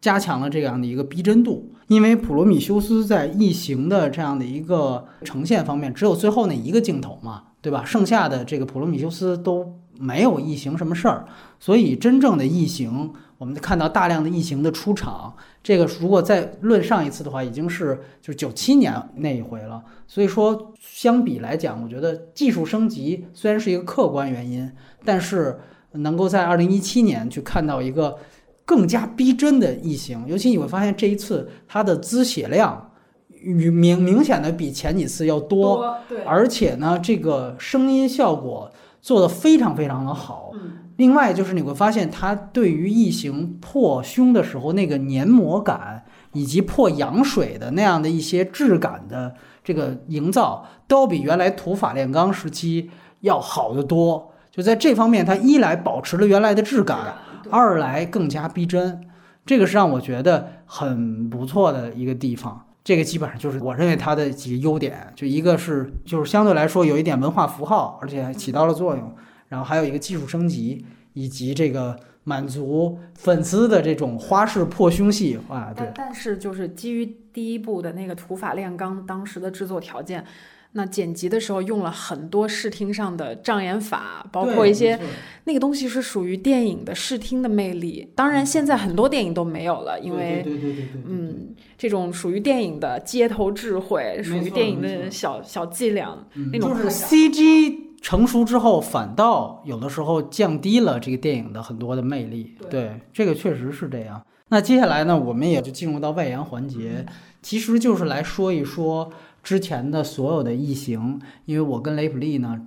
[0.00, 1.70] 加强了这样的一个逼真度。
[1.86, 7.44] 因为普罗米修斯在异形的这样的一个呈现方面，只有最后那一个镜头嘛。
[7.62, 7.84] 对吧？
[7.84, 11.26] 剩下的这个普罗米修斯都没有异形什么事儿，
[11.60, 13.12] 所以真正的异形，
[13.42, 15.34] 我们看到大量的异形的出场。
[15.64, 19.82] 这个如果再论上一次的话，已经是就是九七年那一回了。
[20.06, 24.70] 所以说，相比来讲，我觉得技术升级虽然是一个客观原因，
[25.04, 25.58] 但是
[25.90, 28.16] 能够在二零一七年去看到一个
[28.64, 32.92] 更加逼真的异形，尤其你会发现这一次它的滋血量
[33.28, 38.70] 与明明显的比前几次要多，对，而且呢，这个声音效果
[39.00, 40.52] 做得非常非常的好。
[40.54, 49.34] 嗯，另外就是你会发现，它对于异形破胸的时候那个黏膜感，以及破羊水的那样的一些质感的
[49.64, 52.88] 这个营造，都比原来土法炼钢时期
[53.22, 54.30] 要好得多。
[54.52, 57.14] 就在这方面，它一来保持了原来的质感，
[57.50, 59.00] 二来更加逼真，
[59.44, 62.64] 这个是让我觉得很不错的一个地方。
[62.84, 69.12] 这个基本上就是我认为它的几个优点，就一个是就是相对来说有一点文化符号，而且还起到了作用。
[69.52, 77.04] 然后还有一个技术升级，以及这个满足粉丝的这种花式破胸戏啊，对但，是就是基于
[77.34, 80.24] 第一部的那个土法炼钢当时的制作条件，
[80.72, 84.98] 那剪辑的时候用了很多视听上的障眼法，包括一些
[85.44, 88.10] 那个东西是属于电影的视听的魅力。
[88.16, 96.26] 当然，现在很多电影都没有了，因为对对对对嗯，这种属于电影的街头智慧，属于电影的小小伎俩。
[96.50, 102.54] 那种 CG 成熟之后，反倒有的时候降低了这个电影的很多的魅力。
[102.68, 104.20] 对这个确实是这样。
[104.48, 107.06] 那接下来呢，我们也就进入到外延环节，
[107.40, 109.10] 其实就是来说一说
[109.42, 112.60] 之前的所有的异形，因为我跟雷普利呢，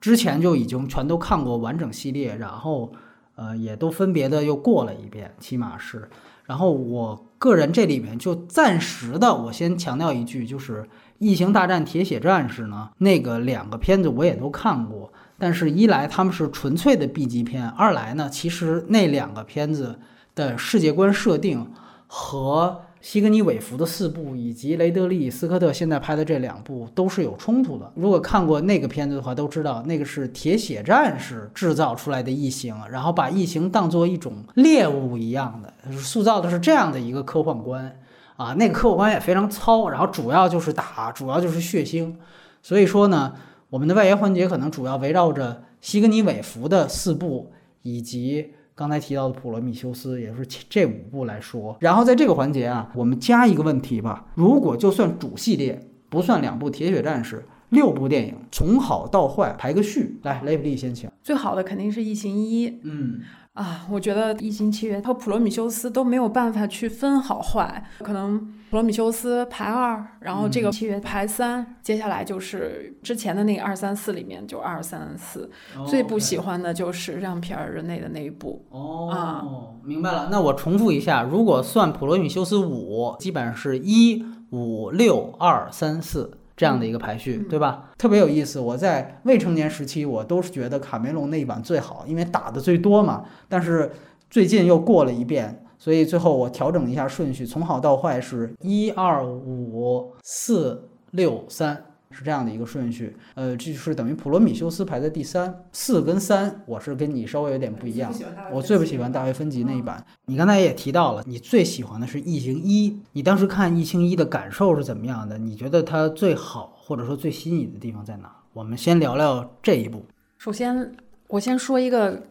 [0.00, 2.92] 之前就已经全都看过完整系列，然后
[3.36, 6.10] 呃也都分别的又过了一遍，起码是。
[6.44, 10.82] 然后我个人这里面就暂时的，我先强调一句，就是
[11.20, 19.98] 《异形大战铁血战士》呢，那个两个片子我也都看过，但是一来他们是纯粹的 B 级片，二来呢，其实那两个片子
[20.34, 21.70] 的世界观设定
[22.06, 27.92] 和西格尼韦弗的四部以及雷德利·斯科特现在拍的这两部都是有冲突的。
[27.94, 37.94] 如果看过那个片子的话，都知道那个是铁血战士制造出来的异形，然后把异形当做一种猎物一样的，塑造的是这样的一个科幻观
[38.42, 38.54] 啊。
[38.54, 42.14] 那个科幻观也非常糙，然后主要就是打，主要就是血腥。
[42.62, 43.34] 所以说呢，
[43.68, 47.52] 我们的外延环节可能主要围绕着西格尼韦弗的四部
[47.82, 48.54] 以及。
[48.72, 54.24] 刚才提到的《普罗米修斯》也是这五部来说，然后在这个环节啊，我们加一个问题吧。
[54.34, 57.36] 如果就算主系列不算两部《铁血战士》，
[57.68, 61.10] 六部电影从好到坏排个序，来，雷普利先请。
[61.22, 63.20] 最好的肯定是《异形一》嗯，
[63.54, 68.40] 啊，我觉得《异形契约》和《普罗米修斯》都没有办法去分好坏，可能
[68.70, 75.50] 《普罗米修斯》排二，然后这个契约排三，接下来就是之前的那个二三四里面就二三四。
[75.84, 78.64] 最不喜欢的就是让皮尔人类的那一部。
[78.70, 80.28] 哦，明白了。
[80.30, 87.90] 那我重复一下，如果算《普罗米修斯五》，基本上是一五六二三四这样的一个排序，嗯对吧？
[87.96, 88.60] 特别有意思。
[88.60, 93.24] 我在未成年时期，我都是觉得卡梅隆那一版最好，因为打的最多嘛。
[93.48, 93.90] 但是
[94.28, 101.82] 最近又过了一遍，所以最后我调整一下顺序，从好到坏是一二五四六三。
[102.10, 108.12] 是这样的一个顺序，呃，这就是等于普罗米修斯排在第三，四跟三，我是跟你稍微有点不一样。
[108.50, 110.04] 我最不喜欢大卫芬奇那一版。
[110.26, 115.38] 你刚才也提到了，你最喜欢的是《异形一》，你当时看《异形一》的感受是怎么样的？
[115.38, 118.30] 你觉得它最好或者说最吸引你的地方在哪？
[118.52, 120.04] 我们先聊聊这一部。
[120.36, 120.92] 首先，
[121.28, 122.18] 我先说一个《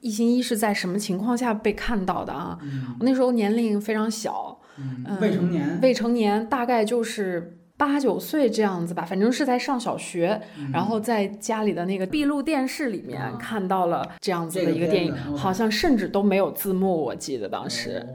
[0.00, 2.58] 异形一》是在什么情况下被看到的啊？
[3.00, 10.40] 我那时候年龄非常小，嗯未成年，未成年大概就是八九岁这样子吧，反正是在上小学，
[10.72, 13.36] 然后在家里的那个闭路电视里面啊。
[13.40, 18.06] 看到了这样子的一个电影好像甚至都没有字幕，我记得当时，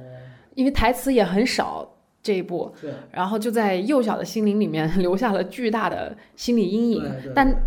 [0.56, 1.94] 因为台词也很少。
[2.24, 2.74] 这一部，
[3.12, 7.10] 然后就在幼小的心灵里面 留下了巨大的心理阴影。
[7.34, 7.64] 但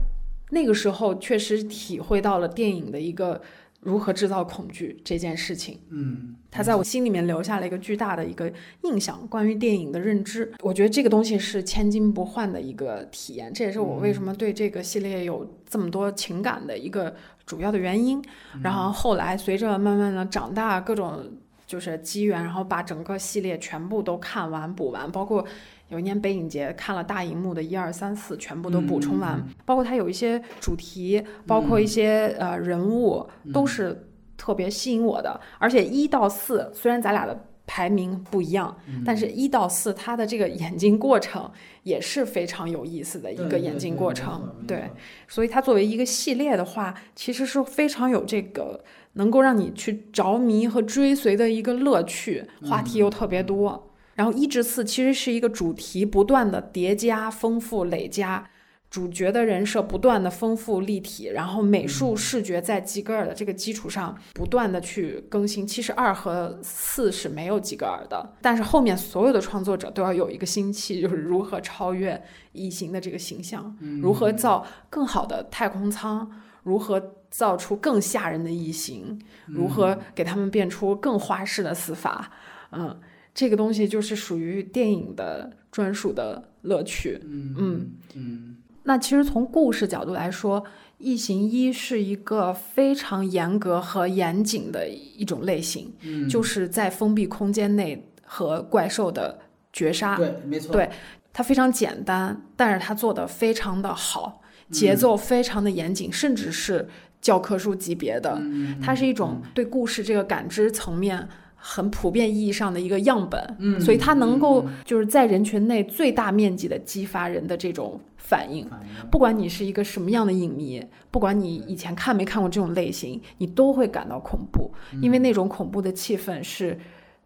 [0.51, 3.41] 那个时候确实体会到了电影的一个
[3.81, 5.81] 如何制造恐惧这件事情。
[5.89, 8.53] 嗯，它在我心里面留下了一个巨大的一个
[8.83, 10.53] 印象，关于电影的认知。
[10.61, 17.15] 我觉得这个东西是千金不换的一个体验，这也是我为什么对这个系列有这么多情感的一个
[17.47, 18.23] 主要的原因。
[18.63, 21.23] 然后后来随着慢慢的长大，各种
[21.67, 25.45] 就是机缘，然后把整个系列全部都看完补完，包括。
[25.91, 35.41] 有一年北影节看了大荧幕的一二三四，全部都补充完，包括它有一些主题，包括一些、呃人物，都是特别吸引我的。
[35.59, 41.51] 而且一到四虽然咱俩的排名不一样，但是一到四它的这个演进过程
[41.83, 44.55] 也是非常有意思的一个演进过程。
[44.67, 44.91] 对，
[45.27, 48.83] 所以它作为一个系列的话，其实是非常有这个
[49.15, 53.90] 能够让你去着迷和追随的一个乐趣，话题又特别多。
[54.15, 58.49] 然后一至四其实是一个主题不断的叠加、丰富、累加。
[58.91, 65.65] 主角的人设不断的丰富立体，然后美术视觉在吉格尔的这个基础上不断的去更新。
[65.65, 72.21] 其实二和四是没有吉格尔的，但是后面所有的创作者都要有一个心气，就是如何超越
[72.51, 76.29] 异形的这个形象，如何造更好的太空舱，
[76.65, 82.33] 如何造出更吓人的异形，如何给他们变出更花式的死法。
[82.73, 83.01] 嗯，
[83.35, 87.21] 这个东西就是属于电影的专属的乐趣。
[87.25, 88.57] 嗯嗯。
[88.83, 90.61] 那其实从故事角度来说，
[90.99, 95.93] 《异形一》是一个非常严格和严谨的一种类型，
[96.29, 99.39] 就是在封闭空间内和怪兽的
[99.73, 100.17] 绝杀。
[100.17, 100.73] 对，没错。
[100.73, 100.91] 对，
[101.33, 104.41] 它非常简单，但是它做的非常的好，
[104.71, 106.89] 节奏非常的严谨，甚至是
[107.21, 108.41] 教科书级别的。
[108.83, 111.29] 它是一种对故事这个感知层面。
[111.63, 118.67] 很普遍意义上的一个样本，嗯，所以它能够就是在人群内最大面积的激发人的这种反应。
[119.11, 124.73] 不管你是一个什么样的影迷，不管你以前看没看过这种类型，你都会感到恐怖，
[125.03, 126.79] 因为那种恐怖的气氛是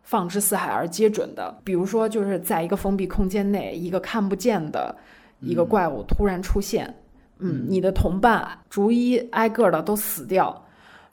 [0.02, 1.56] 放之四海而皆准的。
[1.62, 4.94] 比如说，就是在一个封闭空间内，一个看不见的
[5.38, 6.92] 一个怪物突然出现，
[7.38, 10.60] 嗯，你的同伴逐一挨个的都死掉。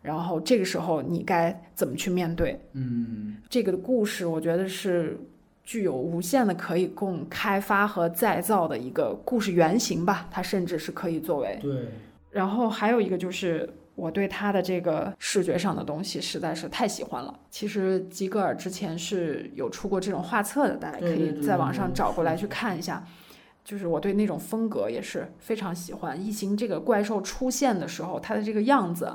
[0.02, 2.60] 然后这个时候你该怎么去面对？
[2.74, 5.20] 嗯，这个故事我觉得是
[5.64, 10.28] 具有无限的可以供开发和再造的一个故事原型吧。
[10.32, 11.88] 它甚至是可以作为对。
[12.32, 17.40] 然后还有一个就是我对他的这个视觉上的东西实在是太喜欢了。
[17.50, 23.06] 其实吉格尔之前是有出过这种画册的，大家可以在网上找过来去看一下。
[23.64, 26.20] 就是我对那种风格也是非常喜欢。
[26.20, 29.08] 异形这个怪兽出现的时候，它的这个样子。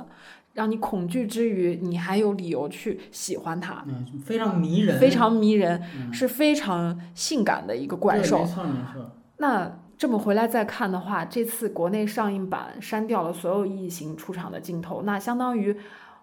[0.57, 5.81] 让你恐惧之余，你还有理由去喜欢它，嗯，非常迷人，非常迷人，
[6.11, 8.39] 是非常性感的一个怪兽。
[8.39, 9.11] 没错没错。
[9.37, 15.77] 那这么回来再看的话，这次国内上映版删掉了所有异形出场的镜头，那相当于。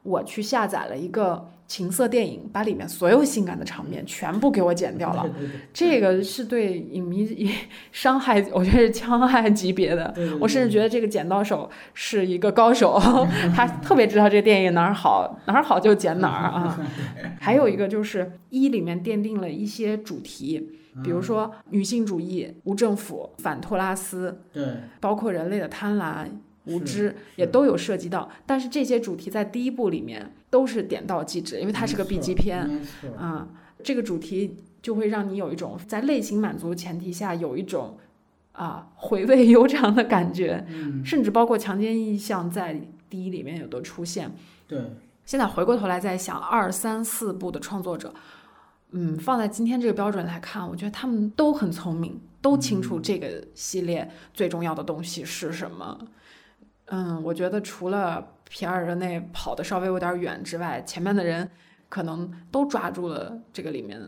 [0.04, 5.28] 我去下载了一个情色电影，把里面所有性感的场面全部给我剪掉了。
[5.72, 7.48] 这个是对影迷
[7.90, 10.14] 伤害，我觉得是戕害级别的。
[10.40, 13.00] 我甚至觉得这个剪刀手是一个高手，
[13.56, 16.78] 他特别知道这个电影哪儿好，哪儿好就剪哪儿啊。
[17.40, 20.70] 还有一个就是一里面奠定了一些主题，
[21.02, 24.64] 比如说女性主义、无政府、反托拉斯，对，
[25.00, 26.26] 包括人类的贪婪。
[26.66, 32.80] 无知也都有涉及到，但是这些主题在第一部里面都是点到即止，因为它是个 B 级片，
[33.18, 33.48] 啊，
[33.82, 37.98] 这个主题就会让你有一种在类型满足前提下有一种
[38.52, 44.30] 啊回味悠长的感觉，嗯甚至包括强奸意象在第一里面有的出现。
[44.68, 44.80] 对，
[45.24, 48.14] 现在回过头来再想二三四部的创作者，
[48.92, 55.98] 嗯，放在今天这个标准来看，我觉得他们都很聪明，都清楚这个系列最重要的东西是什么。
[56.86, 61.48] 嗯，我觉得除了皮尔热内跑的稍微有点远之外，前面的人
[61.88, 64.00] 可能都抓住了这个里面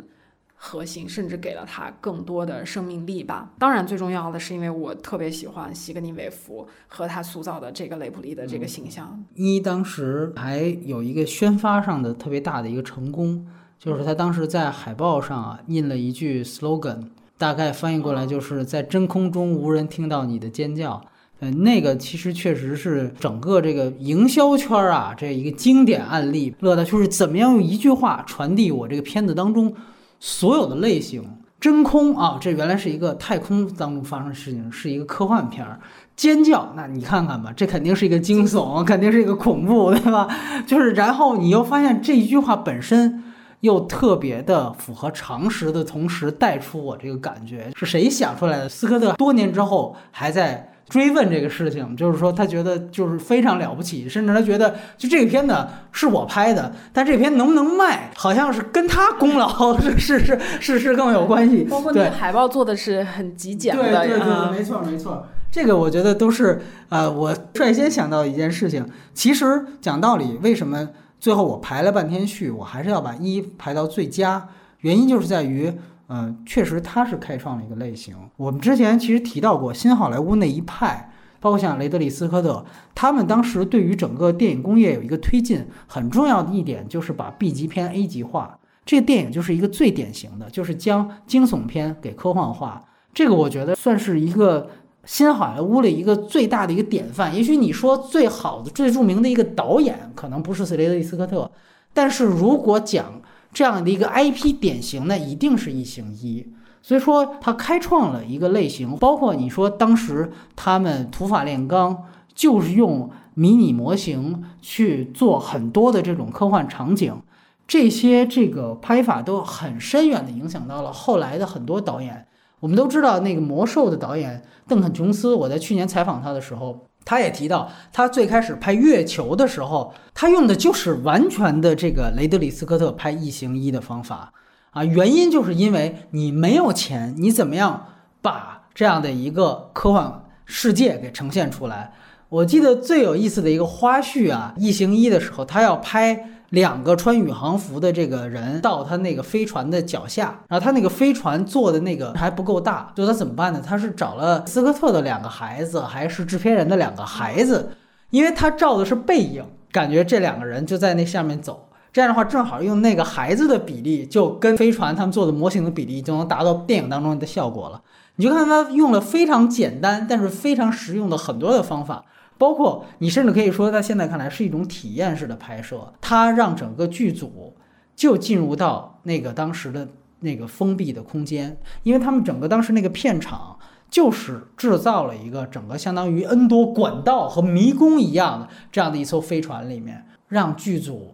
[0.54, 3.52] 核心，甚至给了他更多的生命力吧。
[3.58, 9.22] 当然，最重要的是因为我特别喜欢西格尼韦弗和他塑造的这个雷普利的这个形象。
[9.34, 13.46] 一当时还有一个宣发上的特别大的一个成功，
[13.78, 21.04] 就是他当时在海报上啊印了一句 slogan，大概翻译过来就是在真空中无人听到你的尖叫。
[21.40, 26.54] 嗯，那个其实确实是整个这个营销圈啊，这一个经典案例。
[26.60, 29.74] 乐的就是怎么样用一句话传递我这个片子当中
[30.18, 31.22] 所有的类型。
[31.60, 35.78] 真空啊，这原来是一个太空当中发生的事情，是一个科幻片儿。
[36.14, 40.28] 尖叫，那你看看吧，这肯定是一个惊悚，肯定是一个恐怖，对吧？
[40.66, 43.22] 就是然后你又发现这一句话本身
[43.60, 48.68] 又特别的符合常识的同时，带出我这个感觉是谁想出来的？
[48.68, 50.72] 斯科特多年之后还在。
[50.88, 61.64] 追问这个事情，就是说他觉得就是非常了不起，甚至他觉得就这个片子是我拍的，但这片能不能卖，好像是跟他功劳是是是是是更有关系。
[61.64, 65.26] 包括那个海报做的是很极简的，对对对，没错没错。
[65.50, 68.86] 这个我觉得都是呃，我率先想到一件事情。
[69.12, 70.88] 其实讲道理，为什么
[71.18, 74.48] 最后我排了半天序，我还是要把一排到最佳，
[74.80, 75.72] 原因就是在于。
[76.08, 78.14] 嗯，确实，他是开创了一个类型。
[78.36, 81.10] 我们之前其实提到过新好莱坞那一派，
[81.40, 82.64] 包括像雷德利·斯科特，
[82.94, 88.58] 他们当时对于整个电影工业有一个推进，很重要的一点就是把 B 级片 A 级化。
[88.84, 92.84] 这个电影就是一个最典型的，就是将惊悚片给科幻化。
[93.12, 94.70] 这个我觉得算是一个
[95.04, 97.34] 新好莱坞的一个最大的一个典范。
[97.34, 101.50] 也许你说最好的、最著名的一个导演可能不是雷德利斯科特，
[101.92, 103.20] 但是如果讲
[103.56, 106.46] 这样的一个 IP 典型，那一定是异形一。
[106.82, 112.04] 所以说，他开创了一个类型，包括你说当时他们土法炼钢，
[112.34, 117.18] 就是用迷你模型去做很多的这种科幻场景，
[117.66, 122.26] 这些这个拍法都很深远的影响到了后来的很多导演。
[122.60, 134.34] 我们都知道那个魔兽的导演邓肯·琼斯，我在去年采访他的时候，他也提到，他最开始拍月球的时候，他用的就是完全的这个雷德里·斯科特拍异形一的方法。
[134.72, 137.86] 啊，原因就是因为你没有钱，你怎么样
[138.20, 141.92] 把这样的一个科幻世界给呈现出来？
[142.28, 153.62] 我记得最有意思的一个花絮啊，《异形一》的时候，他要拍两个穿宇航服的这个人到他那个飞船的脚下，然后他那个飞船做的那个还不够大，就他怎么办呢？
[153.64, 157.70] 他是找了斯科特的两个孩子，还是制片人的两个孩子，
[158.10, 161.68] 因为他照的是背影，感觉这两个人就在那下面走。
[161.92, 167.80] 这样的话，正好用那个孩子的比例，就跟飞船他们做的模型的比例，就能达到电影当中的效果了。
[168.16, 172.04] 你就看他用了非常简单，但是非常实用的很多的方法，
[172.38, 175.92] 包括你甚至可以说，在现在看来是一种体验式的拍摄。
[176.00, 177.54] 它让整个剧组
[177.94, 179.88] 就进入到那个当时的
[180.20, 183.58] 那个封闭的空间，因为他们整个当时那个片场
[183.90, 191.12] 就是制造了一个整个相当于 N 多管道和迷宫一样的这样的一艘飞船里面，让剧组。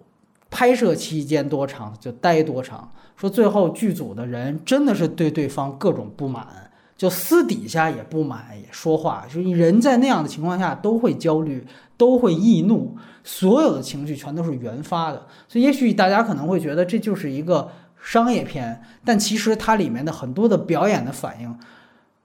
[0.54, 6.46] 拍摄期间多长就待多长，说最后剧组的人真的是对对方各种不满，
[7.02, 11.66] 就私底下也不满，也说话，就是人在那样的情况下都会焦虑，
[11.96, 15.26] 都会易怒，所有的情绪全都是原发的。
[15.48, 17.68] 所以也许大家可能会觉得这就是一个
[18.00, 21.52] 商业片，但其实它里面的很多的表演的反应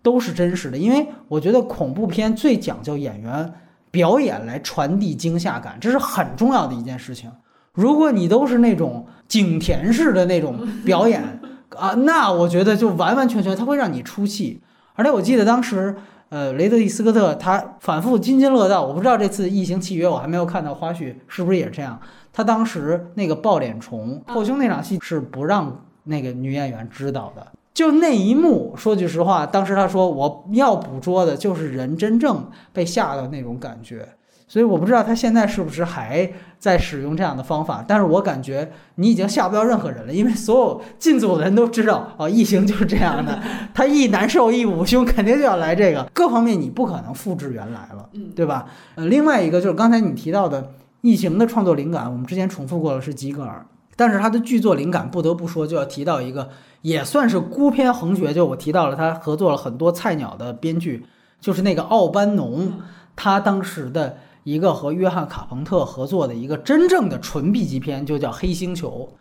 [0.03, 3.51] 都是真实的，因为我觉得恐怖片最讲究演员
[3.89, 7.31] 表演来传递惊吓感，这是很重要的一件事情。
[7.73, 11.23] 如果你都是那种景甜式的那种表演
[11.75, 14.61] 啊，那我觉得就完完全全他会让你出戏。
[14.97, 15.95] 而且我记得当时，
[16.29, 18.83] 呃，雷德利·斯科特他反复津津乐道。
[18.83, 21.97] 我不知道这次《异形契约》我还没有看到花絮，是不是也是这样？
[22.33, 27.47] 他当时那个抱脸虫后胸那场戏是不让那个女演员知道的。
[27.73, 34.07] 就那一幕，说句实话，当时他说我要捕捉的就是人真正被吓的那种感觉。
[34.47, 43.41] 所以我不知道他现在是不是还在使用这样的方法，但是我感觉你已经吓不到任何人了，因为所有进组的人都知道，哦，异形就是这样的，
[43.75, 48.67] 他一难受一捂胸，肯定就要来这个，各方面你不可能复制原来了，对吧？
[48.95, 50.71] 呃，另外一个就是刚才你提到的
[51.01, 53.65] 异形的创作灵感，我们之前重复过了是吉格尔，
[53.97, 56.47] 但是他的剧作灵感不得不说就要提到一个，
[56.83, 61.05] 也算是孤篇横绝，就我提到了他合作了很多菜鸟的编剧，
[61.41, 62.71] 就是那个奥班农，
[63.17, 64.19] 他当时的。
[64.47, 69.13] 一个和约翰·卡彭特合作的一个真正的纯 B 级片，就叫《黑星球》，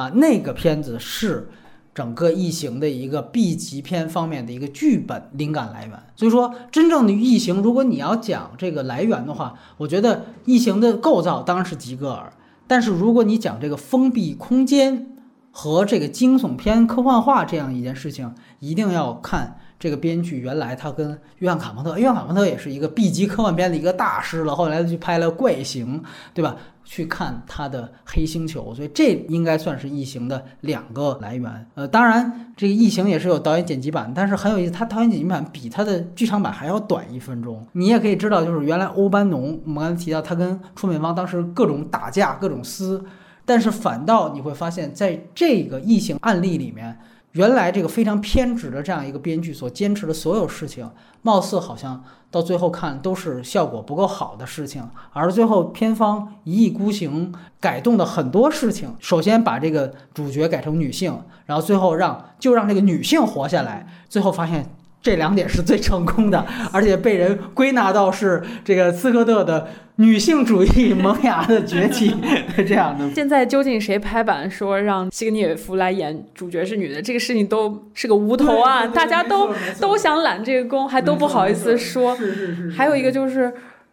[0.00, 1.48] 啊，那个片子是
[1.94, 5.96] 整个异形的一个 B 级片方面的一个剧本灵感来源。
[6.16, 12.32] 所以说，真正的异形，如果你要讲这个来源的话，我觉得异形的构造当然是吉格尔，
[12.66, 15.16] 但是如果你讲这个封闭空间
[15.52, 19.60] 和这个惊悚片科幻化这样一件事情，一定要看。
[19.82, 24.54] 这个编剧原来他跟约翰卡彭特，约翰卡彭特也是一个 B 级科幻片的一个大师了。
[24.54, 26.00] 后来他去拍了《怪形》，
[26.32, 26.56] 对吧？
[26.84, 31.66] 去看他的《黑星球》，所以这应该算是异形的两个来源。
[31.74, 37.66] 呃，当然这个异形也是有导演剪辑版，但是很有意思，他导演剪辑版比他的剧场版还要短一分钟。
[37.72, 43.04] 你也可以知道，就是原来欧班农，我们刚才提到他跟出品方当时各种打架、各种撕，
[43.44, 46.96] 但是反倒你会发现在这个异形案例里面。
[47.32, 50.90] 原来这个非常偏执的这样一个编剧所坚持的所有事情，
[51.22, 64.74] 貌似好像到最后看都是效果不够好的事情，而最后片方一意孤行改动的很多事情，首先把这个主角改成女性，然后最后让就让这个女性活下来，最后发现。
[65.02, 69.66] 这两点是最成功的， 而且被人归纳到是这个斯科特的
[69.96, 72.14] 女性主义萌芽的崛起
[72.56, 73.10] 这样的。
[73.10, 78.86] 现在究竟谁拍板说让西格涅夫来演主角是女的，这个事情都是个无头啊！
[78.86, 82.16] 大家都都想揽这个功，还都不好意思说。
[82.16, 82.70] 是是是。
[82.70, 83.52] 还有一个就是，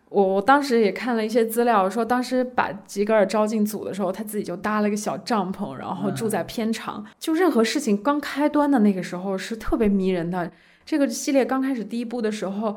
[0.09, 7.03] 我我当时也看了一些资料，说当时把吉格尔招进组的时候，他自己就搭了一个小帐篷，然后住在片场。
[7.19, 10.51] 就任何事情刚开端的那个时候是特别迷人的。
[10.89, 12.75] 这个系列刚开始第一部的时候，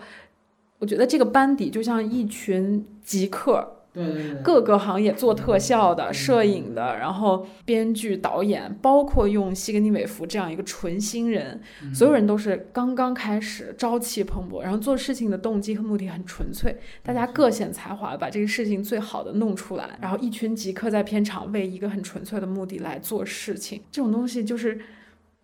[0.79, 11.59] 我觉得这个班底就像一群极客，对对对，各个行业做特效的、摄影的，然后编剧、导演，包括用西格尼韦弗这样一个纯新人，
[11.95, 24.79] 所有人都是刚刚开始，朝气蓬勃，然后做事情的动机和目的很纯粹，大家各显才华，把这个事情最好的弄出来，然后一群极客在片场为一个很纯粹的目的来做事情，这种东西就是。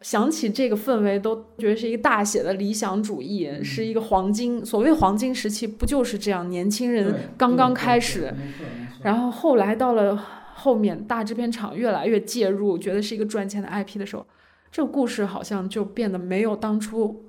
[0.01, 4.65] 想起这个氛围，都觉得是一个大写的理想主义，是一个黄金。
[4.65, 6.49] 所谓黄金时期，不就是这样？
[6.49, 8.33] 年轻人刚刚开始，
[9.03, 10.17] 然后后来到了
[10.55, 14.25] 后面，大制片厂越来越介入，觉得是一个赚钱的 IP 的时候，
[14.71, 17.25] 这个故事好像就变得没有当初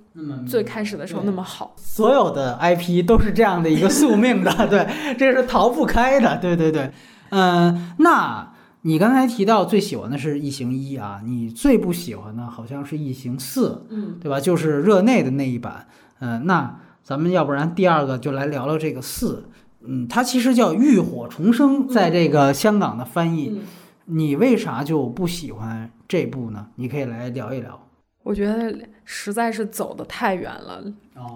[0.48, 1.74] 最开始的时候那么好。
[1.78, 6.38] 所有的 IP 都是这样的一个宿命的， 对，这是逃不开的。
[6.38, 6.92] 对对对，
[7.32, 8.54] 嗯，那。
[8.82, 14.40] 你刚才提到最喜欢的是《异形一》啊，你最不喜欢的好像是《异形四》，嗯，对吧？
[14.40, 15.88] 就是热内的那一版。
[16.20, 19.50] 嗯，那咱们要不然第二个就来聊聊这个四，
[19.82, 23.62] 嗯，它其实叫《浴火重生》，在这个香港的翻译，
[24.06, 26.68] 你为啥就不喜欢这部呢？
[26.76, 27.88] 你可以来聊一聊。
[28.24, 30.84] 我觉得实在是走得太远了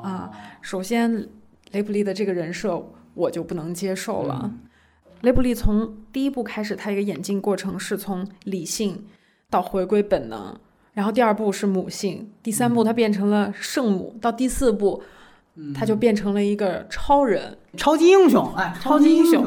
[0.03, 0.29] 啊！
[0.61, 1.27] 首先，
[1.71, 2.81] 雷普利的这个人设
[3.13, 4.51] 我就不能接受了。
[5.23, 9.05] 雷普利从第一部开始，他一个演进过程是从理性
[9.49, 10.53] 到回归本能，
[10.93, 15.01] 然后第二部是母性，第三部他变成了圣母，到第四部，
[15.73, 18.53] 他就变成了一个超人、超级英雄。
[18.55, 19.45] 哎，超级英雄，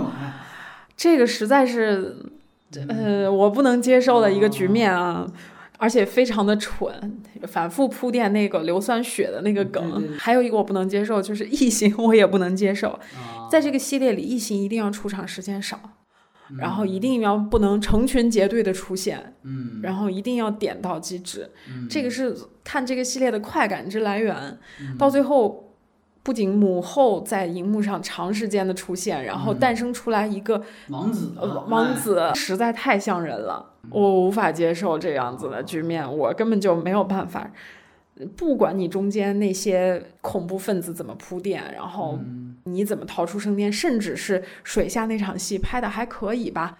[0.96, 2.16] 这个实在是，
[2.88, 5.30] 呃，我不能接受的一个局面啊。
[5.78, 10.02] 而且非常的蠢，反复铺垫那个硫酸血的那个梗。
[10.16, 12.98] 还有一个我不能接受，就是异形，我也不能接受。
[13.50, 15.78] 在这个系列里，异形一定要出场时间少，
[16.58, 21.50] 然后一定要不能成群结队的出现，嗯，然后一定要点到即止。
[21.88, 24.58] 这个是看这个系列的快感之来源。
[24.98, 25.64] 到最后。
[26.26, 31.32] 不仅母后在荧幕上长时间的出现，然后诞生出来一个王子，
[31.68, 37.48] 王子实在太像人了，我无法接受这样子的局面，我根本就没有办法。
[38.36, 42.18] 不管你中间那些恐怖分子怎么铺垫，然后
[42.64, 46.78] 你怎么逃出升天，甚至是水下那场戏拍的还可以吧，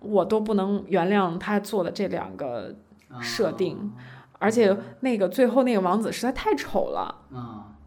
[0.00, 2.76] 我都不能原谅他做的这两个
[3.20, 3.92] 设定，
[4.38, 7.22] 而且那个最后那个王子实在太丑了。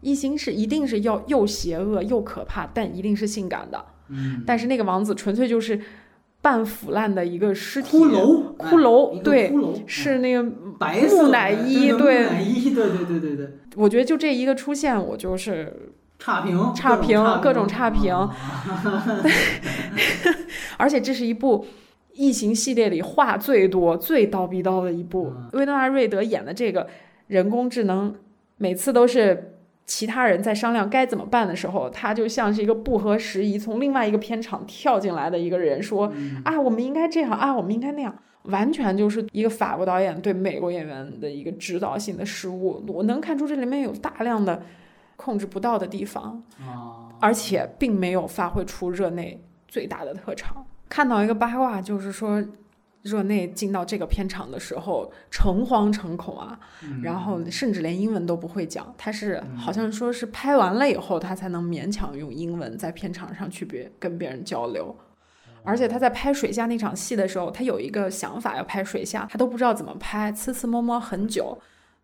[0.00, 3.84] 一心是一定是要又邪恶又可怕，但一定是性感的。
[4.08, 5.78] 嗯，但是那个王子纯粹就是
[6.42, 7.98] 半腐烂的一个尸体。
[7.98, 9.52] 骷髅，骷髅，对，
[9.86, 10.42] 是那个
[10.78, 13.58] 白木乃伊，对，木乃伊，对对对对对。
[13.76, 18.14] 我觉得就这一个出现，我就是差评，差评，各种差评。
[20.78, 21.66] 而且这是一部
[22.14, 25.32] 异形系列里话最多、最叨逼叨的一部。
[25.52, 26.86] 维诺纳瑞德演的这个
[27.26, 28.14] 人工智能，
[28.56, 29.56] 每次都是。
[29.90, 36.12] 其他人在商量该怎么办的时候，他就像是一个不合时宜从另外一个片场跳进来的一个人，说
[36.46, 38.14] ：“啊，我们应该这样啊，我们应该那样。”
[38.44, 42.82] 完全就是一个法国导演对美国演员的一个指导性的失误。
[42.86, 44.62] 我能看出这里面有大量的
[45.16, 46.40] 控制不到的地方，
[47.20, 50.64] 而且并没有发挥出热内最大的特长。
[50.88, 52.40] 看到一个八卦，就是说。
[53.02, 56.58] 热内进到这个片场的时候，诚惶诚恐啊，
[57.02, 58.94] 然后甚至连英文都不会讲。
[58.98, 64.94] 他是好像说是拍完了以后，他才能勉强用英文在片场上去别跟别人交流。
[65.62, 71.58] 而且他在拍水下那场戏的时候，他有一个想法要拍水下，他都不知道怎么拍，呲呲摸摸很久。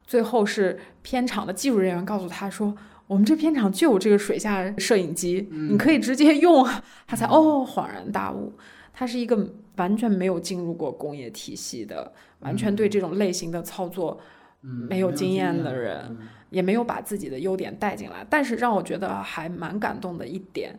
[0.06, 2.74] 最后是片场的技术人员告诉他说
[3.06, 6.66] ：“我们这片场就有这个水下摄影机，你可以直接用。”
[7.06, 8.54] 他才哦恍然大悟，
[8.94, 9.52] 他是一个。
[9.76, 14.20] 完全没有进入过工业体系的，完全对这种类型的操作
[14.60, 16.16] 没有经验的人，
[16.50, 18.26] 也没有把自己的优点带进来。
[18.28, 20.78] 但是让我觉得还蛮感动的一点，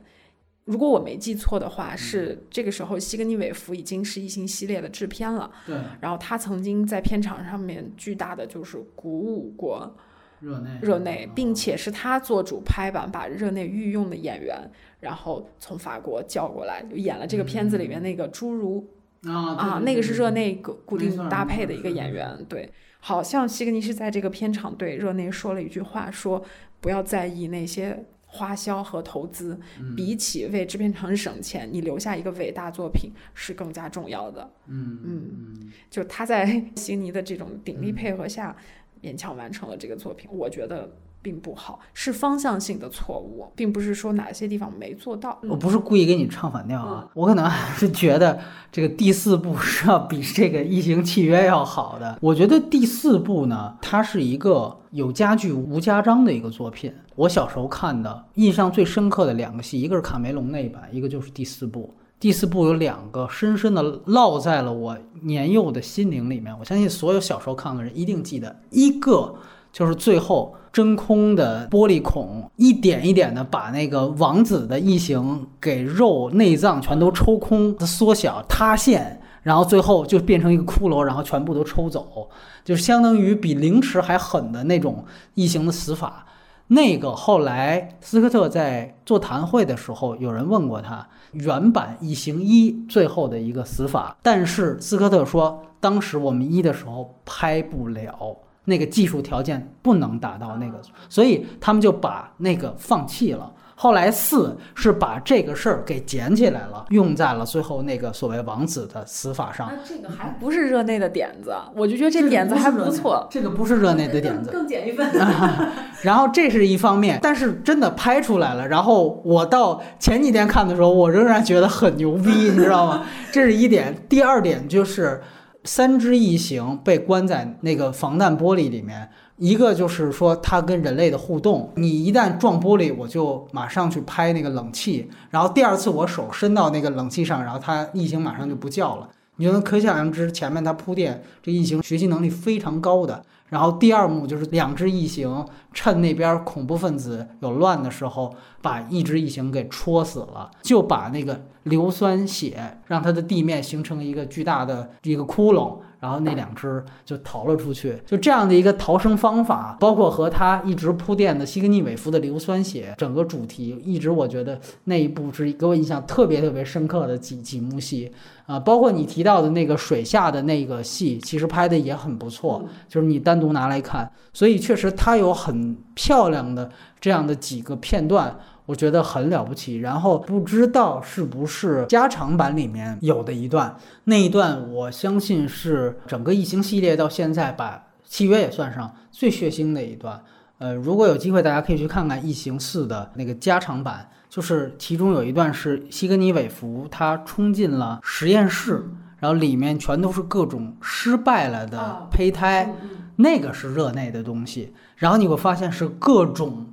[0.65, 5.49] 如果我没记错的话，是这个时候西格尼韦弗已经是异形系列的制片了。
[5.65, 5.75] 对。
[6.01, 9.95] 然后他曾经在片场上面巨大的就是鼓舞过
[10.39, 14.57] 热内，热内，并且是他做主拍板，把热内御用的演员。
[14.99, 18.87] 然后从法国叫过来，就演了这个片子里面那个侏儒
[19.23, 22.37] 啊啊，那个是热内固固定搭配的一个演员。
[22.49, 26.43] 对，好像西格尼是在这个片场对热内说了一句话，说
[26.81, 29.59] 不要在意那些花销和投资，
[29.95, 34.51] 比起为制片厂省钱，你留下一个伟大作品是更加重要的。
[34.65, 36.45] 嗯嗯，就他在
[36.75, 38.55] 西格尼的这种鼎力配合下，
[39.01, 40.89] 勉强完成了这个作品，我觉得。
[41.19, 45.37] 并不好，是方向性的错误，并不是说哪些地方没做到。
[45.49, 48.39] 我不是故意给你唱反调啊，我可能还是觉得
[48.71, 52.17] 这个第四部是要比这个《异形契约》要好的。
[52.21, 56.93] 我觉得第四部呢，它是一个有家具无家章的一个作品。
[57.15, 61.93] 我小时候看的，印象最深刻的两个戏，一个是卡梅隆那一版，一个就是第四部。
[62.19, 68.55] 第四部有两个深深的烙在了我年幼的心灵里面，我相信所有小时候看的人一定记得。
[68.71, 69.35] 一个
[69.71, 82.27] 就是最后真空的玻璃孔一点一点的把那个王子的异形给肉内脏全都抽空、缩小、塌陷，然后最后就变成一个骷髅，然后全部都抽走，
[82.65, 86.25] 就是相当于比凌迟还狠的那种异形的死法。
[86.67, 103.53] 那个后来斯科特在座谈会的时候，有人问过他原版《异形一》最后的一个死法，但是斯科特说，当时我们一的时候拍不了，那个技术条件不能达到那个，所以他们就把那个放弃了。
[103.79, 109.71] 后来四是把这个事儿给捡起来了，用在了最后那个所谓王子的死法上。
[109.87, 113.27] 这个还不是热内的点子，我就觉得这点子还不错。
[113.29, 115.07] 这个不是热内的点子，更减一分。
[116.01, 118.67] 然后这是一方面，但是真的拍出来了。
[118.67, 123.05] 然后我到前几天看的时候，我仍然觉得很牛逼，你知道吗？
[123.31, 123.95] 这是一点。
[124.09, 125.21] 第二点就是
[125.65, 129.07] 三只异形被关在那个防弹玻璃里面。
[129.37, 143.23] 一个就是说，它跟人类的互动，你一旦撞玻璃，我就马上去拍那个冷气，然后第二次我手伸到那个冷气上，然后它异形马上就不叫了，你就能可想而知前面它铺垫，这异形学习能力非常高的。
[143.49, 155.77] 然后第二幕就是两只异形趁那边恐怖分子有乱的时候，把一只异形给戳死了，就把那个硫酸血让它的地面形成一个巨大的一个窟窿。
[156.07, 168.09] 然后那两只就逃了出去，就这样的一个逃生方法，包括和他一直铺垫的西格尼韦夫的硫酸血，整个主题一直我觉得那一部是给我印象特别特别深刻的几几幕戏
[168.45, 176.71] 啊，包括你提到的那个水下的那个戏，其实拍的也很不错，就是你单独拿来看，所以确实它有很漂亮的
[177.01, 178.33] 这样的几个片段。
[178.67, 183.73] 我觉得很了不起，然后不知道是不是加长版里面有的一段，
[184.03, 190.21] 那一段我相信是整个异形系列到现在把契约也算上最血腥的一段。
[190.57, 198.89] 呃，如果有机会，大家可以去看看异形四的那个加长版，就是其中有一段是西格尼韦弗他冲进了实验室，
[199.19, 202.73] 然后里面全都是各种失败了的胚胎，
[203.15, 206.67] 那个是热内的东西，然后你会发现是各种。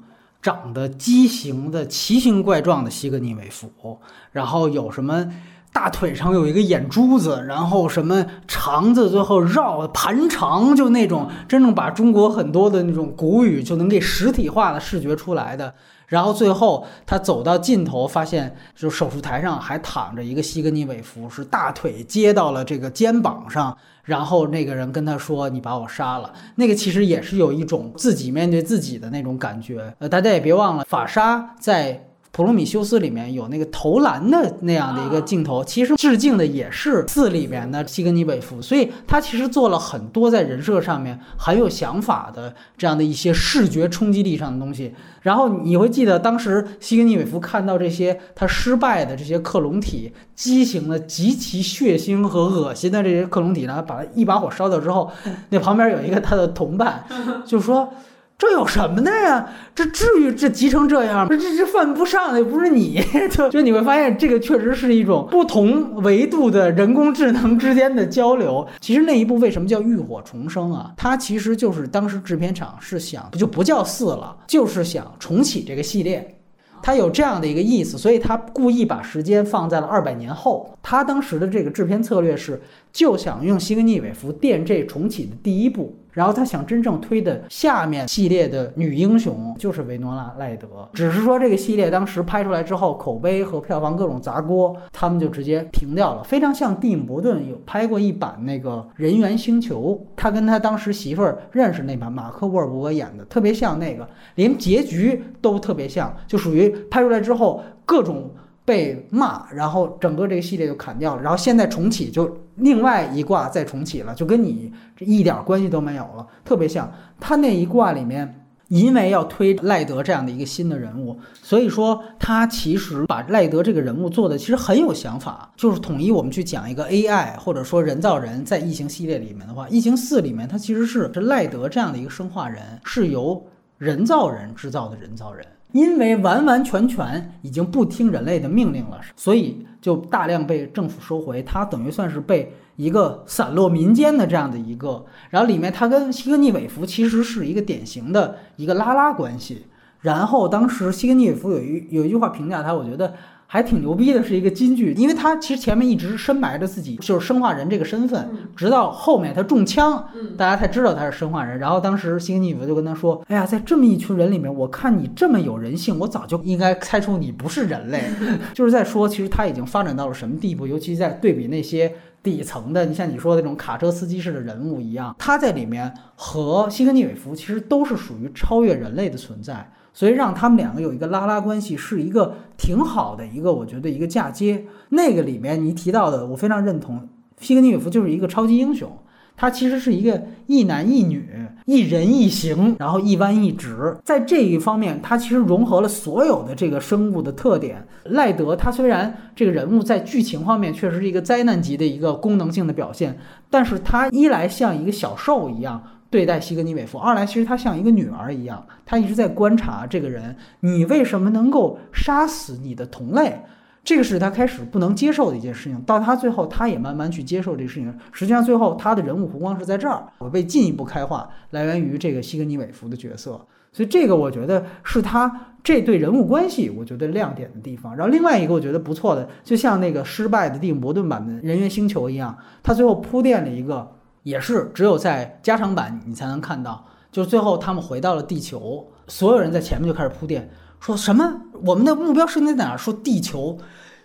[0.45, 3.99] 长得畸形的、奇形怪状的西格尼韦弗，
[4.31, 5.27] 然后有什么
[5.73, 15.73] 大腿上有一个眼珠子，然后什么肠子最后绕盘肠，就那种真正把中国很多的那种古语就能给实体化的视觉出来的。
[16.09, 23.75] 然后最后他走到尽头，发现就手术台上还躺着一个西格尼韦弗，是大腿接到了这个肩膀上。
[24.05, 29.93] 然后那个人跟他说：“你把我杀了。”那个其实也是有一种自己面对自己的那种感觉。
[29.99, 31.93] 呃，大家也别忘了，法沙在。
[32.35, 44.93] 《普罗米修斯》里面有那个投篮的那样的一个镜头，其实致敬的也是四里面的西格尼韦夫，所以他其实做了很多在人设上面很有想法的这样的一些视觉冲击力上的东西。
[45.23, 55.09] 然后你会记得，当时西格尼韦夫看到这些他失败的这些克隆体，畸形的极其血腥和恶心的这些克隆体呢，把它一把火烧掉之后，
[55.51, 57.05] 那旁边有一个他的同伴，
[57.47, 57.89] 就说。
[58.37, 59.49] 这有什么的呀？
[59.75, 61.27] 这至于这急成这样吗？
[61.29, 63.01] 这这这犯不上的又不是你，
[63.31, 68.67] 就就你会发现，这个确实是一种不同维度的人工智能之间的交流。
[68.81, 70.93] 其实那一部为什么叫浴火重生啊？
[70.97, 76.37] 它其实就是当时制片厂是想不就不叫四了，就是想重启这个系列，
[76.83, 80.77] 它有这样的一个意思，所以他故意把时间放在了二百年后。
[80.83, 82.61] 他当时的这个制片策略是，
[82.95, 85.95] 就想用西格尼韦弗垫这重启的第一部。
[86.13, 96.23] 然后他想真正推的下面系列的女英雄就是维诺拉·赖德，只是说这个系列当时拍出来之后，口碑和票房各种砸锅，他们就直接停掉了。
[96.23, 108.31] 非常像蒂姆·伯顿有拍过一版那个《人猿星球》，他跟他当时媳妇儿认识那版马克·沃尔伯格演的，特别像那个，连结局都特别像，就属于拍出来之后各种。
[108.65, 133.45] 被骂，然后整个这个系列就砍掉了，然后现在重启就另外一卦再重启了，就跟你这一点关系都没有了，特别像他那一卦里面，因为要推赖德这样的一个新的人物，所以说他其实把赖德这个人物做的其实很有想法，就是统一我们去讲一个 AI 或者说人造人在异形系列里面的话，异形四里面它其实是这赖德这样的一个生化人是由
[133.77, 135.47] 人造人制造的人造人。
[135.75, 141.43] 因为完完全全已经不听人类的命令了，所以就大量被政府收回。
[141.43, 149.67] 他等于算是被一个散落民间的这样的一个，然后里面他跟西格尼韦弗其实是一个典型的一个拉拉关系。
[149.99, 153.13] 然后当时西格尼韦弗有一有一句话评价他，我觉得
[153.47, 160.05] 还挺牛逼的，是一个金句，因为他其实前面一直深埋着自己就是生化人这个身份，直到后面他中枪，
[160.37, 161.59] 大家才知道他是生化人。
[161.59, 168.03] 然后当时西格尼韦夫就跟他说：“哎呀，在这么一群人里面，我看你这么有人性，我早就应该猜出你不是人类。”
[168.53, 171.93] 就是在说，其实他已经发展到了什么地步，尤其在对比那些
[172.23, 179.71] 底层的，你像你说的那种卡车司机式的人物一样，他在里面和西格尼韦夫其实都是属于超越人类的存在。
[179.95, 184.65] 所以让他们两个有一个拉拉关系，是一个挺好的一个，我觉得一个嫁接。
[184.89, 187.09] 那个里面你提到的，我非常认同，
[187.41, 188.91] 西格尼韦夫就是一个超级英雄，
[189.37, 191.29] 他其实是一个一男一女，
[191.65, 197.87] 一人一形，然后一弯一直，在这一方面，他其实融合了所有的这个生物的特点。
[198.05, 203.17] 赖德他虽然这个人物在剧情方面确实是一个灾难级的一个功能性的表现，
[203.49, 205.83] 但是他一来像一个小兽一样。
[206.15, 213.41] 对待西格尼韦夫，二来其实他像一个女儿一样，他一直在观察这个人，你为什么能够杀死你的同类？
[213.83, 215.83] 这个是他开始不能接受的一件事情。
[215.83, 217.93] 到他最后，他也慢慢去接受这个事情。
[218.13, 223.45] 实际上，最后他的人物弧光是在这儿，我被进一步开化，来源于这个西格尼韦夫的角色。
[223.73, 227.97] 所以这个我觉得是他这对人物关系，我觉得亮点的地方。
[227.97, 233.91] 然后另外一个我觉得不错的，就像那个失败的蒂姆·伯顿版的人猿星球一样，他最后铺垫了一个。
[234.25, 242.77] 也是只有在加长版你才能看到，就是最后他们回到了地球，所有人在前面就开始铺垫，说什么我们的目标设定在哪？
[242.77, 243.57] 说地球，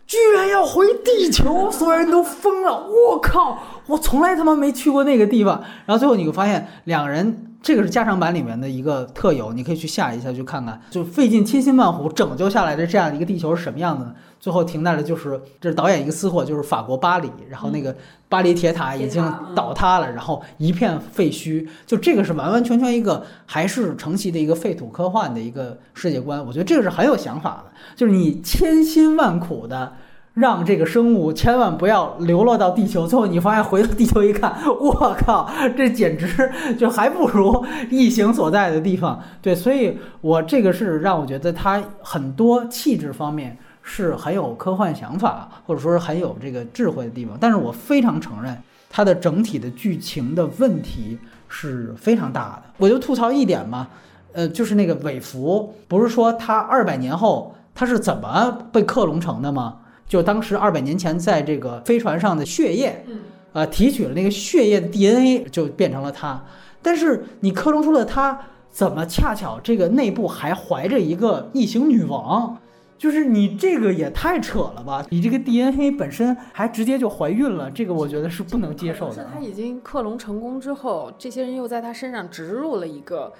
[0.05, 2.87] 居然要回地球，所有人都疯了！
[2.87, 5.63] 我靠，我从来他妈没去过那个地方。
[5.87, 7.48] 然后最后你会发现，两个人。
[7.61, 14.05] 这个是加长版里面的一个特有，你可以去下一下去看看，就费尽千辛万苦拯救下来的这样一个地球是什么样子。
[14.39, 17.93] 最后停在了，就是这是导演一个私货，就是法国巴黎，然后那个
[18.29, 19.21] 巴黎铁塔已经
[19.53, 21.67] 倒塌了，然后一片废墟。
[21.85, 26.39] 就这个是完完全全一个还是承袭的一个废土科幻的一个世界观。
[26.45, 29.91] 我觉得这个是很有想法的，就是你千辛万苦的。
[30.39, 39.21] 让这个生物千万不要流落到地球，最后你发现回到地球一看，我靠，这简直就还不如异形所在的地方。
[39.41, 47.37] 对，所以我这个是让我觉得它很多气质方面是很有科幻想法，或者说是很有这个智慧的地方。
[47.37, 48.57] 但是我非常承认
[48.89, 52.71] 它的整体的剧情的问题是非常大的。
[52.77, 53.89] 我就吐槽一点嘛，
[54.31, 59.79] 呃，就是那个韦弗，不是说他二百年后他是怎么被克隆成的吗？
[60.09, 63.05] 就当时二百年前在这个飞船上的血液，
[63.53, 66.43] 呃，提取了那个血液的 DNA，就变成了他。
[66.81, 68.39] 但是你克隆出了他，
[68.71, 72.57] 怎么恰巧这个内部还怀着一个异形女王？
[72.97, 75.05] 就是你这个也太扯了吧！
[75.09, 79.13] 你这个 DNA 本身还直接就怀孕了，这个我觉得是不能接受的。
[79.13, 83.31] 是他已经克隆成功之后，这些人又在他身上植入了一个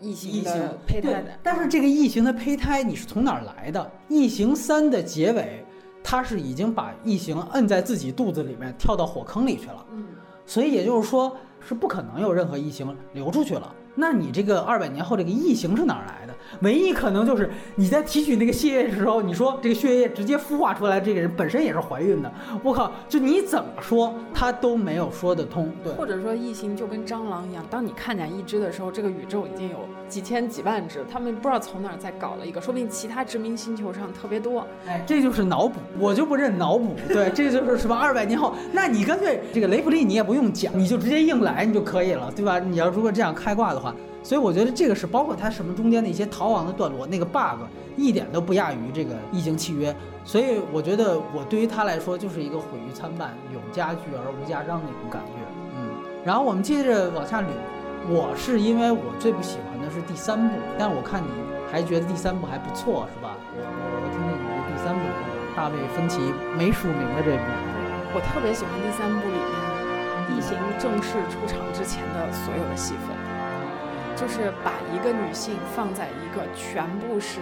[0.00, 1.24] 异形的胚胎。
[1.42, 3.90] 但是这个异形的胚胎你是从哪儿来的？
[4.08, 5.64] 异形三的结尾。
[6.10, 9.84] 他是已经把异形摁在自己肚子里面，跳到火坑里去了，
[10.46, 13.74] 所以也就是说是不可能有任何异形流出去了。
[14.00, 16.32] 那你这个二百年后这个异形是哪儿来的？
[16.60, 22.32] 唯一可能就是你在提取那个血液的时候，你说这个血液直接孵化出来，这个人本身也是怀孕的。
[22.62, 25.72] 我靠，就你怎么说他都没有说得通。
[25.82, 34.64] 对，或者说异形就跟蟑螂一样，当你看见一只的时候，这个宇宙已经有几千几万只，他们不知道从哪儿再搞了一个，说不定其他殖民星球上特别多。
[34.86, 36.94] 哎，这就是脑补，我就不认脑补。
[37.08, 42.60] 对，这就是什么二百年后，那你干脆这个雷普利你也不用讲，你就直接硬来你就可以了，对吧？
[42.60, 43.87] 你要如果这样开挂的话。
[44.28, 47.64] 所以我觉得这个是包括它什么中间的一些逃亡的段落，那个 bug
[47.96, 49.88] 一点都不亚于这个异形契约。
[50.22, 55.40] 所以我觉得我对于他来说就是一个毁誉参半，有家具而无家章那种感觉。
[55.72, 55.96] 嗯，
[56.26, 57.46] 然后我们接着往下捋，
[58.06, 61.28] 我是因为我最不喜欢的是第三部，但我看你
[61.72, 63.32] 还觉得第三部还不错，是吧？
[63.56, 65.00] 我我听听你对第三部
[65.56, 66.20] 大卫芬奇
[66.52, 67.48] 没署名的这部，
[68.12, 73.16] 我特别喜欢第三部里面异形正式出场之前的所有的戏份。
[74.18, 77.40] 就是把一个女性放在一个全部是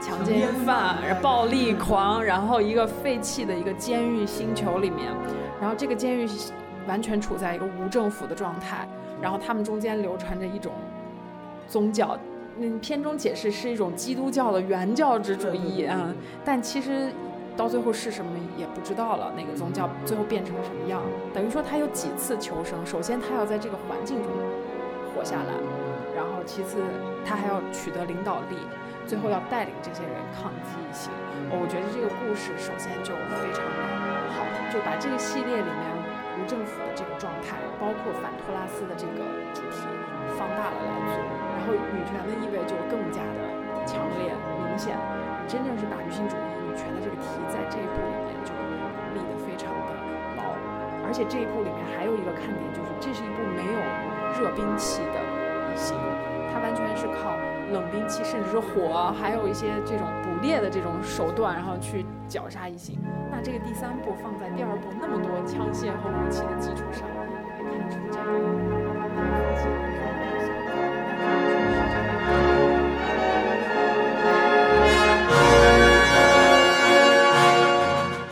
[0.00, 5.12] 强奸犯、暴力狂，然后一个废弃的一个监狱星球里面，
[5.60, 6.28] 然后这个监狱
[6.88, 8.88] 完全处在一个无政府的状态，
[9.20, 10.72] 然后他们中间流传着一种
[11.68, 12.18] 宗教，
[12.58, 16.12] 嗯，片中解释是一种基督教的原教旨主义啊，
[16.44, 17.12] 但其实
[17.56, 21.00] 到最后是什么也不知道了，那个宗教最后变成了什么样？
[21.32, 24.26] 等于说他有几次求生，首先他要在这个环境中
[25.14, 25.81] 活下来。
[26.44, 26.82] 其次，
[27.24, 28.56] 他还要取得领导力，
[29.06, 31.10] 最后要带领这些人抗击异形。
[31.50, 33.78] 我觉得这个故事首先就非常的
[34.32, 35.84] 好，就把这个系列里面
[36.38, 39.20] 无政府的这个状态，包括反托拉斯的这个
[39.52, 39.84] 主题
[40.38, 41.16] 放大了来做，
[41.54, 43.40] 然后女权的意味就更加的
[43.84, 44.32] 强烈
[44.64, 44.96] 明显，
[45.44, 48.50] 真正是把女性主义、女权的这个题在这一部里面就
[49.12, 49.92] 立得非常的
[50.40, 50.56] 牢，
[51.04, 53.78] 而且这一部里面还有一个看点就是这是一部没有
[54.40, 55.20] 热兵器的
[55.68, 55.92] 异形，
[56.52, 57.36] 它完全是靠
[57.72, 62.98] 冷兵器，甚至是火，还有一些这种捕猎的这种手段，然后去绞杀异形。
[63.30, 68.22] 那这个第三部放在第二部那么多枪械和武器的基础上，来看出这个。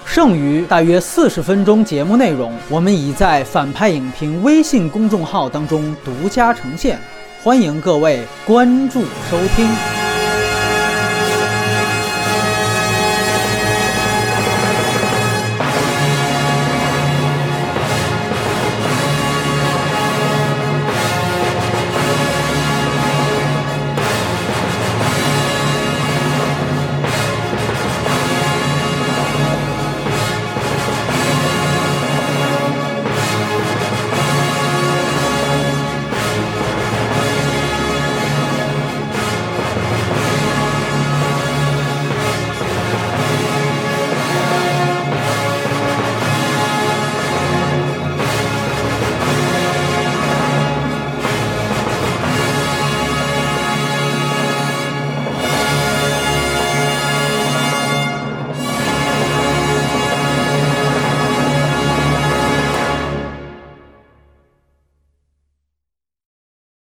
[0.05, 6.99] 剩余大约四十分钟节目内容，我们已在反派影评微信公众号当中独家呈现，
[7.43, 10.00] 欢迎各位关注收听。